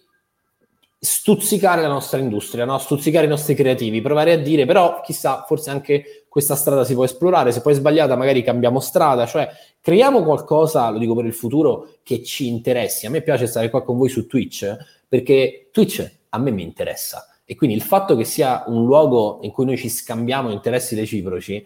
stuzzicare 1.01 1.81
la 1.81 1.87
nostra 1.87 2.19
industria, 2.19 2.65
no? 2.65 2.77
stuzzicare 2.77 3.25
i 3.25 3.29
nostri 3.29 3.53
creativi, 3.53 4.01
provare 4.01 4.33
a 4.33 4.37
dire 4.37 4.65
però 4.65 5.01
chissà, 5.01 5.45
forse 5.47 5.69
anche 5.69 6.25
questa 6.27 6.55
strada 6.55 6.83
si 6.83 6.93
può 6.93 7.03
esplorare, 7.03 7.51
se 7.51 7.61
poi 7.61 7.73
è 7.73 7.75
sbagliata 7.75 8.15
magari 8.15 8.43
cambiamo 8.43 8.79
strada, 8.79 9.25
cioè 9.25 9.49
creiamo 9.79 10.23
qualcosa, 10.23 10.89
lo 10.89 10.97
dico 10.97 11.15
per 11.15 11.25
il 11.25 11.33
futuro, 11.33 11.89
che 12.03 12.23
ci 12.23 12.47
interessi. 12.47 13.05
A 13.05 13.09
me 13.09 13.21
piace 13.21 13.47
stare 13.47 13.69
qua 13.69 13.83
con 13.83 13.97
voi 13.97 14.09
su 14.09 14.27
Twitch 14.27 14.75
perché 15.07 15.69
Twitch 15.71 16.17
a 16.29 16.37
me 16.37 16.51
mi 16.51 16.63
interessa 16.63 17.28
e 17.51 17.55
quindi 17.55 17.75
il 17.75 17.81
fatto 17.81 18.15
che 18.15 18.25
sia 18.25 18.63
un 18.67 18.85
luogo 18.85 19.39
in 19.41 19.49
cui 19.49 19.65
noi 19.65 19.75
ci 19.75 19.89
scambiamo 19.89 20.51
interessi 20.51 20.93
reciproci 20.93 21.65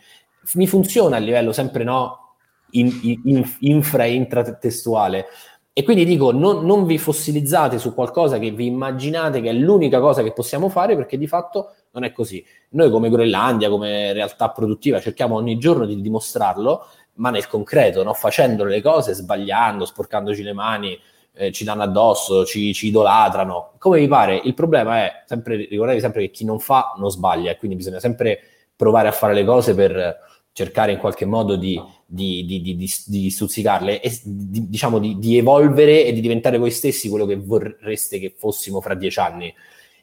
mi 0.54 0.66
funziona 0.66 1.18
a 1.18 1.20
livello 1.20 1.52
sempre 1.52 1.84
no 1.84 2.36
in, 2.72 3.20
in, 3.26 3.46
infra 3.60 4.06
e 4.06 4.14
intratestuale 4.14 5.26
e 5.74 5.84
quindi 5.84 6.06
dico, 6.06 6.32
non, 6.32 6.66
non, 6.66 6.86
vi 6.86 6.98
fossilizzate 6.98 7.80
su 7.80 7.94
qualcosa 7.94 8.40
che 8.40 8.52
vi 8.52 8.68
immaginate 8.68 9.42
che 9.42 9.50
è 9.50 9.54
l'unica 9.54 10.00
cosa 10.00 10.22
che 10.22 10.32
possiamo 10.32 10.70
fare, 10.70 10.96
perché 10.96 11.18
di 11.18 11.26
fatto 11.26 11.74
non 11.94 12.04
è 12.04 12.12
così. 12.12 12.46
Noi 12.70 12.92
come 12.92 13.10
Groenlandia, 13.10 13.70
come 13.70 14.14
realtà 14.14 14.52
produttiva, 14.52 15.02
cerchiamo 15.02 15.34
ogni 15.34 15.58
giorno 15.58 15.88
di 15.88 16.00
dimostrarlo, 16.00 16.86
ma 17.16 17.32
nel 17.32 17.48
concreto, 17.48 18.04
no? 18.04 18.14
facendo 18.14 18.64
le 18.66 18.84
cose, 18.84 19.14
sbagliando, 19.14 19.86
sporcandoci 19.86 20.44
le 20.44 20.54
mani, 20.54 20.96
eh, 21.36 21.52
ci 21.52 21.64
danno 21.64 21.84
addosso, 21.84 22.46
ci, 22.46 22.74
ci, 22.74 22.88
idolatrano, 22.88 23.74
come 23.78 24.00
vi 24.00 24.08
pare. 24.08 24.40
Il 24.44 24.54
problema 24.54 24.98
è, 24.98 25.24
sempre, 25.26 25.56
ricordatevi 25.56 26.02
sempre 26.02 26.22
che 26.22 26.32
chi 26.32 26.46
non 26.46 26.60
fa 26.60 26.94
non 26.98 27.10
sbaglia, 27.10 27.56
quindi 27.56 27.78
bisogna 27.78 28.00
sempre 28.00 28.40
provare 28.76 29.08
a 29.08 29.12
fare 29.12 29.34
le 29.34 29.46
cose 29.46 29.74
per 29.76 30.32
cercare 30.52 30.92
in 30.92 31.00
qualche 31.00 31.26
modo 31.26 31.56
di 31.56 31.82
di, 32.14 32.46
di, 32.46 32.62
di, 32.62 32.92
di 33.08 33.30
stuzzicarle 33.32 34.00
e 34.00 34.20
diciamo 34.24 35.00
di, 35.00 35.38
evolvere 35.38 36.06
e 36.06 36.14
di 36.14 36.22
diventare 36.22 36.60
voi 36.60 36.70
stessi 36.70 37.10
quello 37.10 37.26
che 37.26 37.38
vorreste 37.38 38.20
che 38.20 38.36
fossimo 38.38 38.82
fra 38.82 38.94
dieci 38.94 39.20
anni. 39.20 39.54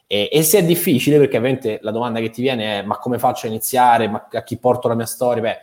E, 0.09 0.29
e, 0.33 0.43
se 0.43 0.59
è 0.59 0.65
difficile, 0.65 1.19
perché 1.19 1.37
ovviamente 1.37 1.79
la 1.83 1.93
domanda 1.93 2.19
che 2.19 2.31
ti 2.31 2.43
viene 2.43 2.81
è 2.81 2.83
ma 2.83 2.99
come 2.99 3.21
faccio 3.21 3.47
a 3.47 3.49
iniziare, 3.49 4.09
ma 4.09 4.27
a 4.29 4.43
chi 4.43 4.57
porto 4.57 4.89
la 4.89 4.97
mia 4.97 5.07
storia? 5.07 5.41
Beh, 5.41 5.59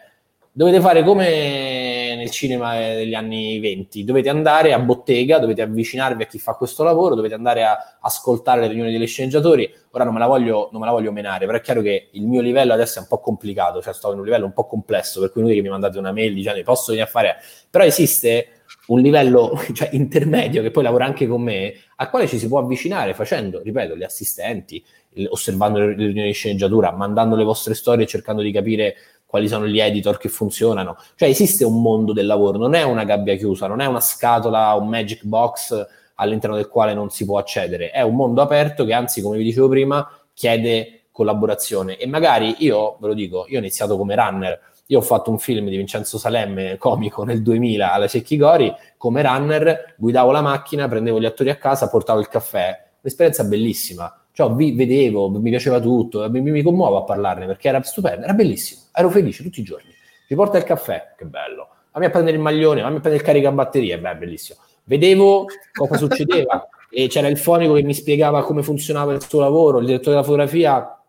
dovete 0.53 0.79
fare 0.79 1.03
come 1.03 1.96
nel 2.17 2.29
cinema 2.29 2.77
degli 2.77 3.13
anni 3.13 3.59
20, 3.59 4.03
dovete 4.03 4.29
andare 4.29 4.73
a 4.73 4.79
bottega, 4.79 5.39
dovete 5.39 5.61
avvicinarvi 5.61 6.23
a 6.23 6.25
chi 6.25 6.39
fa 6.39 6.53
questo 6.53 6.83
lavoro, 6.83 7.15
dovete 7.15 7.33
andare 7.33 7.63
a 7.63 7.97
ascoltare 8.01 8.61
le 8.61 8.67
riunioni 8.67 8.91
degli 8.91 9.07
sceneggiatori. 9.07 9.73
Ora 9.91 10.03
non 10.03 10.13
me, 10.13 10.19
la 10.19 10.27
voglio, 10.27 10.69
non 10.71 10.81
me 10.81 10.87
la 10.87 10.93
voglio 10.93 11.11
menare, 11.11 11.45
però 11.45 11.57
è 11.57 11.61
chiaro 11.61 11.81
che 11.81 12.09
il 12.11 12.27
mio 12.27 12.41
livello 12.41 12.73
adesso 12.73 12.99
è 12.99 13.01
un 13.01 13.07
po' 13.07 13.19
complicato, 13.19 13.81
cioè 13.81 13.93
sto 13.93 14.11
in 14.11 14.19
un 14.19 14.25
livello 14.25 14.45
un 14.45 14.53
po' 14.53 14.65
complesso, 14.65 15.19
per 15.19 15.31
cui 15.31 15.41
inutile 15.41 15.61
che 15.61 15.67
mi 15.67 15.71
mandate 15.73 15.97
una 15.97 16.11
mail 16.11 16.33
dicendo 16.33 16.61
posso 16.63 16.91
venire 16.91 17.07
a 17.07 17.09
fare... 17.09 17.37
Però 17.69 17.83
esiste 17.83 18.57
un 18.87 18.99
livello 18.99 19.59
cioè, 19.73 19.89
intermedio 19.93 20.61
che 20.61 20.71
poi 20.71 20.83
lavora 20.83 21.05
anche 21.05 21.27
con 21.27 21.41
me, 21.41 21.73
al 21.95 22.09
quale 22.09 22.27
ci 22.27 22.37
si 22.37 22.47
può 22.47 22.59
avvicinare 22.59 23.13
facendo, 23.13 23.61
ripeto, 23.61 23.95
gli 23.95 24.03
assistenti, 24.03 24.83
osservando 25.29 25.79
le 25.79 25.95
riunioni 25.95 26.27
di 26.27 26.33
sceneggiatura, 26.33 26.91
mandando 26.91 27.35
le 27.35 27.43
vostre 27.43 27.73
storie 27.73 28.05
cercando 28.05 28.41
di 28.41 28.51
capire 28.51 28.95
quali 29.27 29.47
sono 29.47 29.67
gli 29.67 29.79
editor 29.79 30.17
che 30.17 30.29
funzionano. 30.29 30.97
Cioè 31.15 31.27
esiste 31.29 31.63
un 31.63 31.81
mondo 31.81 32.13
del 32.13 32.25
lavoro, 32.25 32.57
non 32.57 32.73
è 32.73 32.81
una 32.81 33.03
gabbia 33.03 33.35
chiusa, 33.35 33.67
non 33.67 33.81
è 33.81 33.85
una 33.85 33.99
scatola, 33.99 34.73
un 34.73 34.87
magic 34.87 35.23
box 35.23 35.85
all'interno 36.15 36.55
del 36.55 36.67
quale 36.67 36.95
non 36.95 37.11
si 37.11 37.25
può 37.25 37.37
accedere, 37.37 37.91
è 37.91 38.01
un 38.01 38.15
mondo 38.15 38.41
aperto 38.41 38.85
che 38.85 38.93
anzi, 38.93 39.21
come 39.21 39.37
vi 39.37 39.43
dicevo 39.43 39.67
prima, 39.67 40.09
chiede 40.33 41.03
collaborazione. 41.11 41.97
E 41.97 42.07
magari 42.07 42.55
io, 42.59 42.97
ve 42.99 43.07
lo 43.07 43.13
dico, 43.13 43.45
io 43.47 43.57
ho 43.57 43.59
iniziato 43.59 43.97
come 43.97 44.15
runner, 44.15 44.59
io 44.87 44.99
ho 44.99 45.01
fatto 45.01 45.29
un 45.29 45.37
film 45.37 45.67
di 45.67 45.75
Vincenzo 45.75 46.17
Salemme 46.17 46.77
comico 46.77 47.23
nel 47.23 47.41
2000 47.41 47.91
alla 47.91 48.07
Cecchi 48.07 48.37
Gori. 48.37 48.73
Come 48.97 49.21
runner, 49.21 49.95
guidavo 49.97 50.31
la 50.31 50.41
macchina, 50.41 50.87
prendevo 50.87 51.19
gli 51.19 51.25
attori 51.25 51.49
a 51.49 51.57
casa, 51.57 51.89
portavo 51.89 52.19
il 52.19 52.29
caffè, 52.29 52.85
un'esperienza 53.01 53.43
bellissima 53.43 54.21
cioè, 54.37 54.53
vi 54.53 54.73
vedevo, 54.73 55.31
mi 55.31 55.49
piaceva 55.49 55.79
tutto, 55.79 56.29
mi, 56.29 56.41
mi 56.41 56.61
commuovo 56.61 56.97
a 56.97 57.03
parlarne 57.03 57.47
perché 57.47 57.69
era 57.69 57.81
stupendo, 57.81 58.23
era 58.23 58.35
bellissimo, 58.35 58.81
ero 58.93 59.09
felice 59.09 59.41
tutti 59.41 59.61
i 59.61 59.63
giorni. 59.63 59.89
Mi 60.29 60.35
porta 60.35 60.59
il 60.59 60.63
caffè, 60.63 61.15
che 61.17 61.25
bello. 61.25 61.69
Fammi 61.91 62.05
a 62.05 62.11
prendere 62.11 62.37
il 62.37 62.43
maglione, 62.43 62.81
fammi 62.81 62.97
a 62.97 62.99
prendere 62.99 63.15
il 63.15 63.27
caricabatterie, 63.27 63.97
beh, 63.97 64.15
bellissimo. 64.15 64.59
Vedevo 64.83 65.47
cosa 65.73 65.97
succedeva 66.05 66.69
e 66.91 67.07
c'era 67.07 67.29
il 67.29 67.39
fonico 67.39 67.73
che 67.73 67.81
mi 67.81 67.95
spiegava 67.95 68.43
come 68.43 68.61
funzionava 68.61 69.11
il 69.11 69.23
suo 69.23 69.39
lavoro, 69.39 69.79
il 69.79 69.87
direttore 69.87 70.11
della 70.11 70.23
fotografia 70.23 71.01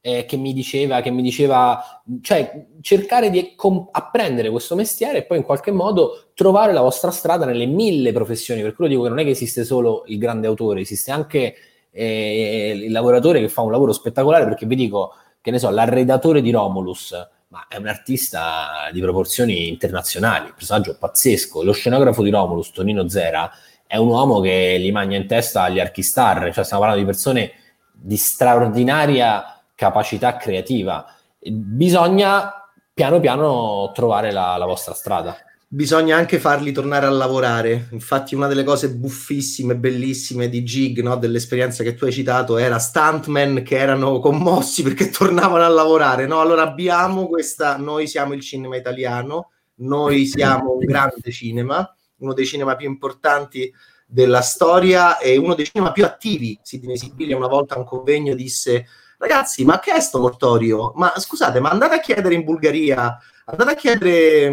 eh, 0.00 0.24
che 0.24 0.36
mi 0.36 0.52
diceva, 0.52 1.00
che 1.00 1.10
mi 1.10 1.22
diceva, 1.22 2.00
cioè 2.22 2.66
cercare 2.82 3.30
di 3.30 3.56
com- 3.56 3.88
apprendere 3.90 4.48
questo 4.50 4.76
mestiere 4.76 5.18
e 5.18 5.22
poi 5.24 5.38
in 5.38 5.42
qualche 5.42 5.72
modo 5.72 6.30
trovare 6.34 6.72
la 6.72 6.82
vostra 6.82 7.10
strada 7.10 7.44
nelle 7.46 7.66
mille 7.66 8.12
professioni. 8.12 8.62
Per 8.62 8.76
quello 8.76 8.90
dico 8.90 9.02
che 9.02 9.08
non 9.08 9.18
è 9.18 9.24
che 9.24 9.30
esiste 9.30 9.64
solo 9.64 10.04
il 10.06 10.18
grande 10.18 10.46
autore, 10.46 10.82
esiste 10.82 11.10
anche 11.10 11.56
eh, 11.98 12.80
il 12.84 12.92
lavoratore 12.92 13.40
che 13.40 13.48
fa 13.48 13.62
un 13.62 13.72
lavoro 13.72 13.92
spettacolare 13.92 14.44
perché 14.44 14.66
vi 14.66 14.76
dico, 14.76 15.14
che 15.40 15.50
ne 15.50 15.58
so, 15.58 15.68
l'arredatore 15.70 16.40
di 16.40 16.52
Romulus, 16.52 17.12
ma 17.48 17.66
è 17.68 17.76
un 17.76 17.88
artista 17.88 18.88
di 18.92 19.00
proporzioni 19.00 19.68
internazionali, 19.68 20.46
un 20.46 20.54
personaggio 20.54 20.96
pazzesco. 20.96 21.64
Lo 21.64 21.72
scenografo 21.72 22.22
di 22.22 22.30
Romulus, 22.30 22.70
Tonino 22.70 23.08
Zera, 23.08 23.50
è 23.86 23.96
un 23.96 24.08
uomo 24.08 24.40
che 24.40 24.76
li 24.78 24.92
mangia 24.92 25.16
in 25.16 25.26
testa 25.26 25.62
agli 25.62 25.80
archistar, 25.80 26.52
cioè 26.52 26.64
stiamo 26.64 26.82
parlando 26.82 27.00
di 27.04 27.10
persone 27.10 27.52
di 27.90 28.16
straordinaria 28.16 29.60
capacità 29.74 30.36
creativa. 30.36 31.04
Bisogna 31.40 32.52
piano 32.94 33.18
piano 33.18 33.90
trovare 33.92 34.30
la, 34.30 34.56
la 34.56 34.66
vostra 34.66 34.94
strada 34.94 35.36
bisogna 35.70 36.16
anche 36.16 36.38
farli 36.38 36.72
tornare 36.72 37.04
a 37.06 37.10
lavorare. 37.10 37.88
Infatti, 37.92 38.34
una 38.34 38.46
delle 38.46 38.64
cose 38.64 38.90
buffissime, 38.90 39.76
bellissime 39.76 40.48
di 40.48 40.64
Gig, 40.64 41.00
no, 41.00 41.16
dell'esperienza 41.16 41.82
che 41.82 41.94
tu 41.94 42.06
hai 42.06 42.12
citato, 42.12 42.56
era 42.56 42.78
stuntman 42.78 43.62
che 43.62 43.76
erano 43.76 44.18
commossi 44.18 44.82
perché 44.82 45.10
tornavano 45.10 45.64
a 45.64 45.68
lavorare. 45.68 46.26
No? 46.26 46.40
Allora 46.40 46.62
abbiamo 46.62 47.28
questa, 47.28 47.76
noi 47.76 48.06
siamo 48.06 48.32
il 48.32 48.40
cinema 48.40 48.76
italiano, 48.76 49.50
noi 49.76 50.26
siamo 50.26 50.72
un 50.72 50.84
grande 50.84 51.30
cinema, 51.30 51.94
uno 52.16 52.32
dei 52.32 52.46
cinema 52.46 52.74
più 52.74 52.88
importanti 52.88 53.72
della 54.06 54.40
storia 54.40 55.18
e 55.18 55.36
uno 55.36 55.54
dei 55.54 55.66
cinema 55.66 55.92
più 55.92 56.04
attivi. 56.04 56.58
Sidney 56.62 56.96
Sibilia 56.96 57.36
una 57.36 57.46
volta 57.46 57.74
a 57.74 57.78
un 57.78 57.84
convegno 57.84 58.34
disse 58.34 58.86
ragazzi, 59.18 59.64
ma 59.64 59.78
che 59.80 59.92
è 59.92 60.00
sto 60.00 60.18
mortorio? 60.18 60.92
Ma 60.96 61.12
scusate, 61.16 61.60
ma 61.60 61.70
andate 61.70 61.96
a 61.96 62.00
chiedere 62.00 62.34
in 62.34 62.44
Bulgaria, 62.44 63.18
andate 63.44 63.70
a 63.70 63.74
chiedere 63.74 64.48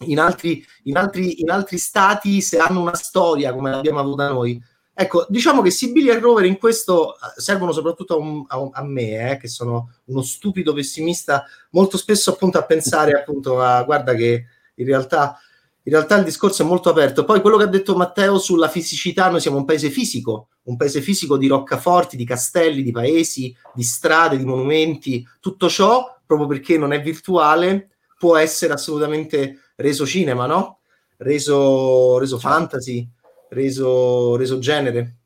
in 0.00 0.18
altri, 0.18 0.64
in, 0.84 0.96
altri, 0.96 1.40
in 1.40 1.50
altri 1.50 1.78
stati 1.78 2.40
se 2.40 2.58
hanno 2.58 2.80
una 2.80 2.94
storia 2.94 3.52
come 3.52 3.70
l'abbiamo 3.70 4.00
avuta 4.00 4.28
noi. 4.28 4.60
Ecco, 4.96 5.26
diciamo 5.28 5.60
che 5.60 5.70
Sibili 5.70 6.08
e 6.08 6.18
Rover 6.18 6.44
in 6.44 6.56
questo 6.56 7.14
eh, 7.14 7.40
servono 7.40 7.72
soprattutto 7.72 8.14
a, 8.14 8.18
un, 8.18 8.44
a, 8.46 8.68
a 8.72 8.84
me, 8.84 9.32
eh, 9.32 9.36
che 9.38 9.48
sono 9.48 9.90
uno 10.04 10.22
stupido 10.22 10.72
pessimista, 10.72 11.44
molto 11.70 11.96
spesso 11.96 12.30
appunto 12.30 12.58
a 12.58 12.64
pensare 12.64 13.12
appunto 13.12 13.60
a 13.60 13.82
guarda 13.82 14.14
che 14.14 14.44
in 14.76 14.86
realtà, 14.86 15.36
in 15.82 15.92
realtà 15.92 16.16
il 16.18 16.24
discorso 16.24 16.62
è 16.62 16.66
molto 16.66 16.90
aperto. 16.90 17.24
Poi 17.24 17.40
quello 17.40 17.56
che 17.56 17.64
ha 17.64 17.68
detto 17.68 17.96
Matteo 17.96 18.38
sulla 18.38 18.68
fisicità, 18.68 19.28
noi 19.30 19.40
siamo 19.40 19.56
un 19.56 19.64
paese 19.64 19.90
fisico, 19.90 20.48
un 20.64 20.76
paese 20.76 21.00
fisico 21.00 21.36
di 21.36 21.48
roccaforti, 21.48 22.16
di 22.16 22.24
castelli, 22.24 22.84
di 22.84 22.92
paesi, 22.92 23.56
di 23.74 23.82
strade, 23.82 24.38
di 24.38 24.44
monumenti, 24.44 25.26
tutto 25.40 25.68
ciò 25.68 26.20
proprio 26.24 26.46
perché 26.46 26.78
non 26.78 26.92
è 26.92 27.02
virtuale 27.02 27.88
può 28.24 28.36
essere 28.36 28.72
assolutamente 28.72 29.63
reso 29.76 30.06
cinema, 30.06 30.46
no? 30.46 30.80
Reso, 31.16 32.18
reso 32.18 32.38
certo. 32.38 32.56
fantasy, 32.56 33.08
reso, 33.50 34.36
reso 34.36 34.58
genere. 34.58 35.16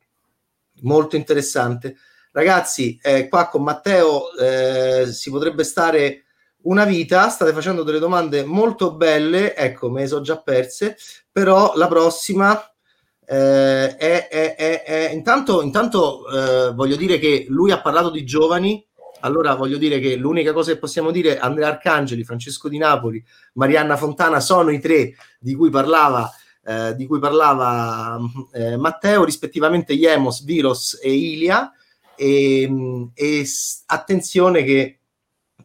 Molto 0.82 1.16
interessante. 1.16 1.96
Ragazzi, 2.32 2.98
eh, 3.02 3.28
qua 3.28 3.48
con 3.48 3.62
Matteo 3.62 4.32
eh, 4.36 5.06
si 5.10 5.30
potrebbe 5.30 5.64
stare 5.64 6.24
una 6.62 6.84
vita, 6.84 7.28
state 7.28 7.52
facendo 7.52 7.82
delle 7.82 7.98
domande 7.98 8.44
molto 8.44 8.94
belle, 8.94 9.54
ecco, 9.54 9.90
me 9.90 10.02
le 10.02 10.06
so 10.06 10.20
già 10.20 10.38
perse, 10.40 10.96
però 11.30 11.72
la 11.74 11.88
prossima 11.88 12.60
eh, 13.24 13.96
è, 13.96 14.28
è, 14.28 14.54
è, 14.56 14.84
è, 14.84 15.10
intanto, 15.10 15.62
intanto 15.62 16.28
eh, 16.28 16.72
voglio 16.72 16.96
dire 16.96 17.18
che 17.18 17.46
lui 17.48 17.70
ha 17.70 17.80
parlato 17.80 18.10
di 18.10 18.24
giovani, 18.24 18.84
allora 19.20 19.54
voglio 19.54 19.78
dire 19.78 19.98
che 20.00 20.16
l'unica 20.16 20.52
cosa 20.52 20.72
che 20.72 20.78
possiamo 20.78 21.10
dire 21.10 21.38
Andrea 21.38 21.68
Arcangeli, 21.68 22.24
Francesco 22.24 22.68
Di 22.68 22.78
Napoli, 22.78 23.22
Marianna 23.54 23.96
Fontana 23.96 24.40
sono 24.40 24.70
i 24.70 24.80
tre 24.80 25.14
di 25.38 25.54
cui 25.54 25.70
parlava, 25.70 26.30
eh, 26.64 26.94
di 26.94 27.06
cui 27.06 27.18
parlava 27.18 28.18
eh, 28.52 28.76
Matteo, 28.76 29.24
rispettivamente 29.24 29.92
Iemos, 29.92 30.44
Viros 30.44 30.98
e 31.02 31.12
Ilia. 31.12 31.72
E, 32.14 33.10
e 33.14 33.46
attenzione 33.86 34.64
che 34.64 34.98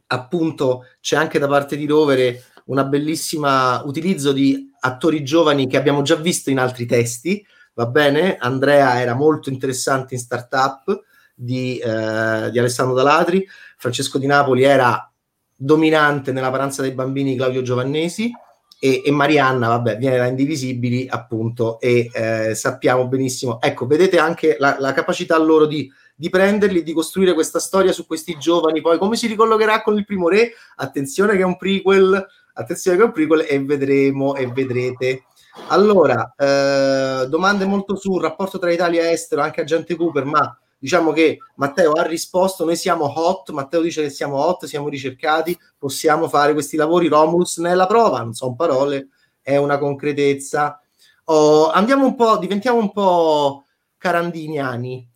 appunto 0.07 0.85
c'è 1.01 1.15
anche 1.15 1.39
da 1.39 1.47
parte 1.47 1.75
di 1.75 1.87
Rovere 1.87 2.43
una 2.65 2.83
bellissima 2.83 3.81
utilizzo 3.83 4.31
di 4.31 4.71
attori 4.79 5.23
giovani 5.23 5.67
che 5.67 5.77
abbiamo 5.77 6.01
già 6.01 6.15
visto 6.15 6.49
in 6.49 6.59
altri 6.59 6.85
testi, 6.85 7.45
va 7.73 7.87
bene? 7.87 8.37
Andrea 8.37 9.01
era 9.01 9.15
molto 9.15 9.49
interessante 9.49 10.13
in 10.13 10.19
startup 10.19 11.03
di, 11.43 11.77
eh, 11.77 12.49
di 12.51 12.59
Alessandro 12.59 12.95
Dalatri, 12.95 13.45
Francesco 13.77 14.17
Di 14.17 14.25
Napoli 14.25 14.63
era 14.63 15.11
dominante 15.55 16.31
nella 16.31 16.49
paranza 16.49 16.81
dei 16.81 16.91
bambini 16.91 17.35
Claudio 17.35 17.61
Giovannesi 17.61 18.31
e, 18.79 19.01
e 19.05 19.11
Marianna, 19.11 19.67
vabbè, 19.67 19.97
viene 19.97 20.17
da 20.17 20.25
Indivisibili 20.25 21.07
appunto 21.09 21.79
e 21.79 22.09
eh, 22.13 22.55
sappiamo 22.55 23.07
benissimo, 23.07 23.61
ecco, 23.61 23.85
vedete 23.85 24.17
anche 24.19 24.55
la, 24.57 24.77
la 24.79 24.93
capacità 24.93 25.37
loro 25.37 25.65
di, 25.65 25.91
di 26.15 26.29
prenderli, 26.29 26.81
di 26.83 26.93
costruire 26.93 27.33
questa 27.33 27.59
storia 27.59 27.91
su 27.91 28.05
questi 28.05 28.37
giovani, 28.37 28.81
poi 28.81 28.97
come 28.97 29.15
si 29.15 29.27
ricollegherà 29.27 29.81
con 29.81 29.97
il 29.97 30.05
primo 30.05 30.29
re? 30.29 30.53
Attenzione 30.75 31.33
che 31.33 31.41
è 31.41 31.45
un 31.45 31.57
prequel, 31.57 32.25
attenzione 32.53 32.97
che 32.97 33.03
è 33.03 33.05
un 33.05 33.11
prequel 33.11 33.45
e 33.47 33.59
vedremo 33.63 34.35
e 34.35 34.47
vedrete. 34.47 35.23
Allora, 35.67 36.33
eh, 36.37 37.27
domande 37.27 37.65
molto 37.65 37.95
sul 37.95 38.21
rapporto 38.21 38.59
tra 38.59 38.71
Italia 38.71 39.03
e 39.03 39.11
estero, 39.11 39.41
anche 39.41 39.61
Agente 39.61 39.95
Cooper, 39.95 40.25
ma 40.25 40.57
diciamo 40.83 41.13
che 41.13 41.37
Matteo 41.55 41.93
ha 41.93 42.03
risposto, 42.03 42.65
noi 42.65 42.75
siamo 42.75 43.05
hot, 43.05 43.51
Matteo 43.51 43.79
dice 43.79 44.01
che 44.01 44.09
siamo 44.09 44.35
hot, 44.35 44.65
siamo 44.65 44.89
ricercati, 44.89 45.57
possiamo 45.77 46.27
fare 46.27 46.51
questi 46.51 46.75
lavori, 46.75 47.07
Romulus 47.07 47.59
nella 47.59 47.87
prova, 47.87 48.19
non 48.19 48.33
sono 48.33 48.53
parole, 48.53 49.07
è 49.41 49.55
una 49.55 49.77
concretezza. 49.77 50.81
Oh, 51.25 51.71
andiamo 51.71 52.05
un 52.05 52.15
po', 52.15 52.37
diventiamo 52.37 52.79
un 52.79 52.91
po' 52.91 53.63
carandiniani. 53.97 55.09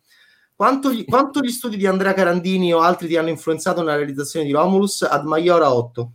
Quanto 0.56 0.90
gli, 0.90 1.04
quanto 1.04 1.40
gli 1.40 1.50
studi 1.50 1.76
di 1.76 1.86
Andrea 1.86 2.14
Carandini 2.14 2.72
o 2.72 2.80
altri 2.80 3.06
ti 3.06 3.18
hanno 3.18 3.28
influenzato 3.28 3.80
nella 3.80 3.96
realizzazione 3.96 4.46
di 4.46 4.52
Romulus? 4.52 5.02
Ad 5.02 5.26
Maiora 5.26 5.70
8. 5.70 6.12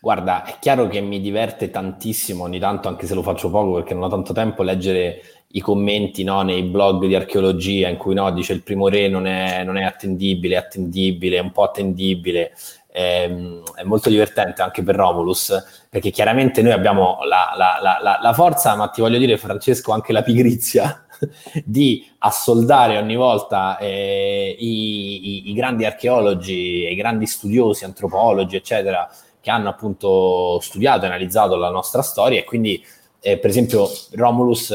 Guarda, 0.00 0.44
è 0.44 0.56
chiaro 0.58 0.88
che 0.88 1.02
mi 1.02 1.20
diverte 1.20 1.68
tantissimo 1.68 2.44
ogni 2.44 2.58
tanto, 2.58 2.88
anche 2.88 3.06
se 3.06 3.14
lo 3.14 3.22
faccio 3.22 3.50
poco 3.50 3.74
perché 3.74 3.92
non 3.92 4.04
ho 4.04 4.08
tanto 4.08 4.32
tempo, 4.32 4.62
leggere 4.62 5.20
i 5.54 5.60
commenti 5.60 6.24
no, 6.24 6.42
nei 6.42 6.62
blog 6.64 7.06
di 7.06 7.14
archeologia 7.14 7.88
in 7.88 7.96
cui 7.96 8.14
no, 8.14 8.30
dice 8.32 8.52
il 8.52 8.62
primo 8.62 8.88
re 8.88 9.08
non 9.08 9.26
è, 9.26 9.62
non 9.62 9.76
è 9.76 9.84
attendibile, 9.84 10.56
è 10.56 10.58
attendibile, 10.58 11.36
è 11.36 11.40
un 11.40 11.52
po' 11.52 11.62
attendibile. 11.62 12.52
è, 12.88 13.32
è, 13.74 13.82
molto 13.84 14.08
divertente 14.08 14.62
anche 14.62 14.82
per 14.82 14.96
Romulus, 14.96 15.86
perché 15.88 16.10
chiaramente 16.10 16.60
noi 16.60 16.72
abbiamo 16.72 17.18
la, 17.22 17.54
la, 17.56 17.78
la, 17.80 18.18
la 18.20 18.32
forza, 18.32 18.74
ma 18.74 18.88
ti 18.88 19.00
voglio 19.00 19.18
dire 19.18 19.36
Francesco 19.36 19.92
anche 19.92 20.12
la 20.12 20.22
pigrizia 20.22 21.06
di 21.64 22.04
assoldare 22.18 22.98
ogni 22.98 23.14
volta 23.14 23.78
eh, 23.78 24.56
i, 24.58 25.46
i, 25.46 25.50
i, 25.50 25.52
grandi 25.54 25.84
archeologi, 25.84 26.88
i 26.90 26.94
grandi 26.96 27.26
studiosi, 27.26 27.84
antropologi, 27.84 28.56
eccetera, 28.56 29.08
che 29.40 29.50
hanno 29.50 29.68
appunto 29.68 30.58
studiato 30.58 31.04
e 31.04 31.08
analizzato 31.08 31.54
la 31.54 31.70
nostra 31.70 32.02
storia 32.02 32.40
e 32.40 32.44
quindi, 32.44 32.84
eh, 33.20 33.38
per 33.38 33.50
esempio, 33.50 33.88
Romulus 34.14 34.72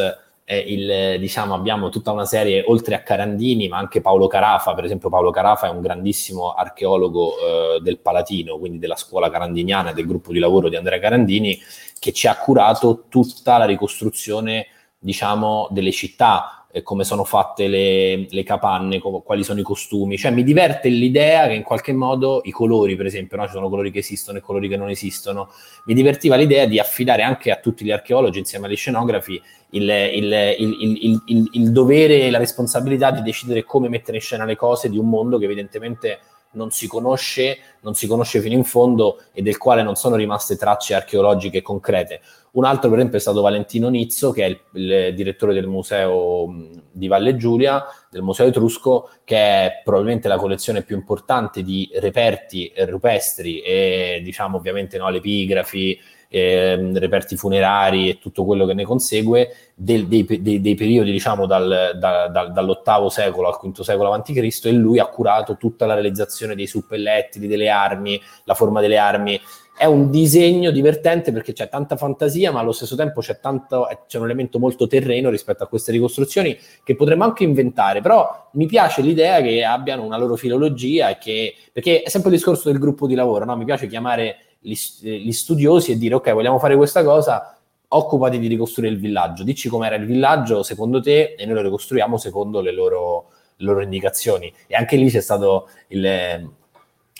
eh, 0.51 0.57
il, 0.65 1.19
diciamo, 1.19 1.53
abbiamo 1.53 1.89
tutta 1.89 2.11
una 2.11 2.25
serie, 2.25 2.63
oltre 2.65 2.95
a 2.95 3.03
Carandini, 3.03 3.67
ma 3.67 3.77
anche 3.77 4.01
Paolo 4.01 4.25
Carafa, 4.25 4.73
per 4.73 4.83
esempio 4.83 5.07
Paolo 5.07 5.29
Carafa 5.29 5.67
è 5.67 5.69
un 5.69 5.79
grandissimo 5.79 6.53
archeologo 6.53 7.33
eh, 7.33 7.81
del 7.81 7.99
Palatino, 7.99 8.57
quindi 8.57 8.79
della 8.79 8.95
scuola 8.95 9.29
carandiniana, 9.29 9.93
del 9.93 10.07
gruppo 10.07 10.31
di 10.31 10.39
lavoro 10.39 10.67
di 10.67 10.75
Andrea 10.75 10.97
Carandini, 10.97 11.59
che 11.99 12.11
ci 12.13 12.25
ha 12.25 12.35
curato 12.35 13.03
tutta 13.09 13.59
la 13.59 13.65
ricostruzione, 13.65 14.65
diciamo, 14.97 15.67
delle 15.69 15.91
città, 15.91 16.59
eh, 16.71 16.81
come 16.81 17.03
sono 17.03 17.23
fatte 17.25 17.67
le, 17.67 18.25
le 18.29 18.43
capanne, 18.43 18.99
co- 18.99 19.21
quali 19.21 19.43
sono 19.43 19.59
i 19.59 19.63
costumi. 19.63 20.17
Cioè 20.17 20.31
mi 20.31 20.43
diverte 20.43 20.89
l'idea 20.89 21.47
che 21.47 21.53
in 21.53 21.63
qualche 21.63 21.93
modo 21.93 22.41
i 22.43 22.51
colori, 22.51 22.95
per 22.95 23.05
esempio, 23.05 23.37
no? 23.37 23.45
ci 23.45 23.51
sono 23.51 23.69
colori 23.69 23.91
che 23.91 23.99
esistono 23.99 24.39
e 24.39 24.41
colori 24.41 24.67
che 24.67 24.77
non 24.77 24.89
esistono. 24.89 25.51
Mi 25.85 25.93
divertiva 25.93 26.35
l'idea 26.35 26.65
di 26.65 26.79
affidare 26.79 27.21
anche 27.21 27.51
a 27.51 27.57
tutti 27.57 27.85
gli 27.85 27.91
archeologi, 27.91 28.39
insieme 28.39 28.67
agli 28.67 28.75
scenografi, 28.75 29.39
il, 29.71 29.89
il, 29.89 31.21
il, 31.25 31.49
il 31.51 31.71
dovere 31.71 32.21
e 32.21 32.31
la 32.31 32.37
responsabilità 32.37 33.11
di 33.11 33.21
decidere 33.21 33.63
come 33.63 33.89
mettere 33.89 34.17
in 34.17 34.23
scena 34.23 34.45
le 34.45 34.55
cose 34.55 34.89
di 34.89 34.97
un 34.97 35.09
mondo 35.09 35.37
che 35.37 35.45
evidentemente 35.45 36.19
non 36.51 36.71
si 36.71 36.87
conosce, 36.87 37.57
non 37.81 37.93
si 37.93 38.07
conosce 38.07 38.41
fino 38.41 38.55
in 38.55 38.63
fondo 38.63 39.21
e 39.33 39.41
del 39.41 39.57
quale 39.57 39.83
non 39.83 39.95
sono 39.95 40.15
rimaste 40.15 40.55
tracce 40.55 40.95
archeologiche 40.95 41.61
concrete. 41.61 42.21
Un 42.51 42.65
altro, 42.65 42.89
per 42.89 42.97
esempio, 42.97 43.19
è 43.19 43.21
stato 43.21 43.41
Valentino 43.41 43.89
Nizzo, 43.89 44.31
che 44.31 44.45
è 44.45 44.59
il, 44.73 45.13
direttore 45.13 45.53
del 45.53 45.67
museo 45.67 46.51
di 46.91 47.07
Valle 47.07 47.35
Giulia, 47.35 47.85
del 48.09 48.23
Museo 48.23 48.47
Etrusco, 48.47 49.11
che 49.23 49.37
è 49.37 49.81
probabilmente 49.83 50.27
la 50.27 50.37
collezione 50.37 50.81
più 50.81 50.95
importante 50.95 51.61
di 51.61 51.87
reperti 51.93 52.71
rupestri 52.87 53.59
e, 53.59 54.21
diciamo, 54.23 54.57
ovviamente 54.57 54.97
no, 54.97 55.09
l'epigrafi, 55.09 55.99
eh, 56.31 56.91
reperti 56.93 57.35
funerari 57.35 58.07
e 58.07 58.19
tutto 58.19 58.45
quello 58.45 58.67
che 58.67 58.75
ne 58.75 58.83
consegue 58.83 59.55
del, 59.73 60.07
dei, 60.07 60.23
dei, 60.41 60.61
dei, 60.61 60.75
periodi 60.75 61.11
diciamo 61.11 61.47
dal, 61.47 61.97
da, 61.97 62.27
da, 62.27 62.45
dall'ottavo 62.45 63.09
secolo 63.09 63.47
al 63.47 63.57
quinto 63.57 63.81
secolo 63.81 64.13
a.C. 64.13 64.59
e 64.65 64.71
lui 64.71 64.99
ha 64.99 65.07
curato 65.07 65.57
tutta 65.57 65.87
la 65.87 65.95
realizzazione 65.95 66.53
dei 66.53 66.67
suppellettili, 66.67 67.47
delle 67.47 67.69
armi, 67.69 68.21
la 68.43 68.53
forma 68.53 68.79
delle 68.79 68.97
armi. 68.97 69.41
È 69.75 69.85
un 69.85 70.11
disegno 70.11 70.71
divertente 70.71 71.31
perché 71.31 71.53
c'è 71.53 71.69
tanta 71.69 71.95
fantasia, 71.95 72.51
ma 72.51 72.59
allo 72.59 72.73
stesso 72.73 72.97
tempo 72.97 73.21
c'è, 73.21 73.39
tanto, 73.39 73.87
c'è 74.07 74.17
un 74.17 74.25
elemento 74.25 74.59
molto 74.59 74.87
terreno 74.87 75.29
rispetto 75.29 75.63
a 75.63 75.67
queste 75.67 75.93
ricostruzioni 75.93 76.55
che 76.83 76.95
potremmo 76.95 77.23
anche 77.23 77.45
inventare. 77.45 78.01
Però 78.01 78.49
mi 78.53 78.65
piace 78.65 79.01
l'idea 79.01 79.41
che 79.41 79.63
abbiano 79.63 80.03
una 80.03 80.17
loro 80.17 80.35
filologia 80.35 81.17
che, 81.17 81.55
perché 81.71 82.01
è 82.01 82.09
sempre 82.09 82.29
il 82.29 82.35
discorso 82.35 82.69
del 82.69 82.77
gruppo 82.77 83.07
di 83.07 83.15
lavoro, 83.15 83.45
no? 83.45 83.55
mi 83.55 83.63
piace 83.63 83.87
chiamare 83.87 84.48
gli, 84.59 84.75
gli 85.01 85.31
studiosi 85.31 85.91
e 85.91 85.97
dire 85.97 86.15
ok, 86.15 86.31
vogliamo 86.33 86.59
fare 86.59 86.75
questa 86.75 87.03
cosa, 87.03 87.57
occupati 87.89 88.39
di 88.39 88.47
ricostruire 88.47 88.93
il 88.93 88.99
villaggio, 88.99 89.43
dici 89.43 89.69
com'era 89.69 89.95
il 89.95 90.05
villaggio 90.05 90.63
secondo 90.63 91.01
te 91.01 91.35
e 91.37 91.45
noi 91.45 91.55
lo 91.55 91.61
ricostruiamo 91.61 92.17
secondo 92.17 92.61
le 92.61 92.71
loro, 92.71 93.29
le 93.55 93.65
loro 93.65 93.81
indicazioni. 93.81 94.51
E 94.67 94.75
anche 94.75 94.95
lì 94.95 95.09
c'è 95.09 95.21
stato 95.21 95.69
il, 95.87 96.49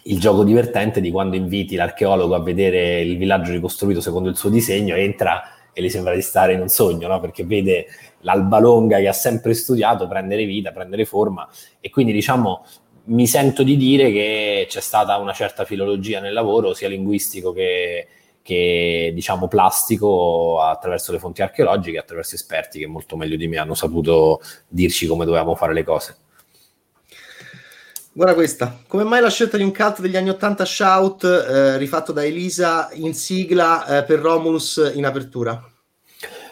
il, 0.04 0.20
gioco 0.20 0.44
divertente 0.44 1.02
di 1.02 1.10
quando 1.12 1.36
inviti 1.36 1.76
l'archeologo 1.76 2.36
a 2.36 2.42
vedere 2.42 3.02
il 3.02 3.18
villaggio 3.18 3.52
ricostruito 3.52 4.02
secondo 4.02 4.30
il 4.30 4.36
suo 4.36 4.50
disegno, 4.50 4.96
entra 4.96 5.54
e 5.74 5.82
gli 5.82 5.90
sembra 5.90 6.14
di 6.14 6.22
stare 6.22 6.54
in 6.54 6.62
un 6.62 6.68
sogno, 6.68 7.08
no? 7.08 7.20
perché 7.20 7.46
vede 7.46 7.88
l'alba 8.22 8.60
longa 8.60 8.98
che 8.98 9.08
ha 9.08 9.14
sempre 9.14 9.54
studiato 9.54 10.08
prendere 10.08 10.46
vita, 10.46 10.72
prendere 10.72 11.06
forma 11.06 11.48
e 11.80 11.90
quindi 11.90 12.12
diciamo 12.12 12.66
mi 13.10 13.28
sento 13.28 13.64
di 13.64 13.78
dire 13.78 14.12
che 14.12 14.66
c'è 14.68 14.82
stata 14.82 15.18
una 15.18 15.34
certa 15.34 15.66
filologia 15.66 16.20
nel 16.20 16.34
lavoro, 16.34 16.74
sia 16.74 16.88
linguistico 16.88 17.52
che, 17.52 18.08
che 18.42 19.12
diciamo 19.14 19.48
plastico, 19.48 20.62
attraverso 20.62 21.12
le 21.12 21.20
fonti 21.20 21.42
archeologiche, 21.42 21.98
attraverso 21.98 22.36
esperti 22.36 22.80
che 22.80 22.88
molto 22.88 23.16
meglio 23.18 23.36
di 23.36 23.48
me 23.48 23.58
hanno 23.58 23.76
saputo 23.76 24.42
dirci 24.68 25.08
come 25.08 25.26
dovevamo 25.26 25.56
fare 25.56 25.74
le 25.74 25.84
cose. 25.84 26.18
Guarda 28.12 28.34
questa, 28.34 28.82
come 28.88 29.04
mai 29.04 29.22
la 29.22 29.30
scelta 29.30 29.56
di 29.56 29.64
un 29.64 29.74
cult 29.74 30.02
degli 30.02 30.18
anni 30.18 30.30
80 30.30 30.66
shout 30.66 31.24
eh, 31.24 31.78
rifatto 31.78 32.12
da 32.12 32.26
Elisa 32.26 32.90
in 32.94 33.14
sigla 33.14 34.00
eh, 34.00 34.04
per 34.04 34.20
Romulus 34.20 34.92
in 34.94 35.06
apertura? 35.06 35.69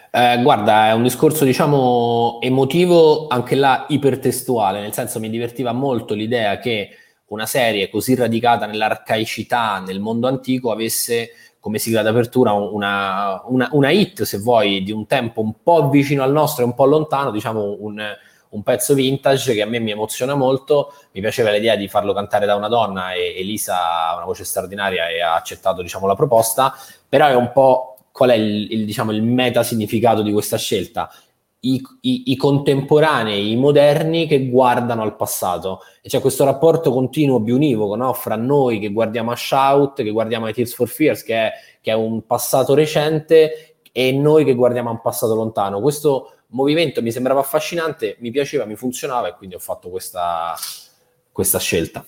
Eh, 0.10 0.40
guarda, 0.42 0.88
è 0.88 0.94
un 0.94 1.04
discorso, 1.04 1.44
diciamo, 1.44 2.40
emotivo, 2.42 3.28
anche 3.28 3.56
là 3.56 3.86
ipertestuale, 3.90 4.80
nel 4.80 4.94
senso 4.94 5.20
mi 5.20 5.30
divertiva 5.30 5.74
molto 5.74 6.14
l'idea 6.14 6.58
che 6.60 6.90
una 7.28 7.46
serie 7.46 7.90
così 7.90 8.16
radicata 8.16 8.66
nell'arcaicità, 8.66 9.84
nel 9.86 10.00
mondo 10.00 10.28
antico, 10.28 10.72
avesse 10.72 11.32
come 11.60 11.80
sigla 11.80 12.02
d'apertura 12.02 12.54
una, 12.54 13.42
una, 13.46 13.68
una, 13.74 13.90
hit, 13.90 14.24
se 14.24 14.38
vuoi, 14.38 14.84
di 14.84 14.92
un 14.92 15.06
tempo 15.06 15.42
un 15.42 15.62
po' 15.62 15.90
vicino 15.90 16.24
al 16.24 16.32
nostro 16.32 16.64
e 16.64 16.66
un 16.66 16.74
po' 16.74 16.86
lontano, 16.86 17.30
diciamo 17.30 17.76
un, 17.80 18.02
un, 18.50 18.64
pezzo 18.64 18.94
vintage 18.94 19.54
che 19.54 19.62
a 19.62 19.66
me 19.66 19.80
mi 19.80 19.92
emoziona 19.92 20.36
molto. 20.36 20.94
Mi 21.12 21.20
piaceva 21.20 21.50
l'idea 21.52 21.76
di 21.76 21.90
farlo 21.90 22.14
cantare 22.14 22.46
da 22.46 22.56
una 22.56 22.70
donna 22.70 23.12
e 23.12 23.36
Elisa 23.38 24.12
ha 24.12 24.16
una 24.16 24.26
voce 24.26 24.46
straordinaria 24.46 25.10
e 25.10 25.22
ha 25.22 25.36
accettato 25.36 25.82
diciamo, 25.82 26.08
la 26.08 26.16
proposta, 26.16 26.74
però 27.10 27.28
è 27.28 27.36
un 27.36 27.52
po' 27.52 27.97
qual 28.18 28.32
è 28.32 28.34
il, 28.34 28.72
il, 28.72 28.86
diciamo, 28.86 29.12
il 29.12 29.22
meta 29.22 29.62
significato 29.62 30.24
di 30.24 30.32
questa 30.32 30.58
scelta? 30.58 31.08
I, 31.60 31.80
i, 32.02 32.32
i, 32.32 32.36
contemporanei, 32.36 33.52
i 33.52 33.56
moderni 33.56 34.26
che 34.26 34.50
guardano 34.50 35.04
al 35.04 35.16
passato 35.16 35.82
e 36.02 36.10
c'è 36.10 36.20
questo 36.20 36.44
rapporto 36.44 36.92
continuo 36.92 37.40
bionivoco 37.40 37.96
no? 37.96 38.14
fra 38.14 38.36
noi 38.36 38.80
che 38.80 38.90
guardiamo 38.90 39.30
a 39.32 39.36
Shout, 39.36 40.02
che 40.02 40.10
guardiamo 40.10 40.48
a 40.48 40.52
Tears 40.52 40.74
for 40.74 40.88
Fears, 40.88 41.22
che 41.22 41.36
è, 41.36 41.52
che 41.80 41.92
è 41.92 41.94
un 41.94 42.26
passato 42.26 42.74
recente, 42.74 43.76
e 43.92 44.12
noi 44.12 44.44
che 44.46 44.56
guardiamo 44.56 44.90
a 44.90 44.94
un 44.94 45.02
passato 45.02 45.36
lontano. 45.36 45.80
Questo 45.80 46.32
movimento 46.48 47.04
mi 47.04 47.12
sembrava 47.12 47.42
affascinante, 47.42 48.16
mi 48.20 48.32
piaceva, 48.32 48.66
mi 48.66 48.76
funzionava 48.76 49.28
e 49.28 49.36
quindi 49.36 49.54
ho 49.54 49.60
fatto 49.60 49.90
questa, 49.90 50.56
questa 51.32 51.60
scelta. 51.60 52.04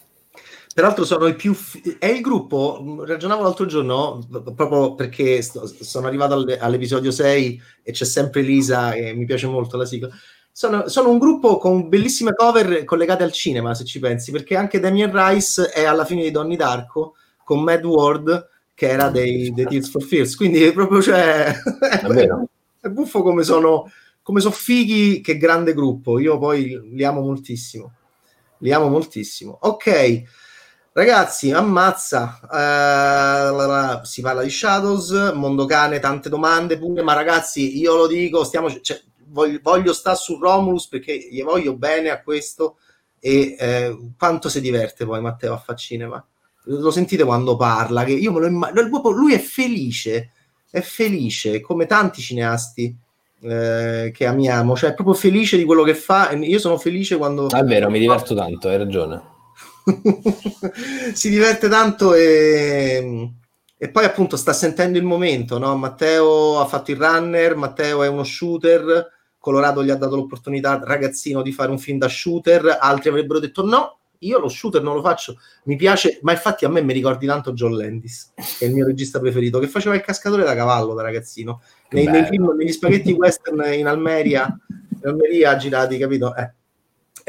Peraltro 0.74 1.04
sono 1.04 1.28
i 1.28 1.36
più... 1.36 1.54
Fi- 1.54 1.98
è 2.00 2.06
il 2.08 2.22
gruppo, 2.22 3.04
ragionavo 3.06 3.44
l'altro 3.44 3.66
giorno, 3.66 4.26
proprio 4.56 4.96
perché 4.96 5.42
sto, 5.42 5.66
sono 5.68 6.08
arrivato 6.08 6.34
all- 6.36 6.58
all'episodio 6.60 7.12
6 7.12 7.62
e 7.84 7.92
c'è 7.92 8.06
sempre 8.06 8.42
Lisa 8.42 8.94
e 8.94 9.14
mi 9.14 9.26
piace 9.26 9.48
molto 9.48 9.78
la 9.78 9.86
sigla. 9.86 10.10
Sono, 10.52 10.88
sono, 10.88 11.10
un 11.10 11.20
gruppo 11.20 11.58
con 11.58 11.90
bellissime 11.90 12.34
cover 12.34 12.84
collegate 12.84 13.24
al 13.24 13.32
cinema, 13.32 13.74
se 13.74 13.86
ci 13.86 14.00
pensi, 14.00 14.32
perché 14.32 14.56
anche 14.56 14.80
Damien 14.80 15.12
Rice 15.12 15.70
è 15.70 15.86
alla 15.86 16.06
fine 16.06 16.24
di 16.24 16.32
Donnie 16.32 16.58
Darko 16.58 17.16
con 17.44 17.64
Mad 17.64 17.84
World, 17.84 18.48
che 18.76 18.90
era 18.90 19.10
dei, 19.10 19.52
dei 19.54 19.66
Tears 19.66 19.90
for 19.90 20.04
Fears. 20.04 20.36
Quindi 20.36 20.72
proprio 20.72 21.02
cioè... 21.02 21.46
è, 21.46 22.02
è 22.80 22.88
buffo 22.90 23.22
come 23.22 23.44
sono, 23.44 23.92
come 24.22 24.40
sono 24.40 24.54
fighi, 24.54 25.20
che 25.22 25.38
grande 25.38 25.74
gruppo. 25.74 26.20
Io 26.20 26.38
poi 26.38 26.80
li 26.92 27.04
amo 27.04 27.22
moltissimo. 27.22 27.94
Li 28.60 28.72
amo 28.72 28.88
moltissimo. 28.88 29.58
Ok. 29.62 30.24
Ragazzi, 31.00 31.50
ammazza, 31.52 32.42
uh, 32.44 34.04
si 34.04 34.20
parla 34.20 34.44
di 34.44 34.50
Shadows, 34.50 35.32
Mondo 35.34 35.64
Cane, 35.64 36.00
tante 36.00 36.28
domande 36.28 36.78
pure, 36.78 37.04
ma 37.04 37.14
ragazzi, 37.14 37.80
io 37.80 37.96
lo 37.96 38.06
dico, 38.06 38.44
stiamo, 38.44 38.70
cioè, 38.82 39.02
voglio, 39.28 39.60
voglio 39.62 39.94
stare 39.94 40.18
su 40.18 40.38
Romulus 40.38 40.90
perché 40.90 41.18
gli 41.18 41.42
voglio 41.42 41.78
bene 41.78 42.10
a 42.10 42.22
questo 42.22 42.80
e 43.18 43.56
eh, 43.58 43.98
quanto 44.18 44.50
si 44.50 44.60
diverte 44.60 45.06
poi 45.06 45.22
Matteo 45.22 45.54
a 45.54 45.58
fare 45.58 45.78
cinema. 45.78 46.22
Lo 46.64 46.92
sentite 46.92 47.24
quando 47.24 47.56
parla, 47.56 48.04
che 48.04 48.12
io 48.12 48.34
me 48.34 48.42
lo 48.42 48.48
immagino, 48.48 49.00
lui 49.12 49.34
è 49.34 49.40
felice, 49.40 50.32
è 50.70 50.82
felice, 50.82 51.62
come 51.62 51.86
tanti 51.86 52.20
cineasti 52.20 52.94
eh, 53.44 54.12
che 54.14 54.26
amiamo, 54.26 54.76
cioè 54.76 54.90
è 54.90 54.94
proprio 54.96 55.16
felice 55.16 55.56
di 55.56 55.64
quello 55.64 55.84
che 55.84 55.96
fa, 55.96 56.34
io 56.34 56.60
sono 56.60 56.78
felice 56.78 57.16
quando... 57.16 57.48
È 57.48 57.64
vero, 57.64 57.90
mi 57.90 58.00
diverto 58.00 58.36
tanto, 58.36 58.68
hai 58.68 58.78
ragione 58.78 59.38
si 61.14 61.30
diverte 61.30 61.68
tanto 61.68 62.14
e, 62.14 63.32
e, 63.78 63.90
poi 63.90 64.06
appunto 64.06 64.38
sta 64.38 64.54
sentendo 64.54 64.98
il 64.98 65.04
momento, 65.04 65.58
no? 65.58 65.76
Matteo 65.76 66.60
ha 66.60 66.66
fatto 66.66 66.92
il 66.92 66.98
runner, 66.98 67.56
Matteo 67.56 68.04
è 68.04 68.08
uno 68.08 68.24
shooter, 68.24 69.08
Colorado 69.38 69.84
gli 69.84 69.90
ha 69.90 69.96
dato 69.96 70.16
l'opportunità 70.16 70.80
ragazzino 70.84 71.42
di 71.42 71.52
fare 71.52 71.72
un 71.72 71.80
film 71.80 71.98
da 71.98 72.08
shooter, 72.08 72.78
altri 72.80 73.10
avrebbero 73.10 73.40
detto 73.40 73.66
no, 73.66 74.00
io 74.20 74.40
lo 74.40 74.50
shooter 74.50 74.82
non 74.82 74.96
lo 74.96 75.02
faccio, 75.02 75.38
mi 75.64 75.76
piace, 75.76 76.20
ma 76.24 76.34
infatti 76.34 76.66
a 76.66 76.70
me 76.70 76.82
mi 76.82 76.94
ricordi 76.94 77.26
tanto 77.26 77.54
John 77.54 77.76
Landis, 77.76 78.34
che 78.36 78.66
è 78.66 78.68
il 78.68 78.74
mio 78.74 78.86
regista 78.86 79.20
preferito, 79.20 79.60
che 79.60 79.68
faceva 79.68 79.96
il 79.96 80.02
cascatore 80.02 80.44
da 80.44 80.56
cavallo 80.56 80.94
da 80.94 81.02
ragazzino, 81.02 81.62
nei, 81.92 82.06
nei 82.06 82.26
film, 82.26 82.54
negli 82.56 82.72
spaghetti 82.72 83.14
western 83.14 83.74
in 83.74 83.88
Almeria, 83.88 84.54
in 85.02 85.08
Almeria 85.08 85.56
girati, 85.56 85.98
capito? 85.98 86.36
Eh 86.36 86.58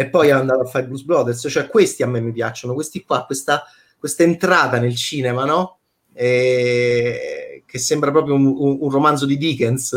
e 0.00 0.08
poi 0.08 0.28
è 0.28 0.30
andato 0.30 0.60
a 0.60 0.64
fare 0.64 0.86
Blues 0.86 1.02
Brothers, 1.02 1.46
cioè 1.50 1.68
questi 1.68 2.02
a 2.02 2.06
me 2.06 2.22
mi 2.22 2.32
piacciono, 2.32 2.72
questi 2.72 3.04
qua, 3.04 3.26
questa 3.26 3.64
questa 3.98 4.22
entrata 4.22 4.78
nel 4.78 4.96
cinema, 4.96 5.44
no? 5.44 5.80
E, 6.14 7.64
che 7.66 7.78
sembra 7.78 8.10
proprio 8.10 8.34
un, 8.34 8.46
un, 8.46 8.78
un 8.80 8.90
romanzo 8.90 9.26
di 9.26 9.36
Dickens. 9.36 9.92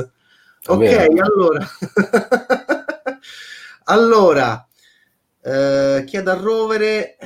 Ok, 0.66 1.06
allora. 1.22 1.68
allora, 3.86 4.68
eh, 5.42 6.04
chiedo 6.06 6.32
a 6.32 6.36
Rovere 6.36 7.18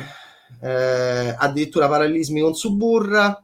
eh, 0.61 1.35
addirittura 1.35 1.87
parallelismi 1.87 2.41
con 2.41 2.53
Suburra 2.53 3.43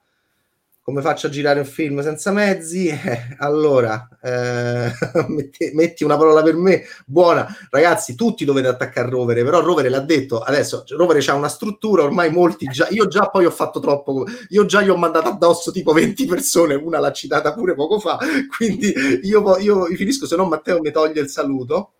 come 0.84 1.02
faccio 1.02 1.28
a 1.28 1.30
girare 1.30 1.60
un 1.60 1.66
film 1.66 2.02
senza 2.02 2.32
mezzi? 2.32 2.92
Eh, 3.14 3.36
allora, 3.38 4.08
eh, 4.22 4.92
metti, 5.28 5.72
metti, 5.74 6.04
una 6.04 6.18
parola 6.18 6.42
per 6.42 6.56
me, 6.56 6.84
buona. 7.06 7.48
Ragazzi, 7.70 8.16
tutti 8.16 8.44
dovete 8.44 8.68
attaccare 8.68 9.10
Rovere, 9.10 9.44
però 9.44 9.62
Rovere 9.62 9.90
l'ha 9.90 10.00
detto, 10.00 10.40
adesso 10.40 10.84
Rovere 10.90 11.20
ha 11.26 11.34
una 11.34 11.48
struttura, 11.48 12.04
ormai 12.04 12.32
molti 12.32 12.66
già, 12.68 12.88
io 12.90 13.08
già 13.08 13.30
poi 13.30 13.46
ho 13.46 13.52
fatto 13.52 13.80
troppo, 13.80 14.26
io 14.50 14.66
già 14.66 14.82
gli 14.82 14.90
ho 14.90 14.96
mandato 14.96 15.30
addosso 15.30 15.72
tipo 15.72 15.94
20 15.94 16.26
persone, 16.26 16.76
una 16.76 17.00
l'ha 17.00 17.12
citata 17.12 17.54
pure 17.54 17.76
poco 17.76 18.00
fa, 18.00 18.18
quindi 18.58 18.94
io, 19.24 19.58
io 19.58 19.86
finisco, 19.86 20.26
se 20.26 20.36
no 20.36 20.46
Matteo 20.46 20.80
mi 20.80 20.92
toglie 20.92 21.22
il 21.22 21.30
saluto. 21.30 21.94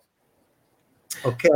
Ok? 1.22 1.46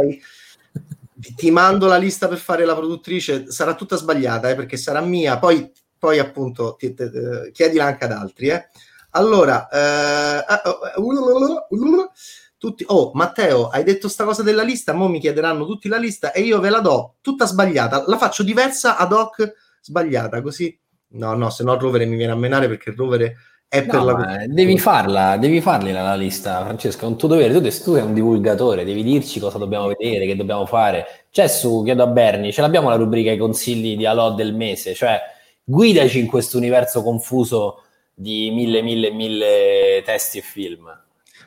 Ti 1.37 1.51
mando 1.51 1.87
la 1.87 1.97
lista 1.97 2.29
per 2.29 2.39
fare 2.39 2.65
la 2.65 2.77
produttrice, 2.77 3.51
sarà 3.51 3.75
tutta 3.75 3.97
sbagliata, 3.97 4.51
eh, 4.51 4.55
perché 4.55 4.77
sarà 4.77 5.01
mia, 5.01 5.39
poi 5.39 5.71
poi 5.99 6.19
appunto 6.19 6.77
ti, 6.79 6.95
ti, 6.95 7.11
ti, 7.11 7.51
chiedila 7.53 7.85
anche 7.85 8.05
ad 8.05 8.13
altri. 8.13 8.49
Eh. 8.49 8.69
Allora, 9.11 9.69
eh, 9.69 10.45
tutti, 12.59 12.85
oh 12.89 13.13
Matteo, 13.15 13.69
hai 13.69 13.85
detto 13.85 14.09
sta 14.09 14.25
cosa 14.25 14.43
della 14.43 14.63
lista, 14.63 14.93
mo 14.93 15.09
mi 15.09 15.21
chiederanno 15.21 15.65
tutti 15.65 15.89
la 15.89 15.97
lista 15.97 16.33
e 16.33 16.41
io 16.43 16.61
ve 16.61 16.71
la 16.71 16.81
do 16.81 17.17
tutta 17.21 17.47
sbagliata, 17.47 18.05
la 18.07 18.19
faccio 18.19 18.43
diversa 18.43 18.97
ad 18.97 19.13
hoc 19.13 19.55
sbagliata, 19.81 20.43
così 20.43 20.77
no, 21.11 21.35
no, 21.35 21.51
se 21.51 21.63
no 21.63 21.75
il 21.75 21.81
rovere 21.81 22.05
mi 22.05 22.17
viene 22.17 22.33
a 22.33 22.37
menare 22.37 22.69
perché 22.69 22.91
il 22.91 22.97
rovere 22.97 23.37
è 23.71 23.85
no, 23.85 23.91
per 23.91 24.03
la 24.03 24.45
devi 24.47 24.79
farla, 24.79 25.37
devi 25.37 25.61
farli 25.61 25.93
la, 25.93 26.03
la, 26.03 26.15
lista, 26.15 26.63
Francesco, 26.65 27.05
è 27.05 27.09
un 27.09 27.19
tuo 27.19 27.29
dovere, 27.29 27.53
tu, 27.53 27.61
tu 27.61 27.69
sei 27.69 28.03
un 28.03 28.15
divulgatore, 28.15 28.83
devi 28.83 29.03
dirci 29.03 29.39
cosa 29.41 29.59
dobbiamo 29.59 29.89
vedere, 29.89 30.25
che 30.25 30.37
dobbiamo 30.37 30.65
fare. 30.65 31.27
C'è 31.31 31.47
su, 31.49 31.83
chiedo 31.85 32.03
a 32.03 32.07
Berni, 32.07 32.51
ce 32.51 32.63
l'abbiamo 32.63 32.89
la 32.89 32.97
rubrica 32.97 33.31
i 33.31 33.37
consigli 33.37 33.95
di 33.95 34.07
Alò 34.07 34.33
del 34.33 34.55
mese, 34.55 34.95
cioè 34.95 35.21
guidaci 35.69 36.19
in 36.19 36.27
questo 36.27 36.57
universo 36.57 37.03
confuso 37.03 37.83
di 38.15 38.51
mille, 38.51 38.81
mille, 38.81 39.11
mille 39.11 40.03
testi 40.03 40.39
e 40.39 40.41
film. 40.41 40.91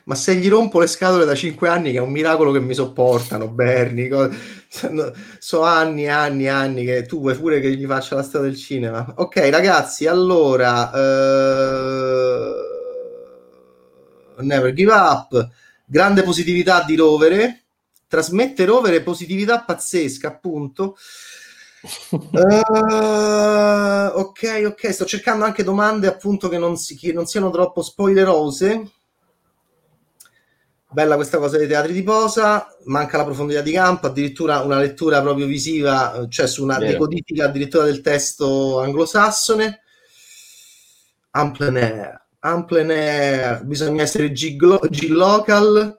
Ma 0.04 0.14
se 0.14 0.36
gli 0.36 0.48
rompo 0.48 0.78
le 0.78 0.86
scatole 0.86 1.24
da 1.24 1.34
cinque 1.34 1.68
anni, 1.68 1.90
che 1.90 1.98
è 1.98 2.00
un 2.00 2.10
miracolo 2.10 2.52
che 2.52 2.60
mi 2.60 2.72
sopportano, 2.72 3.48
Berni, 3.48 4.08
so 5.38 5.62
anni 5.62 6.04
e 6.04 6.08
anni 6.08 6.44
e 6.44 6.48
anni 6.48 6.84
che 6.84 7.04
tu 7.04 7.20
vuoi 7.20 7.36
pure 7.36 7.60
che 7.60 7.74
gli 7.74 7.84
faccia 7.84 8.14
la 8.14 8.22
storia 8.22 8.48
del 8.48 8.56
cinema. 8.56 9.14
Ok, 9.16 9.36
ragazzi, 9.50 10.06
allora, 10.06 10.90
uh... 10.92 12.70
Never 14.42 14.72
Give 14.72 14.92
Up, 14.92 15.48
grande 15.84 16.22
positività 16.22 16.82
di 16.84 16.96
Rovere, 16.96 17.62
trasmette 18.08 18.64
Rovere 18.64 19.02
positività 19.02 19.62
pazzesca, 19.62 20.28
appunto 20.28 20.96
uh, 22.10 22.16
ok, 24.18 24.62
ok, 24.66 24.92
sto 24.92 25.04
cercando 25.04 25.44
anche 25.44 25.64
domande 25.64 26.06
appunto 26.06 26.48
che 26.48 26.58
non, 26.58 26.76
si, 26.76 26.96
che 26.96 27.12
non 27.12 27.26
siano 27.26 27.50
troppo 27.50 27.82
spoilerose. 27.82 28.90
Bella 30.92 31.14
questa 31.14 31.38
cosa 31.38 31.56
dei 31.56 31.66
teatri 31.66 31.94
di 31.94 32.02
posa, 32.02 32.68
manca 32.84 33.16
la 33.16 33.24
profondità 33.24 33.62
di 33.62 33.72
campo, 33.72 34.06
addirittura 34.06 34.60
una 34.60 34.78
lettura 34.78 35.22
proprio 35.22 35.46
visiva, 35.46 36.26
cioè 36.28 36.46
su 36.46 36.62
una 36.62 36.76
Vero. 36.76 36.92
decodifica 36.92 37.46
addirittura 37.46 37.84
del 37.84 38.02
testo 38.02 38.80
anglosassone. 38.80 39.80
Amplenair, 41.30 42.26
Amplenair, 42.40 43.64
bisogna 43.64 44.02
essere 44.02 44.32
G-local. 44.32 45.98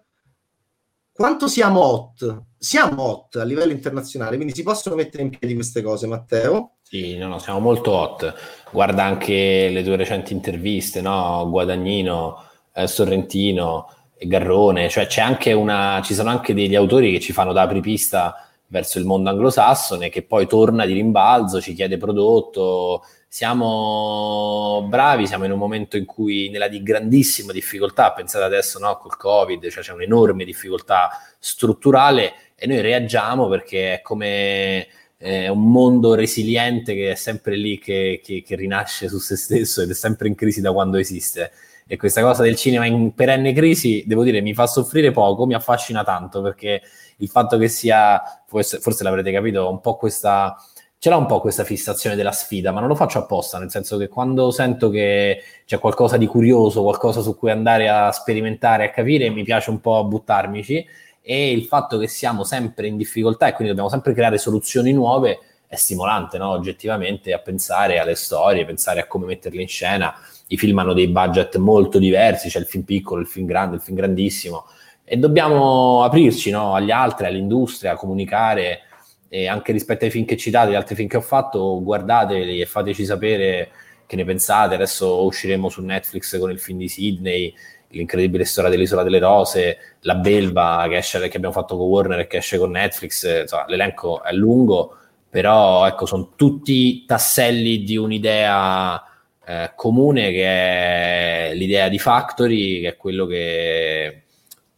Quanto 1.12 1.48
siamo 1.48 1.80
hot? 1.82 2.44
Siamo 2.64 3.04
hot 3.04 3.36
a 3.36 3.44
livello 3.44 3.74
internazionale, 3.74 4.38
quindi 4.38 4.56
si 4.56 4.64
possono 4.64 4.96
mettere 4.96 5.24
in 5.24 5.38
piedi 5.38 5.54
queste 5.54 5.82
cose, 5.82 6.08
Matteo? 6.08 6.76
Sì, 6.82 7.18
no, 7.18 7.28
no, 7.28 7.38
siamo 7.38 7.60
molto 7.60 7.92
hot. 7.92 8.34
Guarda 8.72 9.04
anche 9.04 9.68
le 9.68 9.84
tue 9.84 9.98
recenti 9.98 10.32
interviste, 10.32 11.02
no? 11.02 11.46
Guadagnino, 11.50 12.42
eh, 12.74 12.88
Sorrentino, 12.88 13.94
Garrone, 14.18 14.88
cioè 14.88 15.08
c'è 15.08 15.20
anche 15.20 15.52
una, 15.52 16.02
ci 16.06 16.14
sono 16.14 16.30
anche 16.30 16.54
degli 16.54 16.76
autori 16.76 17.12
che 17.12 17.20
ci 17.20 17.34
fanno 17.34 17.52
da 17.52 17.64
apripista 17.64 18.48
verso 18.68 18.98
il 18.98 19.06
mondo 19.06 19.30
anglosassone 19.30 20.08
che 20.08 20.24
poi 20.24 20.48
torna 20.48 20.86
di 20.86 20.94
rimbalzo, 20.94 21.60
ci 21.60 21.74
chiede 21.74 21.98
prodotto. 21.98 23.04
Siamo 23.28 24.86
bravi, 24.88 25.28
siamo 25.28 25.46
in 25.46 25.52
un 25.52 25.58
momento 25.58 25.98
in 25.98 26.06
cui 26.06 26.50
nella 26.50 26.68
di 26.68 26.82
grandissima 26.82 27.52
difficoltà, 27.52 28.14
pensate 28.14 28.46
adesso 28.46 28.80
no, 28.80 28.96
col 28.98 29.18
Covid, 29.18 29.70
cioè 29.70 29.84
c'è 29.84 29.92
un'enorme 29.92 30.46
difficoltà 30.46 31.10
strutturale 31.40 32.34
e 32.64 32.68
noi 32.68 32.80
reagiamo 32.80 33.50
perché 33.50 33.96
è 33.96 34.02
come 34.02 34.88
eh, 35.18 35.50
un 35.50 35.70
mondo 35.70 36.16
resiliente 36.16 36.96
che 36.96 37.12
è 37.12 37.16
sempre 37.16 37.58
lì 37.58 37.78
che, 37.78 38.22
che, 38.24 38.42
che, 38.42 38.56
rinasce 38.56 39.10
su 39.10 39.20
se 39.20 39.36
stesso 39.36 39.82
ed 39.82 39.90
è 39.90 39.94
sempre 39.94 40.30
in 40.30 40.36
crisi 40.36 40.62
da 40.62 40.72
quando 40.72 40.96
esiste. 40.96 41.52
E 41.86 41.98
questa 41.98 42.22
cosa 42.22 42.42
del 42.42 42.56
cinema 42.56 42.86
in 42.86 43.14
perenne 43.14 43.52
crisi, 43.52 44.06
devo 44.08 44.24
dire, 44.24 44.40
mi 44.40 44.54
fa 44.54 44.66
soffrire 44.66 45.12
poco, 45.12 45.46
mi 45.46 45.56
affascina 45.56 46.06
tanto 46.06 46.42
perché 46.42 46.82
il 47.18 47.28
fatto 47.28 47.58
che 47.58 47.68
sia, 47.68 48.22
forse, 48.48 48.80
forse 48.80 49.04
l'avrete 49.04 49.34
capito, 49.34 49.70
un 49.70 49.82
po' 49.82 49.98
questa 49.98 50.56
ce 50.98 51.10
l'ha 51.10 51.18
un 51.18 51.26
po' 51.26 51.42
questa 51.42 51.66
fissazione 51.66 52.16
della 52.16 52.32
sfida, 52.32 52.72
ma 52.72 52.80
non 52.80 52.88
lo 52.88 52.96
faccio 52.96 53.20
apposta, 53.20 53.60
nel 53.60 53.70
senso 53.70 53.98
che 53.98 54.08
quando 54.08 54.52
sento 54.52 54.90
che 54.90 55.42
c'è 55.66 55.78
qualcosa 55.78 56.16
di 56.16 56.28
curioso, 56.28 56.82
qualcosa 56.82 57.20
su 57.20 57.36
cui 57.38 57.52
andare 57.52 57.90
a 57.90 58.10
sperimentare, 58.14 58.86
a 58.86 58.90
capire, 58.90 59.30
mi 59.30 59.44
piace 59.44 59.70
un 59.70 59.82
po' 59.82 60.06
buttarmici 60.06 60.88
e 61.24 61.52
il 61.52 61.64
fatto 61.64 61.98
che 61.98 62.08
siamo 62.08 62.44
sempre 62.44 62.88
in 62.88 62.98
difficoltà 62.98 63.48
e 63.48 63.54
quindi 63.54 63.70
dobbiamo 63.70 63.90
sempre 63.90 64.14
creare 64.14 64.38
soluzioni 64.38 64.92
nuove 64.92 65.40
è 65.66 65.76
stimolante, 65.76 66.38
no? 66.38 66.50
oggettivamente, 66.50 67.34
a 67.34 67.40
pensare 67.40 67.98
alle 67.98 68.14
storie, 68.14 68.66
pensare 68.66 69.00
a 69.00 69.08
come 69.08 69.26
metterle 69.26 69.62
in 69.62 69.68
scena. 69.68 70.14
I 70.48 70.58
film 70.58 70.78
hanno 70.78 70.94
dei 70.94 71.08
budget 71.08 71.56
molto 71.58 71.98
diversi, 71.98 72.50
c'è 72.50 72.60
il 72.60 72.66
film 72.66 72.84
piccolo, 72.84 73.22
il 73.22 73.28
film 73.28 73.48
grande, 73.48 73.78
il 73.78 73.82
film 73.82 73.98
grandissimo 73.98 74.66
e 75.06 75.18
dobbiamo 75.18 76.04
aprirci 76.04 76.50
no? 76.50 76.74
agli 76.76 76.92
altri, 76.92 77.26
all'industria, 77.26 77.92
a 77.92 77.96
comunicare 77.96 78.82
e 79.28 79.48
anche 79.48 79.72
rispetto 79.72 80.06
ai 80.06 80.12
film 80.12 80.26
che 80.26 80.38
citate, 80.38 80.70
agli 80.70 80.76
altri 80.76 80.96
film 80.96 81.10
che 81.10 81.18
ho 81.18 81.22
fatto, 81.22 81.82
guardateli 81.82 82.62
e 82.62 82.66
fateci 82.66 83.04
sapere 83.04 83.70
che 84.06 84.16
ne 84.16 84.26
pensate. 84.26 84.76
Adesso 84.76 85.24
usciremo 85.26 85.70
su 85.70 85.82
Netflix 85.82 86.38
con 86.40 86.52
il 86.52 86.60
film 86.60 86.78
di 86.78 86.88
Sydney, 86.88 87.54
l'incredibile 87.94 88.46
storia 88.46 88.70
dell'Isola 88.70 89.04
delle 89.04 89.20
Rose, 89.20 89.78
la 90.02 90.16
Belva 90.16 90.86
che, 90.90 90.98
esce, 90.98 91.20
che 91.28 91.38
abbiamo 91.38 91.54
fatto 91.54 91.78
con 91.78 91.88
Warner 91.88 92.20
e 92.20 92.28
che 92.28 92.38
esce 92.38 92.58
con 92.58 92.72
Netflix, 92.72 93.42
insomma, 93.42 93.66
l'elenco 93.68 94.24
è 94.24 94.34
lungo, 94.34 94.98
però 95.30 95.88
ecco, 95.88 96.06
sono 96.06 96.32
tutti 96.36 97.06
tasselli 97.06 97.84
di 97.84 97.98
un'idea 97.98 99.04
eh, 99.46 99.72
comune 99.76 100.32
che 100.32 100.46
è 100.46 101.52
l'idea 101.56 101.90
di 101.90 102.00
Factory, 102.00 102.82
che 102.82 102.90
è 102.90 102.98
quello 102.98 103.26
che, 103.26 104.24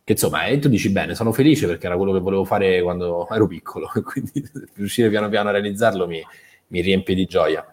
che 0.03 0.11
insomma, 0.11 0.45
e 0.45 0.59
tu 0.59 0.69
dici 0.69 0.89
bene, 0.89 1.15
sono 1.15 1.31
felice 1.31 1.67
perché 1.67 1.87
era 1.87 1.97
quello 1.97 2.13
che 2.13 2.19
volevo 2.19 2.45
fare 2.45 2.81
quando 2.81 3.27
ero 3.29 3.47
piccolo, 3.47 3.89
quindi 4.03 4.43
riuscire 4.75 5.09
piano 5.09 5.29
piano 5.29 5.49
a 5.49 5.51
realizzarlo 5.51 6.07
mi, 6.07 6.23
mi 6.67 6.81
riempie 6.81 7.15
di 7.15 7.25
gioia. 7.25 7.65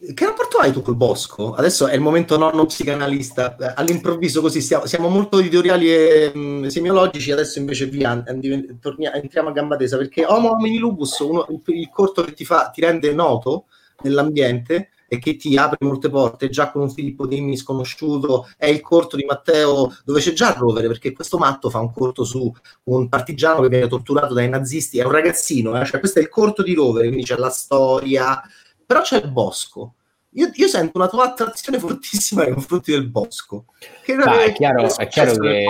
Che 0.00 0.24
rapporto 0.24 0.58
hai 0.58 0.70
tu 0.70 0.80
col 0.80 0.94
bosco? 0.94 1.54
Adesso 1.54 1.88
è 1.88 1.94
il 1.96 2.00
momento 2.00 2.38
nonno 2.38 2.66
psicanalista, 2.66 3.56
eh, 3.56 3.72
all'improvviso 3.74 4.40
così 4.40 4.60
stiamo, 4.60 4.86
siamo 4.86 5.08
molto 5.08 5.40
editoriali 5.40 5.92
e 5.92 6.30
mh, 6.32 6.38
mm, 6.38 6.66
semiologici, 6.66 7.32
adesso 7.32 7.58
invece 7.58 7.86
via, 7.86 8.22
torniamo, 8.80 9.16
entriamo 9.16 9.48
a 9.48 9.52
gamba 9.52 9.74
tesa, 9.74 9.96
perché 9.96 10.24
Homo 10.24 10.52
homini 10.52 10.78
lupus, 10.78 11.18
uno, 11.18 11.44
il, 11.50 11.60
il, 11.74 11.90
corto 11.90 12.22
che 12.22 12.32
ti, 12.32 12.44
fa, 12.44 12.70
ti 12.72 12.80
rende 12.80 13.12
noto 13.12 13.64
nell'ambiente 14.02 14.90
e 15.08 15.18
che 15.18 15.34
ti 15.34 15.56
apre 15.56 15.84
molte 15.84 16.08
porte, 16.08 16.48
già 16.48 16.70
con 16.70 16.82
un 16.82 16.90
Filippo 16.90 17.26
Dimmi 17.26 17.56
sconosciuto, 17.56 18.48
è 18.56 18.66
il 18.66 18.80
corto 18.80 19.16
di 19.16 19.24
Matteo 19.24 19.92
dove 20.04 20.20
c'è 20.20 20.32
già 20.32 20.50
il 20.50 20.58
rovere, 20.58 20.86
perché 20.86 21.10
questo 21.10 21.38
matto 21.38 21.70
fa 21.70 21.80
un 21.80 21.92
corto 21.92 22.22
su 22.22 22.52
un 22.84 23.08
partigiano 23.08 23.62
che 23.62 23.68
viene 23.68 23.88
torturato 23.88 24.32
dai 24.32 24.48
nazisti, 24.48 25.00
è 25.00 25.04
un 25.04 25.10
ragazzino, 25.10 25.80
eh? 25.80 25.84
cioè 25.84 25.98
questo 25.98 26.20
è 26.20 26.22
il 26.22 26.28
corto 26.28 26.62
di 26.62 26.74
rovere, 26.74 27.08
quindi 27.08 27.24
c'è 27.24 27.36
la 27.36 27.50
storia, 27.50 28.40
però 28.88 29.02
c'è 29.02 29.18
il 29.18 29.30
bosco. 29.30 29.96
Io, 30.30 30.50
io, 30.54 30.66
sento 30.66 30.96
una 30.96 31.08
tua 31.08 31.24
attrazione 31.24 31.76
fortissima 31.78 32.44
nei 32.44 32.54
confronti 32.54 32.90
del 32.90 33.06
bosco. 33.06 33.66
Che 34.02 34.14
ah, 34.14 34.44
è, 34.44 34.52
chiaro, 34.52 34.96
è 34.96 35.06
chiaro 35.08 35.36
che... 35.36 35.64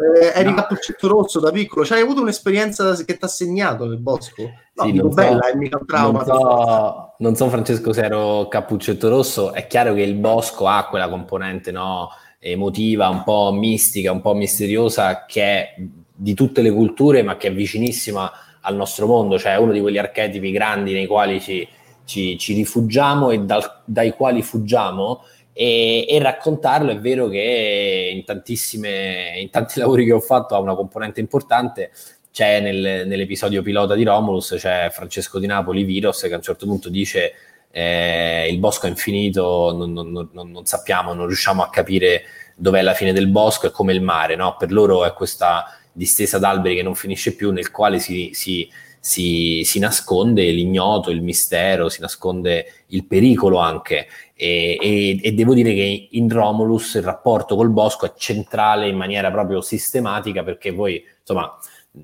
Eh, 0.00 0.32
eri 0.34 0.48
no. 0.48 0.54
cappuccetto 0.54 1.06
rosso 1.06 1.38
da 1.40 1.50
piccolo, 1.50 1.84
cioè 1.84 1.98
hai 1.98 2.04
avuto 2.04 2.22
un'esperienza 2.22 2.94
che 3.04 3.18
ti 3.18 3.24
ha 3.26 3.28
segnato 3.28 3.84
nel 3.84 3.98
bosco? 3.98 4.50
No, 4.72 4.84
sì, 4.84 4.92
non 4.94 5.12
bella, 5.12 5.42
so, 5.42 5.48
è 5.48 5.54
mica 5.54 5.76
un 5.78 5.84
trauma. 5.84 6.24
Non 6.24 6.38
so, 6.40 7.14
non 7.18 7.36
so, 7.36 7.48
Francesco 7.50 7.92
se 7.92 8.04
ero 8.04 8.48
cappuccetto 8.48 9.10
rosso, 9.10 9.52
è 9.52 9.66
chiaro 9.66 9.92
che 9.92 10.00
il 10.00 10.14
bosco 10.14 10.66
ha 10.66 10.86
quella 10.88 11.10
componente 11.10 11.70
no, 11.70 12.08
emotiva, 12.38 13.10
un 13.10 13.22
po' 13.22 13.52
mistica, 13.52 14.10
un 14.10 14.22
po' 14.22 14.32
misteriosa, 14.32 15.26
che 15.26 15.42
è 15.42 15.74
di 15.76 16.32
tutte 16.32 16.62
le 16.62 16.70
culture, 16.70 17.22
ma 17.22 17.36
che 17.36 17.48
è 17.48 17.52
vicinissima 17.52 18.32
al 18.62 18.76
nostro 18.76 19.06
mondo, 19.06 19.38
cioè 19.38 19.56
uno 19.56 19.72
di 19.72 19.80
quegli 19.80 19.98
archetipi 19.98 20.50
grandi 20.50 20.94
nei 20.94 21.06
quali 21.06 21.40
ci, 21.40 21.66
ci, 22.10 22.36
ci 22.38 22.54
rifugiamo 22.54 23.30
e 23.30 23.38
dal, 23.38 23.82
dai 23.84 24.10
quali 24.10 24.42
fuggiamo 24.42 25.22
e, 25.52 26.04
e, 26.08 26.18
raccontarlo 26.18 26.90
è 26.90 26.98
vero 26.98 27.28
che 27.28 28.10
in, 28.12 28.24
tantissime, 28.24 29.38
in 29.38 29.48
tanti 29.50 29.78
lavori 29.80 30.04
che 30.04 30.12
ho 30.12 30.20
fatto 30.20 30.56
ha 30.56 30.58
una 30.58 30.74
componente 30.74 31.20
importante 31.20 31.92
c'è 32.32 32.60
nel, 32.60 33.06
nell'episodio 33.06 33.62
pilota 33.62 33.94
di 33.94 34.02
Romulus 34.02 34.56
c'è 34.58 34.88
Francesco 34.90 35.38
di 35.38 35.46
Napoli 35.46 35.84
Viros 35.84 36.20
che 36.20 36.32
a 36.32 36.36
un 36.36 36.42
certo 36.42 36.66
punto 36.66 36.88
dice 36.88 37.32
eh, 37.70 38.48
il 38.50 38.58
bosco 38.58 38.86
è 38.86 38.88
infinito 38.88 39.72
non, 39.72 39.92
non, 39.92 40.10
non, 40.10 40.50
non, 40.50 40.66
sappiamo 40.66 41.12
non 41.12 41.26
riusciamo 41.26 41.62
a 41.62 41.70
capire 41.70 42.22
dov'è 42.56 42.82
la 42.82 42.94
fine 42.94 43.12
del 43.12 43.28
bosco 43.28 43.68
è 43.68 43.70
come 43.70 43.92
il 43.92 44.02
mare 44.02 44.34
no? 44.34 44.56
per 44.58 44.72
loro 44.72 45.04
è 45.04 45.12
questa 45.12 45.64
distesa 45.92 46.38
d'alberi 46.38 46.74
che 46.74 46.82
non 46.82 46.96
finisce 46.96 47.36
più 47.36 47.52
nel 47.52 47.70
quale 47.70 48.00
si, 48.00 48.30
si 48.32 48.68
si, 49.00 49.62
si, 49.64 49.78
nasconde 49.78 50.50
l'ignoto, 50.50 51.10
il 51.10 51.22
mistero, 51.22 51.88
si 51.88 52.02
nasconde 52.02 52.84
il 52.88 53.06
pericolo 53.06 53.58
anche. 53.58 54.06
E, 54.34 54.78
e, 54.80 55.20
e, 55.22 55.32
devo 55.32 55.54
dire 55.54 55.74
che 55.74 56.08
in 56.10 56.28
Romulus 56.28 56.94
il 56.94 57.02
rapporto 57.02 57.56
col 57.56 57.70
bosco 57.70 58.06
è 58.06 58.12
centrale 58.16 58.88
in 58.88 58.96
maniera 58.96 59.30
proprio 59.30 59.62
sistematica 59.62 60.42
perché 60.42 60.70
voi, 60.70 61.02
insomma, 61.20 61.58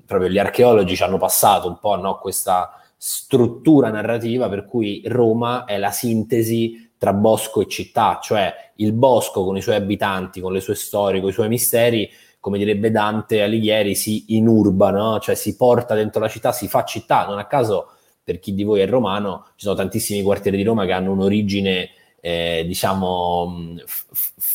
proprio 0.05 0.29
gli 0.29 0.39
archeologi 0.39 0.95
ci 0.95 1.03
hanno 1.03 1.17
passato 1.17 1.67
un 1.67 1.79
po' 1.79 1.95
no, 1.95 2.17
questa 2.17 2.81
struttura 2.97 3.89
narrativa 3.89 4.49
per 4.49 4.65
cui 4.65 5.03
Roma 5.05 5.65
è 5.65 5.77
la 5.77 5.91
sintesi 5.91 6.91
tra 6.97 7.13
bosco 7.13 7.61
e 7.61 7.67
città, 7.67 8.19
cioè 8.21 8.71
il 8.77 8.91
bosco 8.91 9.43
con 9.43 9.55
i 9.55 9.61
suoi 9.61 9.75
abitanti, 9.75 10.41
con 10.41 10.51
le 10.51 10.61
sue 10.61 10.73
storie, 10.73 11.21
con 11.21 11.29
i 11.29 11.33
suoi 11.33 11.47
misteri 11.47 12.09
come 12.47 12.59
direbbe 12.59 12.91
Dante 12.91 13.41
Alighieri, 13.41 13.93
si 13.93 14.23
inurba, 14.37 14.89
no? 14.89 15.19
cioè 15.19 15.35
si 15.35 15.57
porta 15.57 15.95
dentro 15.95 16.21
la 16.21 16.29
città, 16.29 16.53
si 16.53 16.69
fa 16.69 16.85
città. 16.85 17.25
Non 17.25 17.39
a 17.39 17.45
caso, 17.45 17.89
per 18.23 18.39
chi 18.39 18.53
di 18.53 18.63
voi 18.63 18.79
è 18.79 18.87
romano, 18.87 19.47
ci 19.57 19.65
sono 19.65 19.75
tantissimi 19.75 20.21
quartieri 20.21 20.55
di 20.55 20.63
Roma 20.63 20.85
che 20.85 20.93
hanno 20.93 21.11
un'origine, 21.11 21.89
eh, 22.21 22.63
diciamo, 22.65 23.75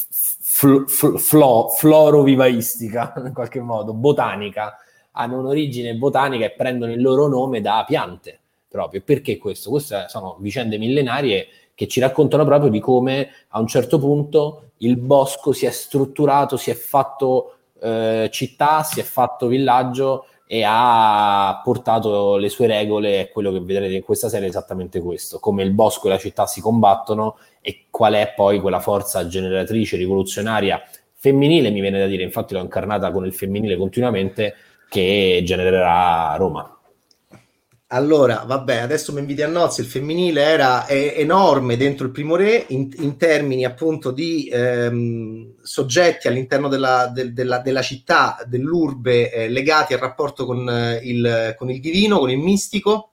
fl- 0.08 0.86
fl- 0.86 1.18
flo- 1.18 1.68
floro-vivaistica, 1.68 3.12
in 3.26 3.34
qualche 3.34 3.60
modo, 3.60 3.92
botanica. 3.92 4.78
Hanno 5.10 5.40
un'origine 5.40 5.94
botanica 5.96 6.46
e 6.46 6.52
prendono 6.52 6.92
il 6.92 7.02
loro 7.02 7.28
nome 7.28 7.60
da 7.60 7.84
piante, 7.86 8.40
proprio. 8.70 9.02
Perché 9.04 9.36
questo? 9.36 9.68
Queste 9.68 10.06
sono 10.08 10.38
vicende 10.40 10.78
millenarie 10.78 11.46
che 11.74 11.86
ci 11.88 12.00
raccontano 12.00 12.46
proprio 12.46 12.70
di 12.70 12.80
come 12.80 13.28
a 13.48 13.60
un 13.60 13.66
certo 13.66 13.98
punto 13.98 14.70
il 14.78 14.96
bosco 14.96 15.52
si 15.52 15.66
è 15.66 15.70
strutturato, 15.70 16.56
si 16.56 16.70
è 16.70 16.74
fatto 16.74 17.56
eh, 17.82 18.28
città, 18.30 18.82
si 18.82 19.00
è 19.00 19.02
fatto 19.02 19.46
villaggio 19.46 20.26
e 20.46 20.64
ha 20.66 21.60
portato 21.64 22.36
le 22.36 22.48
sue 22.48 22.66
regole 22.66 23.20
e 23.20 23.30
quello 23.30 23.50
che 23.52 23.60
vedrete 23.60 23.94
in 23.94 24.02
questa 24.02 24.28
serie 24.28 24.46
è 24.46 24.50
esattamente 24.50 25.00
questo, 25.00 25.38
come 25.38 25.62
il 25.62 25.72
bosco 25.72 26.06
e 26.06 26.10
la 26.10 26.18
città 26.18 26.46
si 26.46 26.60
combattono 26.60 27.38
e 27.60 27.86
qual 27.90 28.14
è 28.14 28.34
poi 28.36 28.60
quella 28.60 28.80
forza 28.80 29.26
generatrice, 29.26 29.96
rivoluzionaria, 29.96 30.82
femminile, 31.14 31.70
mi 31.70 31.80
viene 31.80 31.98
da 31.98 32.06
dire, 32.06 32.22
infatti 32.22 32.52
l'ho 32.52 32.60
incarnata 32.60 33.10
con 33.12 33.24
il 33.24 33.32
femminile 33.32 33.76
continuamente, 33.76 34.54
che 34.88 35.40
genererà 35.44 36.34
Roma. 36.36 36.76
Allora, 37.94 38.44
vabbè, 38.46 38.78
adesso 38.78 39.12
mi 39.12 39.20
inviti 39.20 39.42
a 39.42 39.48
nozze, 39.48 39.82
il 39.82 39.86
femminile 39.86 40.42
era 40.42 40.88
enorme 40.88 41.76
dentro 41.76 42.06
il 42.06 42.10
primo 42.10 42.36
re 42.36 42.64
in, 42.68 42.90
in 42.96 43.18
termini 43.18 43.66
appunto 43.66 44.12
di 44.12 44.48
ehm, 44.50 45.56
soggetti 45.60 46.26
all'interno 46.26 46.68
della, 46.68 47.10
del, 47.12 47.34
della, 47.34 47.58
della 47.58 47.82
città, 47.82 48.38
dell'urbe, 48.46 49.30
eh, 49.30 49.50
legati 49.50 49.92
al 49.92 49.98
rapporto 49.98 50.46
con, 50.46 50.66
eh, 50.70 51.00
il, 51.02 51.54
con 51.58 51.70
il 51.70 51.80
divino, 51.80 52.18
con 52.18 52.30
il 52.30 52.38
mistico, 52.38 53.12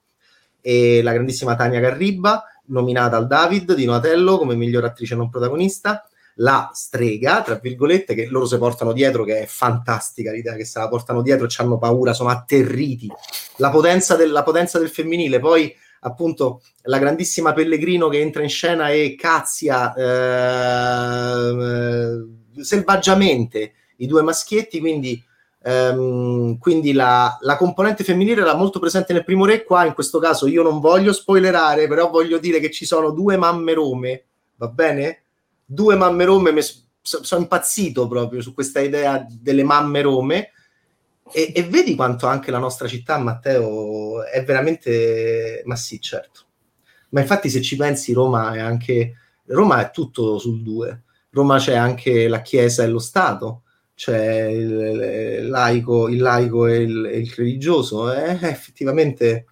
e 0.62 1.02
la 1.02 1.12
grandissima 1.12 1.56
Tania 1.56 1.80
Garriba, 1.80 2.44
nominata 2.68 3.18
al 3.18 3.26
David 3.26 3.74
di 3.74 3.84
Donatello 3.84 4.38
come 4.38 4.54
miglior 4.54 4.84
attrice 4.84 5.14
non 5.14 5.28
protagonista, 5.28 6.08
la 6.36 6.70
strega, 6.72 7.42
tra 7.42 7.56
virgolette, 7.56 8.14
che 8.14 8.26
loro 8.26 8.46
si 8.46 8.56
portano 8.58 8.92
dietro, 8.92 9.24
che 9.24 9.42
è 9.42 9.46
fantastica 9.46 10.32
l'idea 10.32 10.54
che 10.54 10.64
se 10.64 10.78
la 10.78 10.88
portano 10.88 11.22
dietro 11.22 11.46
e 11.46 11.50
hanno 11.58 11.78
paura, 11.78 12.12
sono 12.12 12.30
atterriti. 12.30 13.08
La 13.56 13.70
potenza, 13.70 14.16
del, 14.16 14.30
la 14.30 14.42
potenza 14.42 14.78
del 14.78 14.88
femminile, 14.88 15.38
poi 15.38 15.74
appunto 16.00 16.62
la 16.82 16.98
grandissima 16.98 17.52
Pellegrino 17.52 18.08
che 18.08 18.20
entra 18.20 18.42
in 18.42 18.48
scena 18.48 18.88
e 18.90 19.14
cazzia 19.18 19.92
eh, 19.94 21.54
selvaggiamente 22.62 23.72
i 23.96 24.06
due 24.06 24.22
maschietti, 24.22 24.80
quindi, 24.80 25.22
ehm, 25.62 26.58
quindi 26.58 26.92
la, 26.92 27.36
la, 27.40 27.56
componente 27.56 28.02
femminile 28.04 28.40
era 28.40 28.54
molto 28.54 28.78
presente 28.78 29.12
nel 29.12 29.24
primo 29.24 29.44
re, 29.44 29.62
qua 29.64 29.84
in 29.84 29.92
questo 29.92 30.18
caso 30.18 30.46
io 30.46 30.62
non 30.62 30.80
voglio 30.80 31.12
spoilerare, 31.12 31.86
però 31.86 32.08
voglio 32.08 32.38
dire 32.38 32.60
che 32.60 32.70
ci 32.70 32.86
sono 32.86 33.10
due 33.10 33.36
mamme 33.36 33.74
rome, 33.74 34.24
va 34.56 34.68
bene? 34.68 35.24
Due 35.72 35.94
mamme 35.94 36.24
rome, 36.24 36.50
me, 36.50 36.62
so, 36.62 37.22
sono 37.22 37.42
impazzito 37.42 38.08
proprio 38.08 38.40
su 38.40 38.52
questa 38.52 38.80
idea 38.80 39.24
delle 39.28 39.62
mamme 39.62 40.02
rome. 40.02 40.50
E, 41.32 41.52
e, 41.54 41.62
vedi 41.62 41.94
quanto 41.94 42.26
anche 42.26 42.50
la 42.50 42.58
nostra 42.58 42.88
città, 42.88 43.18
Matteo, 43.18 44.24
è 44.24 44.42
veramente... 44.44 45.62
Ma 45.64 45.76
sì, 45.76 46.00
certo. 46.00 46.46
Ma 47.10 47.20
infatti 47.20 47.48
se 47.48 47.62
ci 47.62 47.76
pensi, 47.76 48.12
Roma 48.12 48.52
è 48.54 48.58
anche... 48.58 49.14
Roma 49.46 49.80
è 49.80 49.90
tutto 49.92 50.38
sul 50.38 50.62
due. 50.62 51.04
Roma 51.30 51.58
c'è 51.58 51.76
anche 51.76 52.26
la 52.26 52.42
Chiesa 52.42 52.82
e 52.82 52.88
lo 52.88 52.98
Stato, 52.98 53.62
c'è 53.94 54.46
il, 54.46 55.40
il 55.42 55.48
laico, 55.48 56.08
il 56.08 56.20
laico 56.20 56.66
e 56.66 56.78
il, 56.78 57.10
il 57.14 57.32
religioso. 57.36 58.12
Eh, 58.12 58.38
effettivamente 58.42 59.46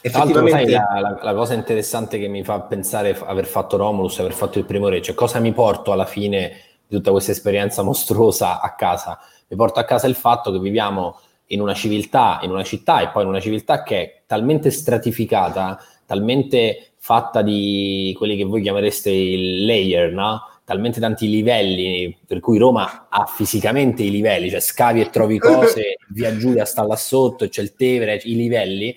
Effettivamente... 0.00 0.70
La, 0.70 1.00
la, 1.00 1.18
la, 1.20 1.34
cosa 1.34 1.54
interessante 1.54 2.18
che 2.18 2.28
mi 2.28 2.44
fa 2.44 2.60
pensare 2.60 3.18
aver 3.24 3.46
fatto 3.46 3.76
Romulus, 3.76 4.18
aver 4.18 4.32
fatto 4.32 4.58
il 4.58 4.64
primo 4.64 4.88
re, 4.88 5.02
cioè 5.02 5.14
cosa 5.14 5.38
mi 5.38 5.52
porto 5.52 5.92
alla 5.92 6.06
fine 6.06 6.52
di 6.86 6.96
tutta 6.96 7.10
questa 7.10 7.32
esperienza 7.32 7.82
mostruosa 7.82 8.60
a 8.60 8.74
casa? 8.74 9.18
Mi 9.48 9.56
porto 9.56 9.80
a 9.80 9.84
casa 9.84 10.06
il 10.06 10.14
fatto 10.14 10.52
che 10.52 10.58
viviamo 10.58 11.18
in 11.46 11.60
una 11.60 11.74
civiltà, 11.74 12.40
in 12.42 12.50
una 12.50 12.64
città 12.64 13.00
e 13.00 13.08
poi 13.08 13.22
in 13.22 13.28
una 13.28 13.40
civiltà 13.40 13.82
che 13.82 14.02
è 14.02 14.22
talmente 14.26 14.70
stratificata, 14.70 15.80
talmente 16.04 16.92
fatta 16.98 17.42
di 17.42 18.14
quelli 18.18 18.36
che 18.36 18.44
voi 18.44 18.60
chiamereste 18.60 19.10
il 19.10 19.64
layer, 19.64 20.12
no? 20.12 20.42
talmente 20.68 21.00
tanti 21.00 21.30
livelli, 21.30 22.14
per 22.26 22.40
cui 22.40 22.58
Roma 22.58 23.06
ha 23.08 23.24
fisicamente 23.24 24.02
i 24.02 24.10
livelli, 24.10 24.50
cioè 24.50 24.60
scavi 24.60 25.00
e 25.00 25.08
trovi 25.08 25.38
cose, 25.40 25.96
via 26.08 26.36
Giulia 26.36 26.66
sta 26.66 26.84
là 26.84 26.96
sotto, 26.96 27.48
c'è 27.48 27.62
il 27.62 27.74
Tevere, 27.74 28.20
i 28.24 28.36
livelli, 28.36 28.94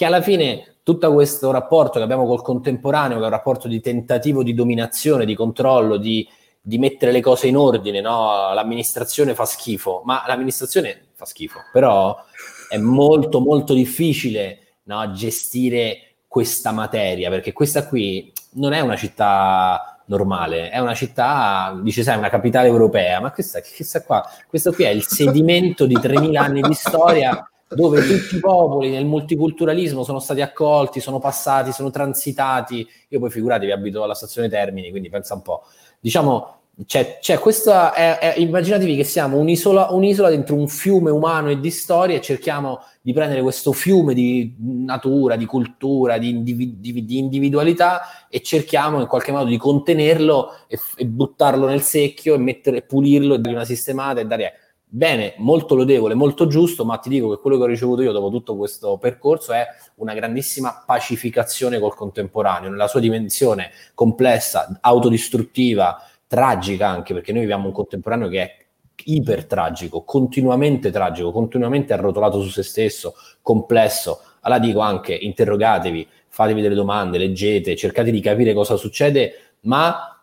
che 0.00 0.06
alla 0.06 0.22
fine 0.22 0.76
tutto 0.82 1.12
questo 1.12 1.50
rapporto 1.50 1.98
che 1.98 2.04
abbiamo 2.04 2.24
col 2.24 2.40
contemporaneo, 2.40 3.18
che 3.18 3.22
è 3.22 3.26
un 3.26 3.32
rapporto 3.32 3.68
di 3.68 3.82
tentativo 3.82 4.42
di 4.42 4.54
dominazione, 4.54 5.26
di 5.26 5.34
controllo, 5.34 5.98
di, 5.98 6.26
di 6.58 6.78
mettere 6.78 7.12
le 7.12 7.20
cose 7.20 7.48
in 7.48 7.58
ordine, 7.58 8.00
no? 8.00 8.54
l'amministrazione 8.54 9.34
fa 9.34 9.44
schifo, 9.44 10.00
ma 10.06 10.24
l'amministrazione 10.26 11.08
fa 11.12 11.26
schifo, 11.26 11.58
però 11.70 12.16
è 12.70 12.78
molto 12.78 13.40
molto 13.40 13.74
difficile 13.74 14.78
no? 14.84 15.12
gestire 15.12 16.14
questa 16.26 16.72
materia, 16.72 17.28
perché 17.28 17.52
questa 17.52 17.86
qui 17.86 18.32
non 18.52 18.72
è 18.72 18.80
una 18.80 18.96
città 18.96 20.00
normale, 20.06 20.70
è 20.70 20.78
una 20.78 20.94
città, 20.94 21.78
dice 21.82 22.02
sai, 22.02 22.16
una 22.16 22.30
capitale 22.30 22.68
europea, 22.68 23.20
ma 23.20 23.32
questa, 23.32 23.60
questa 23.60 24.02
qua, 24.02 24.26
questo 24.48 24.72
qui 24.72 24.84
è 24.84 24.88
il 24.88 25.04
sedimento 25.04 25.84
di 25.84 25.96
3.000 25.96 26.36
anni 26.36 26.62
di 26.62 26.72
storia 26.72 27.46
dove 27.74 28.04
tutti 28.04 28.36
i 28.36 28.40
popoli 28.40 28.90
nel 28.90 29.06
multiculturalismo 29.06 30.02
sono 30.02 30.18
stati 30.18 30.40
accolti, 30.40 31.00
sono 31.00 31.18
passati, 31.18 31.72
sono 31.72 31.90
transitati. 31.90 32.86
Io 33.08 33.20
poi 33.20 33.30
figuratevi, 33.30 33.70
abito 33.70 34.02
alla 34.02 34.14
stazione 34.14 34.48
Termini, 34.48 34.90
quindi 34.90 35.08
pensa 35.08 35.34
un 35.34 35.42
po'. 35.42 35.62
Diciamo, 36.00 36.58
c'è, 36.86 37.18
c'è 37.20 37.38
questa, 37.38 37.92
è, 37.92 38.18
è, 38.18 38.38
immaginatevi 38.38 38.96
che 38.96 39.04
siamo 39.04 39.36
un'isola, 39.38 39.88
un'isola 39.90 40.30
dentro 40.30 40.56
un 40.56 40.66
fiume 40.66 41.10
umano 41.10 41.50
e 41.50 41.60
di 41.60 41.70
storia 41.70 42.16
e 42.16 42.20
cerchiamo 42.20 42.80
di 43.00 43.12
prendere 43.12 43.42
questo 43.42 43.72
fiume 43.72 44.14
di 44.14 44.56
natura, 44.58 45.36
di 45.36 45.44
cultura, 45.44 46.18
di, 46.18 46.42
di, 46.42 46.80
di 46.80 47.18
individualità 47.18 48.28
e 48.28 48.40
cerchiamo 48.40 49.00
in 49.00 49.06
qualche 49.06 49.30
modo 49.30 49.48
di 49.48 49.58
contenerlo 49.58 50.54
e, 50.66 50.78
e 50.96 51.06
buttarlo 51.06 51.66
nel 51.66 51.82
secchio 51.82 52.34
e 52.34 52.38
mettere, 52.38 52.82
pulirlo 52.82 53.34
e 53.34 53.38
dargli 53.38 53.54
una 53.54 53.64
sistemata 53.64 54.20
e 54.20 54.26
dare 54.26 54.52
bene, 54.92 55.34
molto 55.38 55.76
lodevole, 55.76 56.14
molto 56.14 56.48
giusto, 56.48 56.84
ma 56.84 56.98
ti 56.98 57.08
dico 57.08 57.30
che 57.30 57.40
quello 57.40 57.56
che 57.56 57.62
ho 57.62 57.66
ricevuto 57.66 58.02
io 58.02 58.10
dopo 58.10 58.28
tutto 58.28 58.56
questo 58.56 58.98
percorso 58.98 59.52
è 59.52 59.64
una 59.96 60.14
grandissima 60.14 60.82
pacificazione 60.84 61.78
col 61.78 61.94
contemporaneo, 61.94 62.70
nella 62.70 62.88
sua 62.88 62.98
dimensione 63.00 63.70
complessa, 63.94 64.78
autodistruttiva, 64.80 66.02
tragica 66.26 66.88
anche, 66.88 67.14
perché 67.14 67.30
noi 67.32 67.42
viviamo 67.42 67.66
un 67.66 67.72
contemporaneo 67.72 68.28
che 68.28 68.42
è 68.42 68.56
iper 69.04 69.46
tragico, 69.46 70.02
continuamente 70.02 70.90
tragico, 70.90 71.30
continuamente 71.30 71.92
arrotolato 71.92 72.42
su 72.42 72.50
se 72.50 72.62
stesso, 72.62 73.14
complesso. 73.42 74.20
Allora 74.40 74.60
dico 74.60 74.80
anche, 74.80 75.14
interrogatevi, 75.14 76.06
fatevi 76.28 76.60
delle 76.60 76.74
domande, 76.74 77.16
leggete, 77.16 77.76
cercate 77.76 78.10
di 78.10 78.20
capire 78.20 78.52
cosa 78.52 78.76
succede, 78.76 79.54
ma 79.60 80.19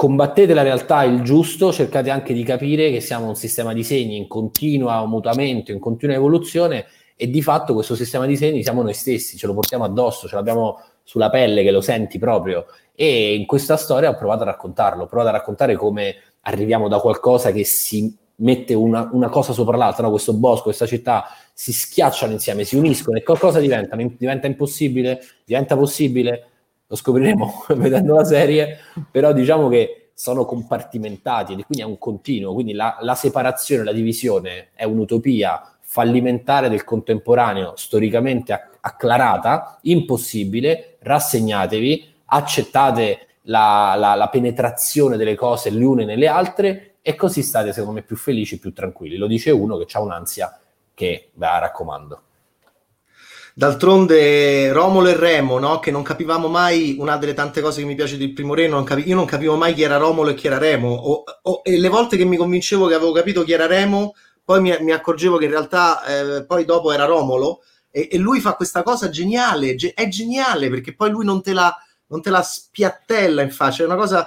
combattete 0.00 0.54
la 0.54 0.62
realtà, 0.62 1.02
il 1.02 1.20
giusto, 1.20 1.74
cercate 1.74 2.08
anche 2.08 2.32
di 2.32 2.42
capire 2.42 2.90
che 2.90 3.02
siamo 3.02 3.28
un 3.28 3.36
sistema 3.36 3.74
di 3.74 3.84
segni 3.84 4.16
in 4.16 4.28
continuo 4.28 5.06
mutamento, 5.06 5.72
in 5.72 5.78
continua 5.78 6.14
evoluzione 6.14 6.86
e 7.14 7.28
di 7.28 7.42
fatto 7.42 7.74
questo 7.74 7.94
sistema 7.94 8.24
di 8.24 8.34
segni 8.34 8.62
siamo 8.62 8.80
noi 8.80 8.94
stessi, 8.94 9.36
ce 9.36 9.46
lo 9.46 9.52
portiamo 9.52 9.84
addosso, 9.84 10.26
ce 10.26 10.36
l'abbiamo 10.36 10.80
sulla 11.02 11.28
pelle 11.28 11.62
che 11.62 11.70
lo 11.70 11.82
senti 11.82 12.18
proprio. 12.18 12.64
E 12.94 13.34
in 13.34 13.44
questa 13.44 13.76
storia 13.76 14.08
ho 14.08 14.16
provato 14.16 14.40
a 14.40 14.46
raccontarlo, 14.46 15.02
ho 15.02 15.06
provato 15.06 15.28
a 15.28 15.32
raccontare 15.32 15.76
come 15.76 16.14
arriviamo 16.44 16.88
da 16.88 16.98
qualcosa 16.98 17.52
che 17.52 17.64
si 17.64 18.16
mette 18.36 18.72
una, 18.72 19.06
una 19.12 19.28
cosa 19.28 19.52
sopra 19.52 19.76
l'altra, 19.76 20.04
no? 20.04 20.10
questo 20.12 20.32
bosco, 20.32 20.62
questa 20.62 20.86
città 20.86 21.26
si 21.52 21.74
schiacciano 21.74 22.32
insieme, 22.32 22.64
si 22.64 22.74
uniscono 22.74 23.18
e 23.18 23.22
qualcosa 23.22 23.60
diventano, 23.60 24.10
diventa 24.16 24.46
impossibile, 24.46 25.20
diventa 25.44 25.76
possibile, 25.76 26.49
lo 26.90 26.96
scopriremo 26.96 27.66
vedendo 27.76 28.14
la 28.14 28.24
serie, 28.24 28.78
però 29.10 29.32
diciamo 29.32 29.68
che 29.68 30.10
sono 30.12 30.44
compartimentati 30.44 31.52
e 31.52 31.64
quindi 31.64 31.80
è 31.80 31.84
un 31.84 31.98
continuo, 31.98 32.52
quindi 32.52 32.72
la, 32.72 32.98
la 33.00 33.14
separazione, 33.14 33.84
la 33.84 33.92
divisione 33.92 34.70
è 34.74 34.84
un'utopia 34.84 35.76
fallimentare 35.80 36.68
del 36.68 36.84
contemporaneo, 36.84 37.74
storicamente 37.76 38.70
acclarata, 38.80 39.78
impossibile, 39.82 40.96
rassegnatevi, 41.00 42.14
accettate 42.26 43.26
la, 43.42 43.94
la, 43.96 44.14
la 44.14 44.28
penetrazione 44.28 45.16
delle 45.16 45.36
cose 45.36 45.70
le 45.70 45.84
une 45.84 46.04
nelle 46.04 46.26
altre 46.26 46.96
e 47.02 47.14
così 47.14 47.42
state 47.42 47.72
secondo 47.72 47.94
me 47.94 48.02
più 48.02 48.16
felici, 48.16 48.58
più 48.58 48.72
tranquilli. 48.72 49.16
Lo 49.16 49.26
dice 49.26 49.50
uno 49.52 49.76
che 49.78 49.86
ha 49.96 50.00
un'ansia 50.00 50.58
che 50.92 51.30
ve 51.32 51.46
raccomando. 51.46 52.22
D'altronde 53.60 54.72
Romolo 54.72 55.08
e 55.08 55.16
Remo, 55.16 55.58
no? 55.58 55.80
che 55.80 55.90
non 55.90 56.02
capivamo 56.02 56.48
mai, 56.48 56.96
una 56.98 57.18
delle 57.18 57.34
tante 57.34 57.60
cose 57.60 57.82
che 57.82 57.86
mi 57.86 57.94
piace 57.94 58.16
del 58.16 58.32
primo 58.32 58.54
re, 58.54 58.66
non 58.66 58.84
capi- 58.84 59.06
io 59.06 59.14
non 59.14 59.26
capivo 59.26 59.54
mai 59.54 59.74
chi 59.74 59.82
era 59.82 59.98
Romolo 59.98 60.30
e 60.30 60.34
chi 60.34 60.46
era 60.46 60.56
Remo, 60.56 60.88
o, 60.88 61.24
o, 61.42 61.60
e 61.62 61.78
le 61.78 61.88
volte 61.90 62.16
che 62.16 62.24
mi 62.24 62.38
convincevo 62.38 62.86
che 62.86 62.94
avevo 62.94 63.12
capito 63.12 63.44
chi 63.44 63.52
era 63.52 63.66
Remo, 63.66 64.14
poi 64.42 64.62
mi, 64.62 64.74
mi 64.80 64.92
accorgevo 64.92 65.36
che 65.36 65.44
in 65.44 65.50
realtà 65.50 66.02
eh, 66.04 66.46
poi 66.46 66.64
dopo 66.64 66.90
era 66.90 67.04
Romolo, 67.04 67.60
e, 67.90 68.08
e, 68.10 68.16
lui 68.16 68.40
fa 68.40 68.54
questa 68.54 68.82
cosa 68.82 69.10
geniale, 69.10 69.74
ge- 69.74 69.92
è 69.92 70.08
geniale 70.08 70.70
perché 70.70 70.94
poi 70.94 71.10
lui 71.10 71.26
non 71.26 71.42
te 71.42 71.52
la 71.52 71.76
non 72.06 72.22
te 72.22 72.30
la 72.30 72.40
spiattella 72.40 73.42
in 73.42 73.50
faccia, 73.50 73.82
è 73.82 73.86
una 73.86 73.96
cosa... 73.96 74.26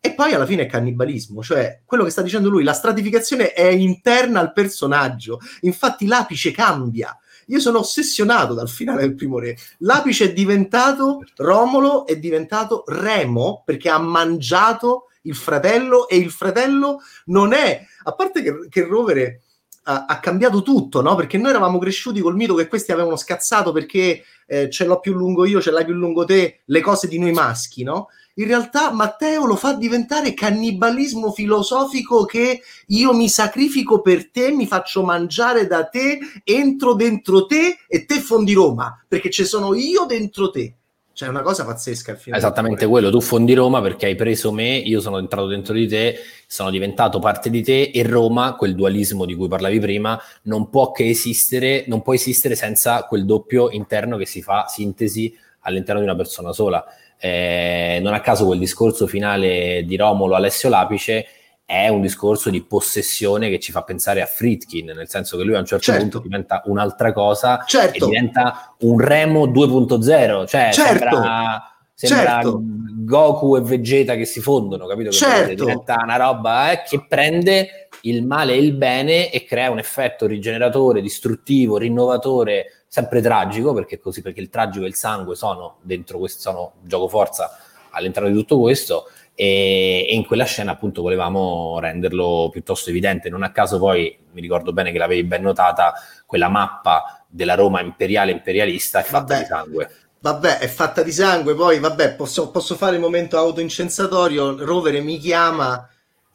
E 0.00 0.14
poi 0.14 0.32
alla 0.32 0.46
fine 0.46 0.62
è 0.62 0.66
cannibalismo, 0.66 1.42
cioè 1.42 1.82
quello 1.84 2.04
che 2.04 2.10
sta 2.10 2.22
dicendo 2.22 2.48
lui, 2.48 2.64
la 2.64 2.72
stratificazione 2.72 3.52
è 3.52 3.66
interna 3.66 4.40
al 4.40 4.54
personaggio, 4.54 5.38
infatti 5.60 6.06
l'apice 6.06 6.50
cambia. 6.50 7.14
Io 7.50 7.60
sono 7.60 7.80
ossessionato 7.80 8.54
dal 8.54 8.68
finale 8.68 9.02
del 9.02 9.14
primo 9.14 9.38
re. 9.38 9.56
L'apice 9.78 10.26
è 10.26 10.32
diventato 10.32 11.24
Romolo, 11.36 12.06
è 12.06 12.16
diventato 12.16 12.84
Remo 12.86 13.62
perché 13.64 13.90
ha 13.90 13.98
mangiato 13.98 15.06
il 15.22 15.34
fratello 15.34 16.08
e 16.08 16.16
il 16.16 16.30
fratello 16.30 17.00
non 17.26 17.52
è, 17.52 17.84
a 18.04 18.12
parte 18.14 18.42
che, 18.42 18.68
che 18.68 18.84
Rovere 18.84 19.42
ha, 19.84 20.06
ha, 20.06 20.20
cambiato 20.20 20.62
tutto, 20.62 21.02
no? 21.02 21.14
Perché 21.14 21.38
noi 21.38 21.50
eravamo 21.50 21.78
cresciuti 21.78 22.20
col 22.20 22.36
mito 22.36 22.54
che 22.54 22.68
questi 22.68 22.92
avevano 22.92 23.16
scazzato 23.16 23.72
perché 23.72 24.22
eh, 24.46 24.70
ce 24.70 24.84
l'ho 24.84 25.00
più 25.00 25.12
lungo 25.14 25.44
io, 25.44 25.60
ce 25.60 25.70
l'hai 25.70 25.84
più 25.84 25.94
lungo 25.94 26.24
te, 26.24 26.60
le 26.64 26.80
cose 26.80 27.08
di 27.08 27.18
noi 27.18 27.32
maschi, 27.32 27.82
no? 27.82 28.08
In 28.40 28.46
realtà 28.46 28.90
Matteo 28.90 29.44
lo 29.44 29.54
fa 29.54 29.74
diventare 29.74 30.32
cannibalismo 30.32 31.30
filosofico 31.30 32.24
che 32.24 32.62
io 32.86 33.12
mi 33.12 33.28
sacrifico 33.28 34.00
per 34.00 34.30
te, 34.30 34.50
mi 34.50 34.66
faccio 34.66 35.04
mangiare 35.04 35.66
da 35.66 35.84
te, 35.84 36.18
entro 36.42 36.94
dentro 36.94 37.44
te 37.44 37.76
e 37.86 38.06
te 38.06 38.18
fondi 38.20 38.54
Roma, 38.54 39.04
perché 39.06 39.28
ci 39.28 39.44
sono 39.44 39.74
io 39.74 40.06
dentro 40.06 40.50
te. 40.50 40.74
Cioè, 41.12 41.28
è 41.28 41.30
una 41.30 41.42
cosa 41.42 41.66
pazzesca 41.66 42.12
al. 42.14 42.38
Esattamente 42.38 42.86
quello, 42.86 43.10
tu 43.10 43.20
fondi 43.20 43.52
Roma 43.52 43.82
perché 43.82 44.06
hai 44.06 44.14
preso 44.14 44.52
me, 44.52 44.74
io 44.74 45.02
sono 45.02 45.18
entrato 45.18 45.46
dentro 45.46 45.74
di 45.74 45.86
te, 45.86 46.16
sono 46.46 46.70
diventato 46.70 47.18
parte 47.18 47.50
di 47.50 47.62
te 47.62 47.90
e 47.92 48.02
Roma, 48.04 48.54
quel 48.54 48.74
dualismo 48.74 49.26
di 49.26 49.34
cui 49.34 49.48
parlavi 49.48 49.78
prima, 49.80 50.18
non 50.44 50.70
può 50.70 50.92
che 50.92 51.10
esistere, 51.10 51.84
non 51.88 52.00
può 52.00 52.14
esistere 52.14 52.54
senza 52.54 53.04
quel 53.04 53.26
doppio 53.26 53.68
interno 53.70 54.16
che 54.16 54.24
si 54.24 54.40
fa 54.40 54.64
sintesi 54.66 55.36
all'interno 55.60 56.00
di 56.00 56.06
una 56.06 56.16
persona 56.16 56.54
sola. 56.54 56.82
Eh, 57.22 57.98
non 58.02 58.14
a 58.14 58.20
caso 58.20 58.46
quel 58.46 58.58
discorso 58.58 59.06
finale 59.06 59.82
di 59.84 59.96
Romolo 59.96 60.34
Alessio 60.34 60.70
Lapice 60.70 61.26
è 61.70 61.86
un 61.86 62.00
discorso 62.00 62.50
di 62.50 62.62
possessione 62.62 63.48
che 63.48 63.60
ci 63.60 63.70
fa 63.70 63.82
pensare 63.82 64.22
a 64.22 64.26
Fritkin, 64.26 64.86
nel 64.86 65.08
senso 65.08 65.36
che 65.36 65.44
lui 65.44 65.54
a 65.54 65.60
un 65.60 65.66
certo 65.66 65.84
certo. 65.84 66.00
punto 66.00 66.18
diventa 66.18 66.62
un'altra 66.64 67.12
cosa 67.12 67.62
certo. 67.64 68.06
diventa 68.06 68.74
un 68.80 68.98
Remo 68.98 69.46
2.0, 69.46 70.46
cioè 70.48 70.70
certo. 70.72 70.82
sembra, 70.82 71.72
sembra 71.94 72.32
certo. 72.32 72.60
Goku 72.62 73.56
e 73.56 73.60
Vegeta 73.60 74.16
che 74.16 74.24
si 74.24 74.40
fondono, 74.40 74.86
capito? 74.86 75.10
Che 75.10 75.16
certo. 75.16 75.54
diventa 75.54 76.00
una 76.02 76.16
roba 76.16 76.72
eh, 76.72 76.82
che 76.82 77.04
prende 77.06 77.88
il 78.02 78.26
male 78.26 78.54
e 78.54 78.58
il 78.58 78.72
bene 78.72 79.30
e 79.30 79.44
crea 79.44 79.70
un 79.70 79.78
effetto 79.78 80.26
rigeneratore, 80.26 81.00
distruttivo, 81.00 81.76
rinnovatore, 81.76 82.79
sempre 82.90 83.20
tragico, 83.20 83.72
perché 83.72 84.00
così, 84.00 84.20
perché 84.20 84.40
il 84.40 84.50
tragico 84.50 84.84
e 84.84 84.88
il 84.88 84.96
sangue 84.96 85.36
sono 85.36 85.76
dentro 85.82 86.18
questo, 86.18 86.40
sono 86.40 86.72
gioco 86.82 87.06
forza 87.06 87.56
all'interno 87.90 88.28
di 88.28 88.34
tutto 88.34 88.58
questo 88.58 89.08
e, 89.32 90.08
in 90.10 90.26
quella 90.26 90.42
scena 90.42 90.72
appunto 90.72 91.00
volevamo 91.00 91.78
renderlo 91.78 92.48
piuttosto 92.50 92.90
evidente. 92.90 93.30
Non 93.30 93.44
a 93.44 93.52
caso 93.52 93.78
poi 93.78 94.18
mi 94.32 94.40
ricordo 94.40 94.72
bene 94.72 94.90
che 94.90 94.98
l'avevi 94.98 95.22
ben 95.22 95.42
notata, 95.42 95.94
quella 96.26 96.48
mappa 96.48 97.24
della 97.28 97.54
Roma 97.54 97.80
imperiale 97.80 98.32
imperialista 98.32 98.98
è 98.98 99.02
fatta 99.04 99.34
vabbè, 99.34 99.38
di 99.38 99.46
sangue. 99.46 99.90
Vabbè, 100.18 100.58
è 100.58 100.66
fatta 100.66 101.04
di 101.04 101.12
sangue, 101.12 101.54
poi 101.54 101.78
vabbè, 101.78 102.14
posso, 102.16 102.50
posso 102.50 102.74
fare 102.74 102.96
il 102.96 103.00
momento 103.00 103.38
autoincensatorio, 103.38 104.64
Rovere 104.64 105.00
mi 105.00 105.16
chiama 105.18 105.88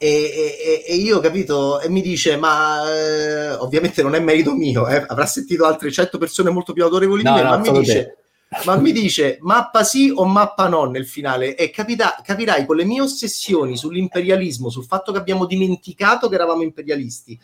e, 0.05 0.83
e, 0.85 0.93
e, 0.93 0.95
io 0.95 1.19
capito 1.19 1.79
e 1.79 1.89
mi 1.89 2.01
dice 2.01 2.37
ma 2.37 2.83
eh, 2.91 3.51
ovviamente 3.53 4.03
non 4.03 4.13
è 4.13 4.19
merito 4.19 4.53
mio 4.53 4.87
eh, 4.87 5.03
avrà 5.07 5.25
sentito 5.25 5.65
altre 5.65 5.91
100 5.91 6.17
persone 6.17 6.49
molto 6.51 6.73
più 6.73 6.83
autorevoli 6.83 7.23
no, 7.23 7.33
di 7.33 7.37
me 7.37 7.43
no, 7.43 7.49
ma 7.49 7.57
mi 7.57 7.79
dice 7.79 8.17
ma 8.63 8.75
mi 8.77 8.91
dice 8.91 9.37
mappa 9.41 9.83
sì 9.83 10.11
o 10.15 10.23
mappa 10.25 10.67
no 10.67 10.85
nel 10.85 11.07
finale 11.07 11.55
e 11.55 11.71
capita, 11.71 12.21
capirai 12.23 12.65
con 12.65 12.75
le 12.75 12.85
mie 12.85 13.01
ossessioni 13.01 13.75
sull'imperialismo, 13.75 14.69
sul 14.69 14.85
fatto 14.85 15.11
che 15.11 15.17
abbiamo 15.17 15.45
dimenticato 15.45 16.29
che 16.29 16.35
eravamo 16.35 16.61
imperialisti. 16.61 17.37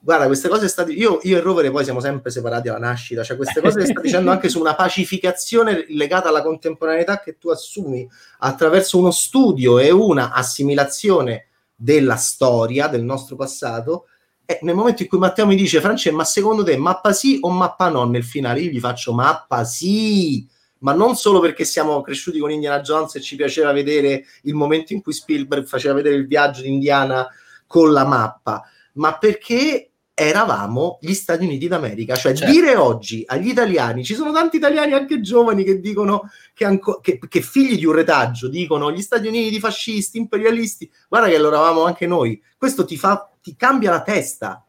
Guarda, 0.00 0.26
queste 0.26 0.48
cose 0.48 0.68
state 0.68 0.92
io, 0.92 1.18
io 1.24 1.36
e 1.36 1.40
Rovere 1.40 1.70
poi 1.70 1.84
siamo 1.84 2.00
sempre 2.00 2.30
separati 2.30 2.68
alla 2.68 2.78
nascita, 2.78 3.24
cioè 3.24 3.36
queste 3.36 3.60
cose 3.60 3.80
le 3.80 3.86
sta 3.86 4.00
dicendo 4.00 4.30
anche 4.30 4.48
su 4.48 4.60
una 4.60 4.74
pacificazione 4.74 5.84
legata 5.88 6.28
alla 6.28 6.42
contemporaneità 6.42 7.20
che 7.20 7.36
tu 7.36 7.50
assumi 7.50 8.08
attraverso 8.38 8.96
uno 8.96 9.10
studio 9.10 9.78
e 9.78 9.90
una 9.90 10.32
assimilazione 10.32 11.47
della 11.80 12.16
storia, 12.16 12.88
del 12.88 13.04
nostro 13.04 13.36
passato, 13.36 14.06
e 14.44 14.58
nel 14.62 14.74
momento 14.74 15.02
in 15.02 15.08
cui 15.08 15.18
Matteo 15.18 15.46
mi 15.46 15.54
dice, 15.54 15.80
Francesco, 15.80 16.16
ma 16.16 16.24
secondo 16.24 16.64
te 16.64 16.76
mappa 16.76 17.12
sì 17.12 17.38
o 17.40 17.50
mappa 17.50 17.88
no 17.88 18.04
nel 18.04 18.24
finale? 18.24 18.60
Io 18.60 18.70
gli 18.70 18.80
faccio 18.80 19.12
mappa 19.12 19.62
sì, 19.62 20.44
ma 20.78 20.92
non 20.92 21.14
solo 21.14 21.38
perché 21.38 21.64
siamo 21.64 22.00
cresciuti 22.00 22.38
con 22.38 22.50
Indiana 22.50 22.80
Jones 22.80 23.14
e 23.14 23.20
ci 23.20 23.36
piaceva 23.36 23.72
vedere 23.72 24.24
il 24.42 24.54
momento 24.54 24.92
in 24.92 25.02
cui 25.02 25.12
Spielberg 25.12 25.66
faceva 25.66 25.94
vedere 25.94 26.16
il 26.16 26.26
viaggio 26.26 26.62
di 26.62 26.68
Indiana 26.68 27.28
con 27.66 27.92
la 27.92 28.04
mappa, 28.04 28.64
ma 28.94 29.16
perché 29.18 29.87
eravamo 30.20 30.98
gli 31.00 31.14
Stati 31.14 31.44
Uniti 31.44 31.68
d'America. 31.68 32.16
Cioè, 32.16 32.34
certo. 32.34 32.52
dire 32.52 32.74
oggi 32.74 33.22
agli 33.24 33.50
italiani, 33.50 34.02
ci 34.02 34.16
sono 34.16 34.32
tanti 34.32 34.56
italiani 34.56 34.92
anche 34.92 35.20
giovani 35.20 35.62
che 35.62 35.78
dicono 35.78 36.28
che, 36.54 36.64
anco, 36.64 36.98
che, 36.98 37.20
che, 37.20 37.40
figli 37.40 37.76
di 37.76 37.86
un 37.86 37.92
retaggio 37.92 38.48
dicono 38.48 38.90
gli 38.90 39.00
Stati 39.00 39.28
Uniti 39.28 39.60
fascisti, 39.60 40.18
imperialisti. 40.18 40.90
Guarda 41.08 41.28
che 41.28 41.38
lo 41.38 41.46
eravamo 41.46 41.84
anche 41.84 42.08
noi. 42.08 42.42
Questo 42.56 42.84
ti, 42.84 42.96
fa, 42.96 43.30
ti 43.40 43.54
cambia 43.54 43.90
la 43.90 44.02
testa. 44.02 44.64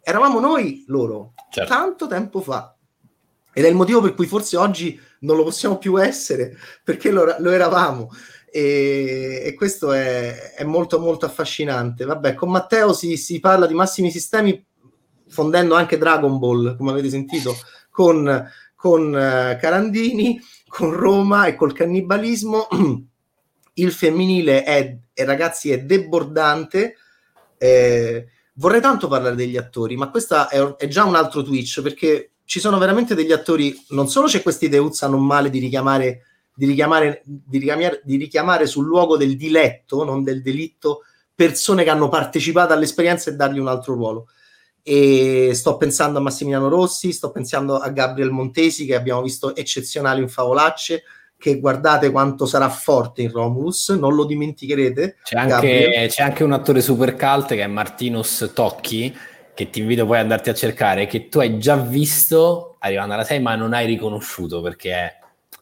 Eravamo 0.00 0.40
noi 0.40 0.84
loro, 0.86 1.34
certo. 1.50 1.70
tanto 1.70 2.06
tempo 2.06 2.40
fa. 2.40 2.74
Ed 3.52 3.66
è 3.66 3.68
il 3.68 3.74
motivo 3.74 4.00
per 4.00 4.14
cui 4.14 4.26
forse 4.26 4.56
oggi 4.56 4.98
non 5.20 5.36
lo 5.36 5.44
possiamo 5.44 5.76
più 5.76 6.00
essere, 6.00 6.56
perché 6.82 7.10
lo, 7.10 7.36
lo 7.40 7.50
eravamo. 7.50 8.10
E, 8.50 9.42
e, 9.44 9.54
questo 9.54 9.92
è, 9.92 10.54
è, 10.54 10.64
molto 10.64 10.98
molto 10.98 11.26
affascinante. 11.26 12.06
Vabbè, 12.06 12.32
con 12.32 12.50
Matteo 12.50 12.94
si, 12.94 13.18
si 13.18 13.38
parla 13.38 13.66
di 13.66 13.74
massimi 13.74 14.10
sistemi 14.10 14.64
fondendo 15.28 15.74
anche 15.74 15.98
Dragon 15.98 16.38
Ball, 16.38 16.76
come 16.76 16.90
avete 16.90 17.10
sentito, 17.10 17.56
con, 17.90 18.48
con 18.74 19.08
uh, 19.08 19.58
Carandini, 19.58 20.40
con 20.66 20.92
Roma 20.92 21.46
e 21.46 21.54
col 21.54 21.72
cannibalismo. 21.72 22.68
Il 23.74 23.92
femminile 23.92 24.64
è, 24.64 24.96
è 25.12 25.24
ragazzi, 25.24 25.70
è 25.70 25.82
debordante. 25.82 26.96
Eh, 27.56 28.26
vorrei 28.54 28.80
tanto 28.80 29.08
parlare 29.08 29.36
degli 29.36 29.56
attori, 29.56 29.96
ma 29.96 30.10
questo 30.10 30.48
è, 30.48 30.76
è, 30.76 30.88
già 30.88 31.04
un 31.04 31.14
altro 31.14 31.42
Twitch 31.42 31.80
perché 31.80 32.32
ci 32.44 32.60
sono 32.60 32.78
veramente 32.78 33.14
degli 33.14 33.32
attori. 33.32 33.76
Non 33.90 34.08
solo 34.08 34.26
c'è 34.26 34.42
questa 34.42 34.64
ideuzza 34.64 35.06
non 35.06 35.24
male 35.24 35.48
di 35.48 35.60
richiamare, 35.60 36.22
di 36.54 36.66
richiamare, 36.66 37.22
di 37.24 37.58
richiamare, 37.58 38.00
di 38.04 38.16
richiamare 38.16 38.66
sul 38.66 38.86
luogo 38.86 39.16
del 39.16 39.36
diletto, 39.36 40.02
non 40.02 40.24
del 40.24 40.42
delitto, 40.42 41.02
persone 41.32 41.84
che 41.84 41.90
hanno 41.90 42.08
partecipato 42.08 42.72
all'esperienza 42.72 43.30
e 43.30 43.34
dargli 43.34 43.60
un 43.60 43.68
altro 43.68 43.94
ruolo 43.94 44.26
e 44.90 45.50
sto 45.52 45.76
pensando 45.76 46.18
a 46.18 46.22
Massimiliano 46.22 46.68
Rossi, 46.68 47.12
sto 47.12 47.30
pensando 47.30 47.76
a 47.76 47.90
Gabriel 47.90 48.30
Montesi 48.30 48.86
che 48.86 48.94
abbiamo 48.94 49.20
visto 49.20 49.54
eccezionale 49.54 50.22
in 50.22 50.30
Favolacce, 50.30 51.02
che 51.36 51.60
guardate 51.60 52.10
quanto 52.10 52.46
sarà 52.46 52.70
forte 52.70 53.20
in 53.20 53.30
Romulus, 53.30 53.90
non 53.90 54.14
lo 54.14 54.24
dimenticherete. 54.24 55.16
C'è 55.22 55.36
anche, 55.36 56.06
c'è 56.08 56.22
anche 56.22 56.42
un 56.42 56.52
attore 56.52 56.80
super 56.80 57.16
cult 57.16 57.48
che 57.48 57.62
è 57.62 57.66
Martinus 57.66 58.50
Tocchi, 58.54 59.14
che 59.52 59.68
ti 59.68 59.80
invito 59.80 60.06
poi 60.06 60.16
ad 60.16 60.22
andarti 60.22 60.48
a 60.48 60.54
cercare, 60.54 61.06
che 61.06 61.28
tu 61.28 61.40
hai 61.40 61.58
già 61.58 61.76
visto 61.76 62.76
arrivando 62.78 63.12
alla 63.12 63.24
6 63.24 63.40
ma 63.40 63.56
non 63.56 63.74
hai 63.74 63.84
riconosciuto 63.84 64.62
perché 64.62 64.92
è 64.94 65.18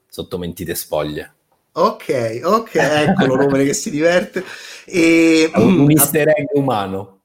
sotto 0.08 0.38
mentite 0.38 0.76
spoglie. 0.76 1.32
Ok, 1.72 2.42
ok, 2.44 2.74
eccolo 2.76 3.34
Rovere 3.34 3.64
che 3.64 3.74
si 3.74 3.90
diverte. 3.90 4.44
E, 4.84 5.50
un 5.56 5.82
mm, 5.82 5.90
easter 5.90 6.28
egg 6.28 6.46
umano. 6.52 7.15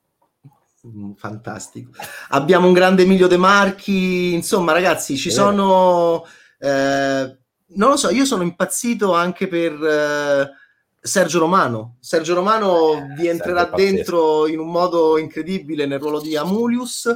Mm, 0.88 1.14
fantastico. 1.14 1.92
Abbiamo 2.30 2.68
un 2.68 2.74
grande 2.74 3.04
Emilio 3.04 3.28
De 3.28 3.38
Marchi, 3.38 4.34
insomma 4.34 4.72
ragazzi, 4.72 5.18
ci 5.18 5.32
sono... 5.32 6.26
Eh, 6.60 7.38
non 7.74 7.90
lo 7.90 7.96
so, 7.98 8.10
io 8.10 8.26
sono 8.26 8.44
impazzito 8.44 9.14
anche 9.14 9.48
per... 9.48 9.74
Eh, 9.74 10.60
Sergio 11.04 11.40
Romano. 11.40 11.98
Sergio 12.00 12.36
Romano 12.36 12.94
eh, 12.94 13.14
vi 13.18 13.28
entrerà 13.28 13.66
dentro 13.66 14.48
in 14.48 14.60
un 14.60 14.70
modo 14.70 15.18
incredibile 15.18 15.88
nel 15.88 16.00
ruolo 16.00 16.22
di 16.22 16.38
Amulius. 16.38 17.10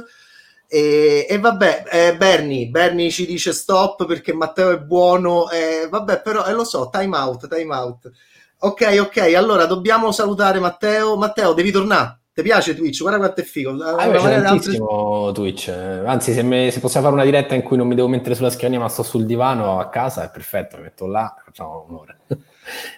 E, 0.66 1.24
e 1.28 1.38
vabbè, 1.38 1.84
eh, 1.88 2.16
Bernie, 2.16 2.66
Bernie 2.66 3.10
ci 3.10 3.24
dice 3.24 3.52
stop 3.52 4.04
perché 4.04 4.32
Matteo 4.32 4.70
è 4.70 4.78
buono. 4.80 5.48
Eh, 5.50 5.86
vabbè, 5.88 6.20
però 6.20 6.44
eh, 6.46 6.52
lo 6.52 6.64
so, 6.64 6.88
time 6.90 7.16
out, 7.16 7.46
time 7.48 7.72
out. 7.72 8.10
Ok, 8.58 8.96
ok, 9.00 9.34
allora 9.36 9.66
dobbiamo 9.66 10.10
salutare 10.10 10.58
Matteo. 10.58 11.16
Matteo, 11.16 11.52
devi 11.52 11.70
tornare. 11.70 12.18
Ti 12.36 12.42
piace 12.42 12.74
Twitch? 12.74 13.00
Guarda 13.00 13.16
quanto 13.16 13.40
è 13.40 13.44
figo. 13.44 13.82
Ah, 13.82 14.10
tantissimo 14.10 15.24
altre... 15.28 15.32
Twitch. 15.32 15.68
Anzi, 15.70 16.34
se, 16.34 16.42
me, 16.42 16.70
se, 16.70 16.80
possiamo 16.80 17.06
fare 17.06 17.18
una 17.18 17.24
diretta 17.24 17.54
in 17.54 17.62
cui 17.62 17.78
non 17.78 17.88
mi 17.88 17.94
devo 17.94 18.08
mettere 18.08 18.34
sulla 18.34 18.50
scrivania, 18.50 18.78
ma 18.78 18.90
sto 18.90 19.02
sul 19.02 19.24
divano 19.24 19.78
a 19.80 19.88
casa, 19.88 20.26
è 20.26 20.30
perfetto. 20.30 20.76
Mi 20.76 20.82
metto 20.82 21.06
là, 21.06 21.34
facciamo 21.42 21.86
un'ora. 21.88 22.14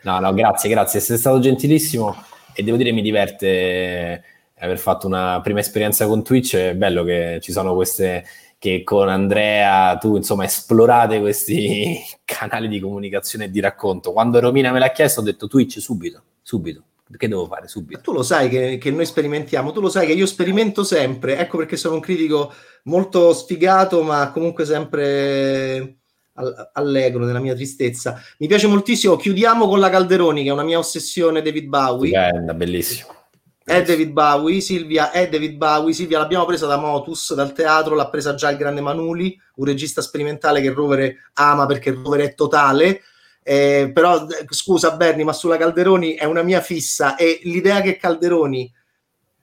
no, 0.02 0.18
no, 0.18 0.34
grazie, 0.34 0.68
grazie. 0.68 0.98
Sei 0.98 1.16
stato 1.16 1.38
gentilissimo 1.38 2.16
e 2.52 2.64
devo 2.64 2.76
dire 2.76 2.90
mi 2.90 3.00
diverte 3.00 4.24
aver 4.58 4.78
fatto 4.78 5.06
una 5.06 5.40
prima 5.40 5.60
esperienza 5.60 6.08
con 6.08 6.24
Twitch. 6.24 6.56
È 6.56 6.74
bello 6.74 7.04
che 7.04 7.38
ci 7.40 7.52
sono 7.52 7.76
queste 7.76 8.24
che 8.58 8.82
con 8.82 9.08
Andrea 9.08 9.96
tu 9.98 10.16
insomma 10.16 10.42
esplorate 10.42 11.20
questi 11.20 11.96
canali 12.26 12.66
di 12.66 12.80
comunicazione 12.80 13.44
e 13.44 13.50
di 13.52 13.60
racconto. 13.60 14.10
Quando 14.10 14.40
Romina 14.40 14.72
me 14.72 14.80
l'ha 14.80 14.90
chiesto 14.90 15.20
ho 15.20 15.22
detto 15.22 15.46
Twitch 15.46 15.78
subito, 15.78 16.24
subito. 16.42 16.82
Che 17.16 17.28
devo 17.28 17.46
fare 17.46 17.68
subito? 17.68 18.00
Tu 18.00 18.12
lo 18.12 18.22
sai 18.22 18.48
che, 18.48 18.78
che, 18.78 18.90
noi 18.90 19.06
sperimentiamo, 19.06 19.72
tu 19.72 19.80
lo 19.80 19.88
sai 19.88 20.06
che 20.06 20.12
io 20.12 20.26
sperimento 20.26 20.84
sempre, 20.84 21.38
ecco 21.38 21.56
perché 21.56 21.76
sono 21.76 21.94
un 21.94 22.00
critico 22.00 22.52
molto 22.84 23.32
sfigato, 23.32 24.02
ma 24.02 24.30
comunque 24.30 24.64
sempre 24.64 25.98
allegro 26.72 27.24
nella 27.24 27.40
mia 27.40 27.54
tristezza. 27.54 28.20
Mi 28.38 28.46
piace 28.46 28.66
moltissimo. 28.66 29.16
Chiudiamo 29.16 29.66
con 29.66 29.80
la 29.80 29.90
Calderoni, 29.90 30.42
che 30.42 30.48
è 30.50 30.52
una 30.52 30.62
mia 30.62 30.78
ossessione, 30.78 31.42
David 31.42 31.66
Bowie. 31.66 32.10
Bella, 32.10 32.54
bellissimo. 32.54 33.16
È 33.64 33.82
David 33.82 34.12
Bowie, 34.12 34.60
Silvia 34.60 35.10
è 35.10 35.28
David 35.28 35.56
Bowie. 35.56 35.92
Silvia 35.92 36.18
l'abbiamo 36.18 36.46
presa 36.46 36.66
da 36.66 36.78
Motus, 36.78 37.34
dal 37.34 37.52
teatro, 37.52 37.94
l'ha 37.94 38.08
presa 38.08 38.34
già 38.34 38.50
il 38.50 38.56
grande 38.56 38.80
Manuli, 38.80 39.38
un 39.56 39.66
regista 39.66 40.00
sperimentale 40.00 40.62
che 40.62 40.70
Rovere 40.70 41.30
ama 41.34 41.66
perché 41.66 41.90
Rovere 41.90 42.24
è 42.24 42.34
totale. 42.34 43.02
Eh, 43.50 43.92
però 43.94 44.26
scusa 44.50 44.94
Berni, 44.94 45.24
ma 45.24 45.32
sulla 45.32 45.56
Calderoni 45.56 46.16
è 46.16 46.24
una 46.24 46.42
mia 46.42 46.60
fissa 46.60 47.16
e 47.16 47.40
l'idea 47.44 47.80
che 47.80 47.96
Calderoni, 47.96 48.70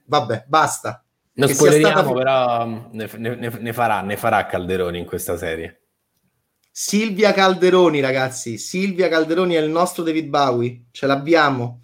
vabbè, 0.04 0.44
basta. 0.46 1.04
Non 1.32 1.48
spoileriamo, 1.48 2.02
stata... 2.02 2.12
però 2.12 2.66
ne, 2.92 3.10
ne, 3.16 3.50
ne, 3.58 3.72
farà, 3.72 4.02
ne 4.02 4.16
farà 4.16 4.46
Calderoni 4.46 5.00
in 5.00 5.06
questa 5.06 5.36
serie. 5.36 5.80
Silvia 6.70 7.32
Calderoni, 7.32 7.98
ragazzi. 7.98 8.58
Silvia 8.58 9.08
Calderoni 9.08 9.54
è 9.54 9.60
il 9.60 9.70
nostro 9.70 10.04
David 10.04 10.28
Bowie. 10.28 10.84
Ce 10.92 11.06
l'abbiamo. 11.06 11.80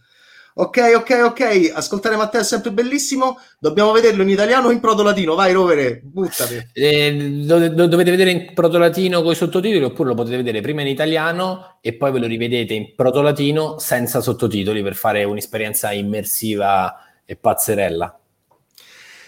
Ok, 0.55 0.93
ok, 0.97 1.21
ok. 1.25 1.73
Ascoltare 1.75 2.17
Matteo 2.17 2.41
è 2.41 2.45
sempre 2.45 2.73
bellissimo. 2.73 3.39
Dobbiamo 3.59 3.93
vederlo 3.93 4.23
in 4.23 4.29
italiano 4.29 4.69
o 4.69 4.71
in 4.71 4.81
proto 4.81 5.03
latino. 5.03 5.35
Vai, 5.35 5.53
Rovere, 5.53 6.01
buttati. 6.03 6.71
Eh, 6.73 7.43
lo, 7.47 7.59
lo, 7.59 7.87
dovete 7.87 8.11
vedere 8.11 8.31
in 8.31 8.53
proto 8.55 8.77
latino 8.77 9.23
con 9.23 9.33
i 9.33 9.37
sottotitoli 9.37 9.83
oppure 9.83 10.11
lo 10.11 10.15
potete 10.15 10.37
vedere 10.37 10.61
prima 10.61 10.83
in 10.83 10.89
italiano 10.89 11.79
e 11.81 11.95
poi 11.95 12.13
ve 12.13 12.19
lo 12.19 12.27
rivedete 12.27 12.75
in 12.75 12.95
proto 12.95 13.23
latino 13.23 13.79
senza 13.79 14.21
sottotitoli 14.21 14.83
per 14.83 14.95
fare 14.95 15.25
un'esperienza 15.25 15.93
immersiva 15.93 16.97
e 17.25 17.37
pazzerella. 17.37 18.19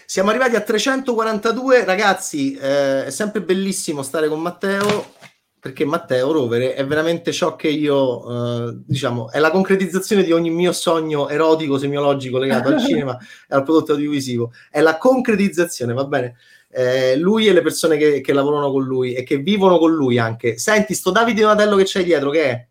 Siamo 0.05 0.29
arrivati 0.29 0.55
a 0.55 0.61
342, 0.61 1.83
ragazzi. 1.83 2.53
Eh, 2.53 3.05
è 3.05 3.09
sempre 3.09 3.41
bellissimo 3.41 4.03
stare 4.03 4.27
con 4.27 4.39
Matteo 4.39 5.13
perché 5.65 5.83
Matteo 5.83 6.31
Rovere 6.31 6.75
è 6.75 6.85
veramente 6.85 7.31
ciò 7.31 7.55
che 7.55 7.69
io, 7.69 8.67
eh, 8.67 8.77
diciamo, 8.85 9.31
è 9.31 9.39
la 9.39 9.49
concretizzazione 9.49 10.21
di 10.21 10.31
ogni 10.31 10.51
mio 10.51 10.71
sogno 10.71 11.27
erotico, 11.27 11.79
semiologico 11.79 12.37
legato 12.37 12.67
al 12.67 12.77
cinema 12.85 13.17
e 13.17 13.55
al 13.55 13.63
prodotto 13.63 13.93
audiovisivo. 13.93 14.51
È 14.69 14.79
la 14.79 14.99
concretizzazione, 14.99 15.93
va 15.93 16.05
bene? 16.05 16.35
Eh, 16.69 17.17
lui 17.17 17.47
e 17.47 17.53
le 17.53 17.63
persone 17.63 17.97
che, 17.97 18.21
che, 18.21 18.31
lavorano 18.31 18.71
con 18.71 18.83
lui 18.83 19.15
e 19.15 19.23
che 19.23 19.37
vivono 19.37 19.79
con 19.79 19.91
lui 19.91 20.19
anche. 20.19 20.59
Senti, 20.59 20.93
sto 20.93 21.09
Davide 21.09 21.41
Donatello 21.41 21.77
che 21.77 21.85
c'hai 21.87 22.03
dietro, 22.03 22.29
che 22.29 22.43
è? 22.43 22.67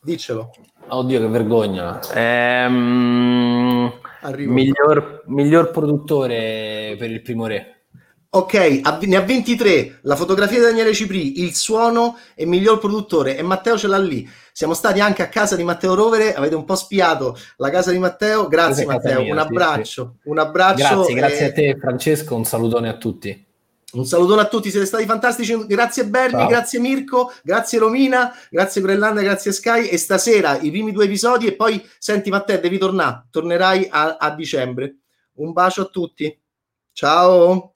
Diccelo. 0.00 0.50
Oddio, 0.86 1.20
che 1.20 1.28
vergogna. 1.28 2.00
Ehm, 2.14 3.92
miglior, 4.46 5.24
miglior 5.26 5.70
produttore 5.70 6.96
per 6.98 7.10
il 7.10 7.20
primo 7.20 7.46
re. 7.46 7.77
Ok, 8.30 8.54
ne 9.06 9.16
ha 9.16 9.22
23. 9.22 10.00
La 10.02 10.14
fotografia 10.14 10.58
di 10.58 10.64
Daniele 10.64 10.92
Cipri, 10.92 11.40
il 11.40 11.54
suono 11.54 12.18
e 12.34 12.44
miglior 12.44 12.78
produttore. 12.78 13.38
E 13.38 13.42
Matteo 13.42 13.78
ce 13.78 13.86
l'ha 13.86 13.98
lì. 13.98 14.28
Siamo 14.52 14.74
stati 14.74 15.00
anche 15.00 15.22
a 15.22 15.28
casa 15.28 15.56
di 15.56 15.64
Matteo 15.64 15.94
Rovere. 15.94 16.34
Avete 16.34 16.54
un 16.54 16.66
po' 16.66 16.74
spiato 16.74 17.38
la 17.56 17.70
casa 17.70 17.90
di 17.90 17.98
Matteo. 17.98 18.46
Grazie, 18.46 18.84
Matteo. 18.84 19.22
Mia, 19.22 19.32
un 19.32 19.38
abbraccio. 19.38 19.82
Sì, 20.16 20.20
sì. 20.22 20.28
Un 20.28 20.38
abbraccio. 20.38 20.94
Grazie, 20.94 21.14
grazie 21.14 21.44
a 21.46 21.52
te, 21.52 21.78
Francesco. 21.80 22.34
Un 22.34 22.44
salutone 22.44 22.88
a 22.90 22.98
tutti. 22.98 23.46
Un 23.90 24.04
salutone 24.04 24.42
a 24.42 24.46
tutti, 24.48 24.70
siete 24.70 24.84
stati 24.84 25.06
fantastici. 25.06 25.66
Grazie 25.66 26.04
Berni, 26.04 26.40
Ciao. 26.40 26.48
grazie 26.48 26.78
Mirko, 26.78 27.32
grazie 27.42 27.78
Romina, 27.78 28.34
grazie 28.50 28.82
Grellanda, 28.82 29.22
grazie 29.22 29.50
Sky. 29.50 29.86
E 29.86 29.96
stasera 29.96 30.58
i 30.58 30.70
primi 30.70 30.92
due 30.92 31.06
episodi 31.06 31.46
e 31.46 31.54
poi 31.54 31.82
senti 31.98 32.28
Matteo, 32.28 32.60
devi 32.60 32.76
tornare. 32.76 33.28
Tornerai 33.30 33.88
a, 33.90 34.18
a 34.20 34.34
dicembre. 34.34 34.96
Un 35.36 35.52
bacio 35.52 35.80
a 35.80 35.86
tutti. 35.86 36.38
Ciao. 36.92 37.72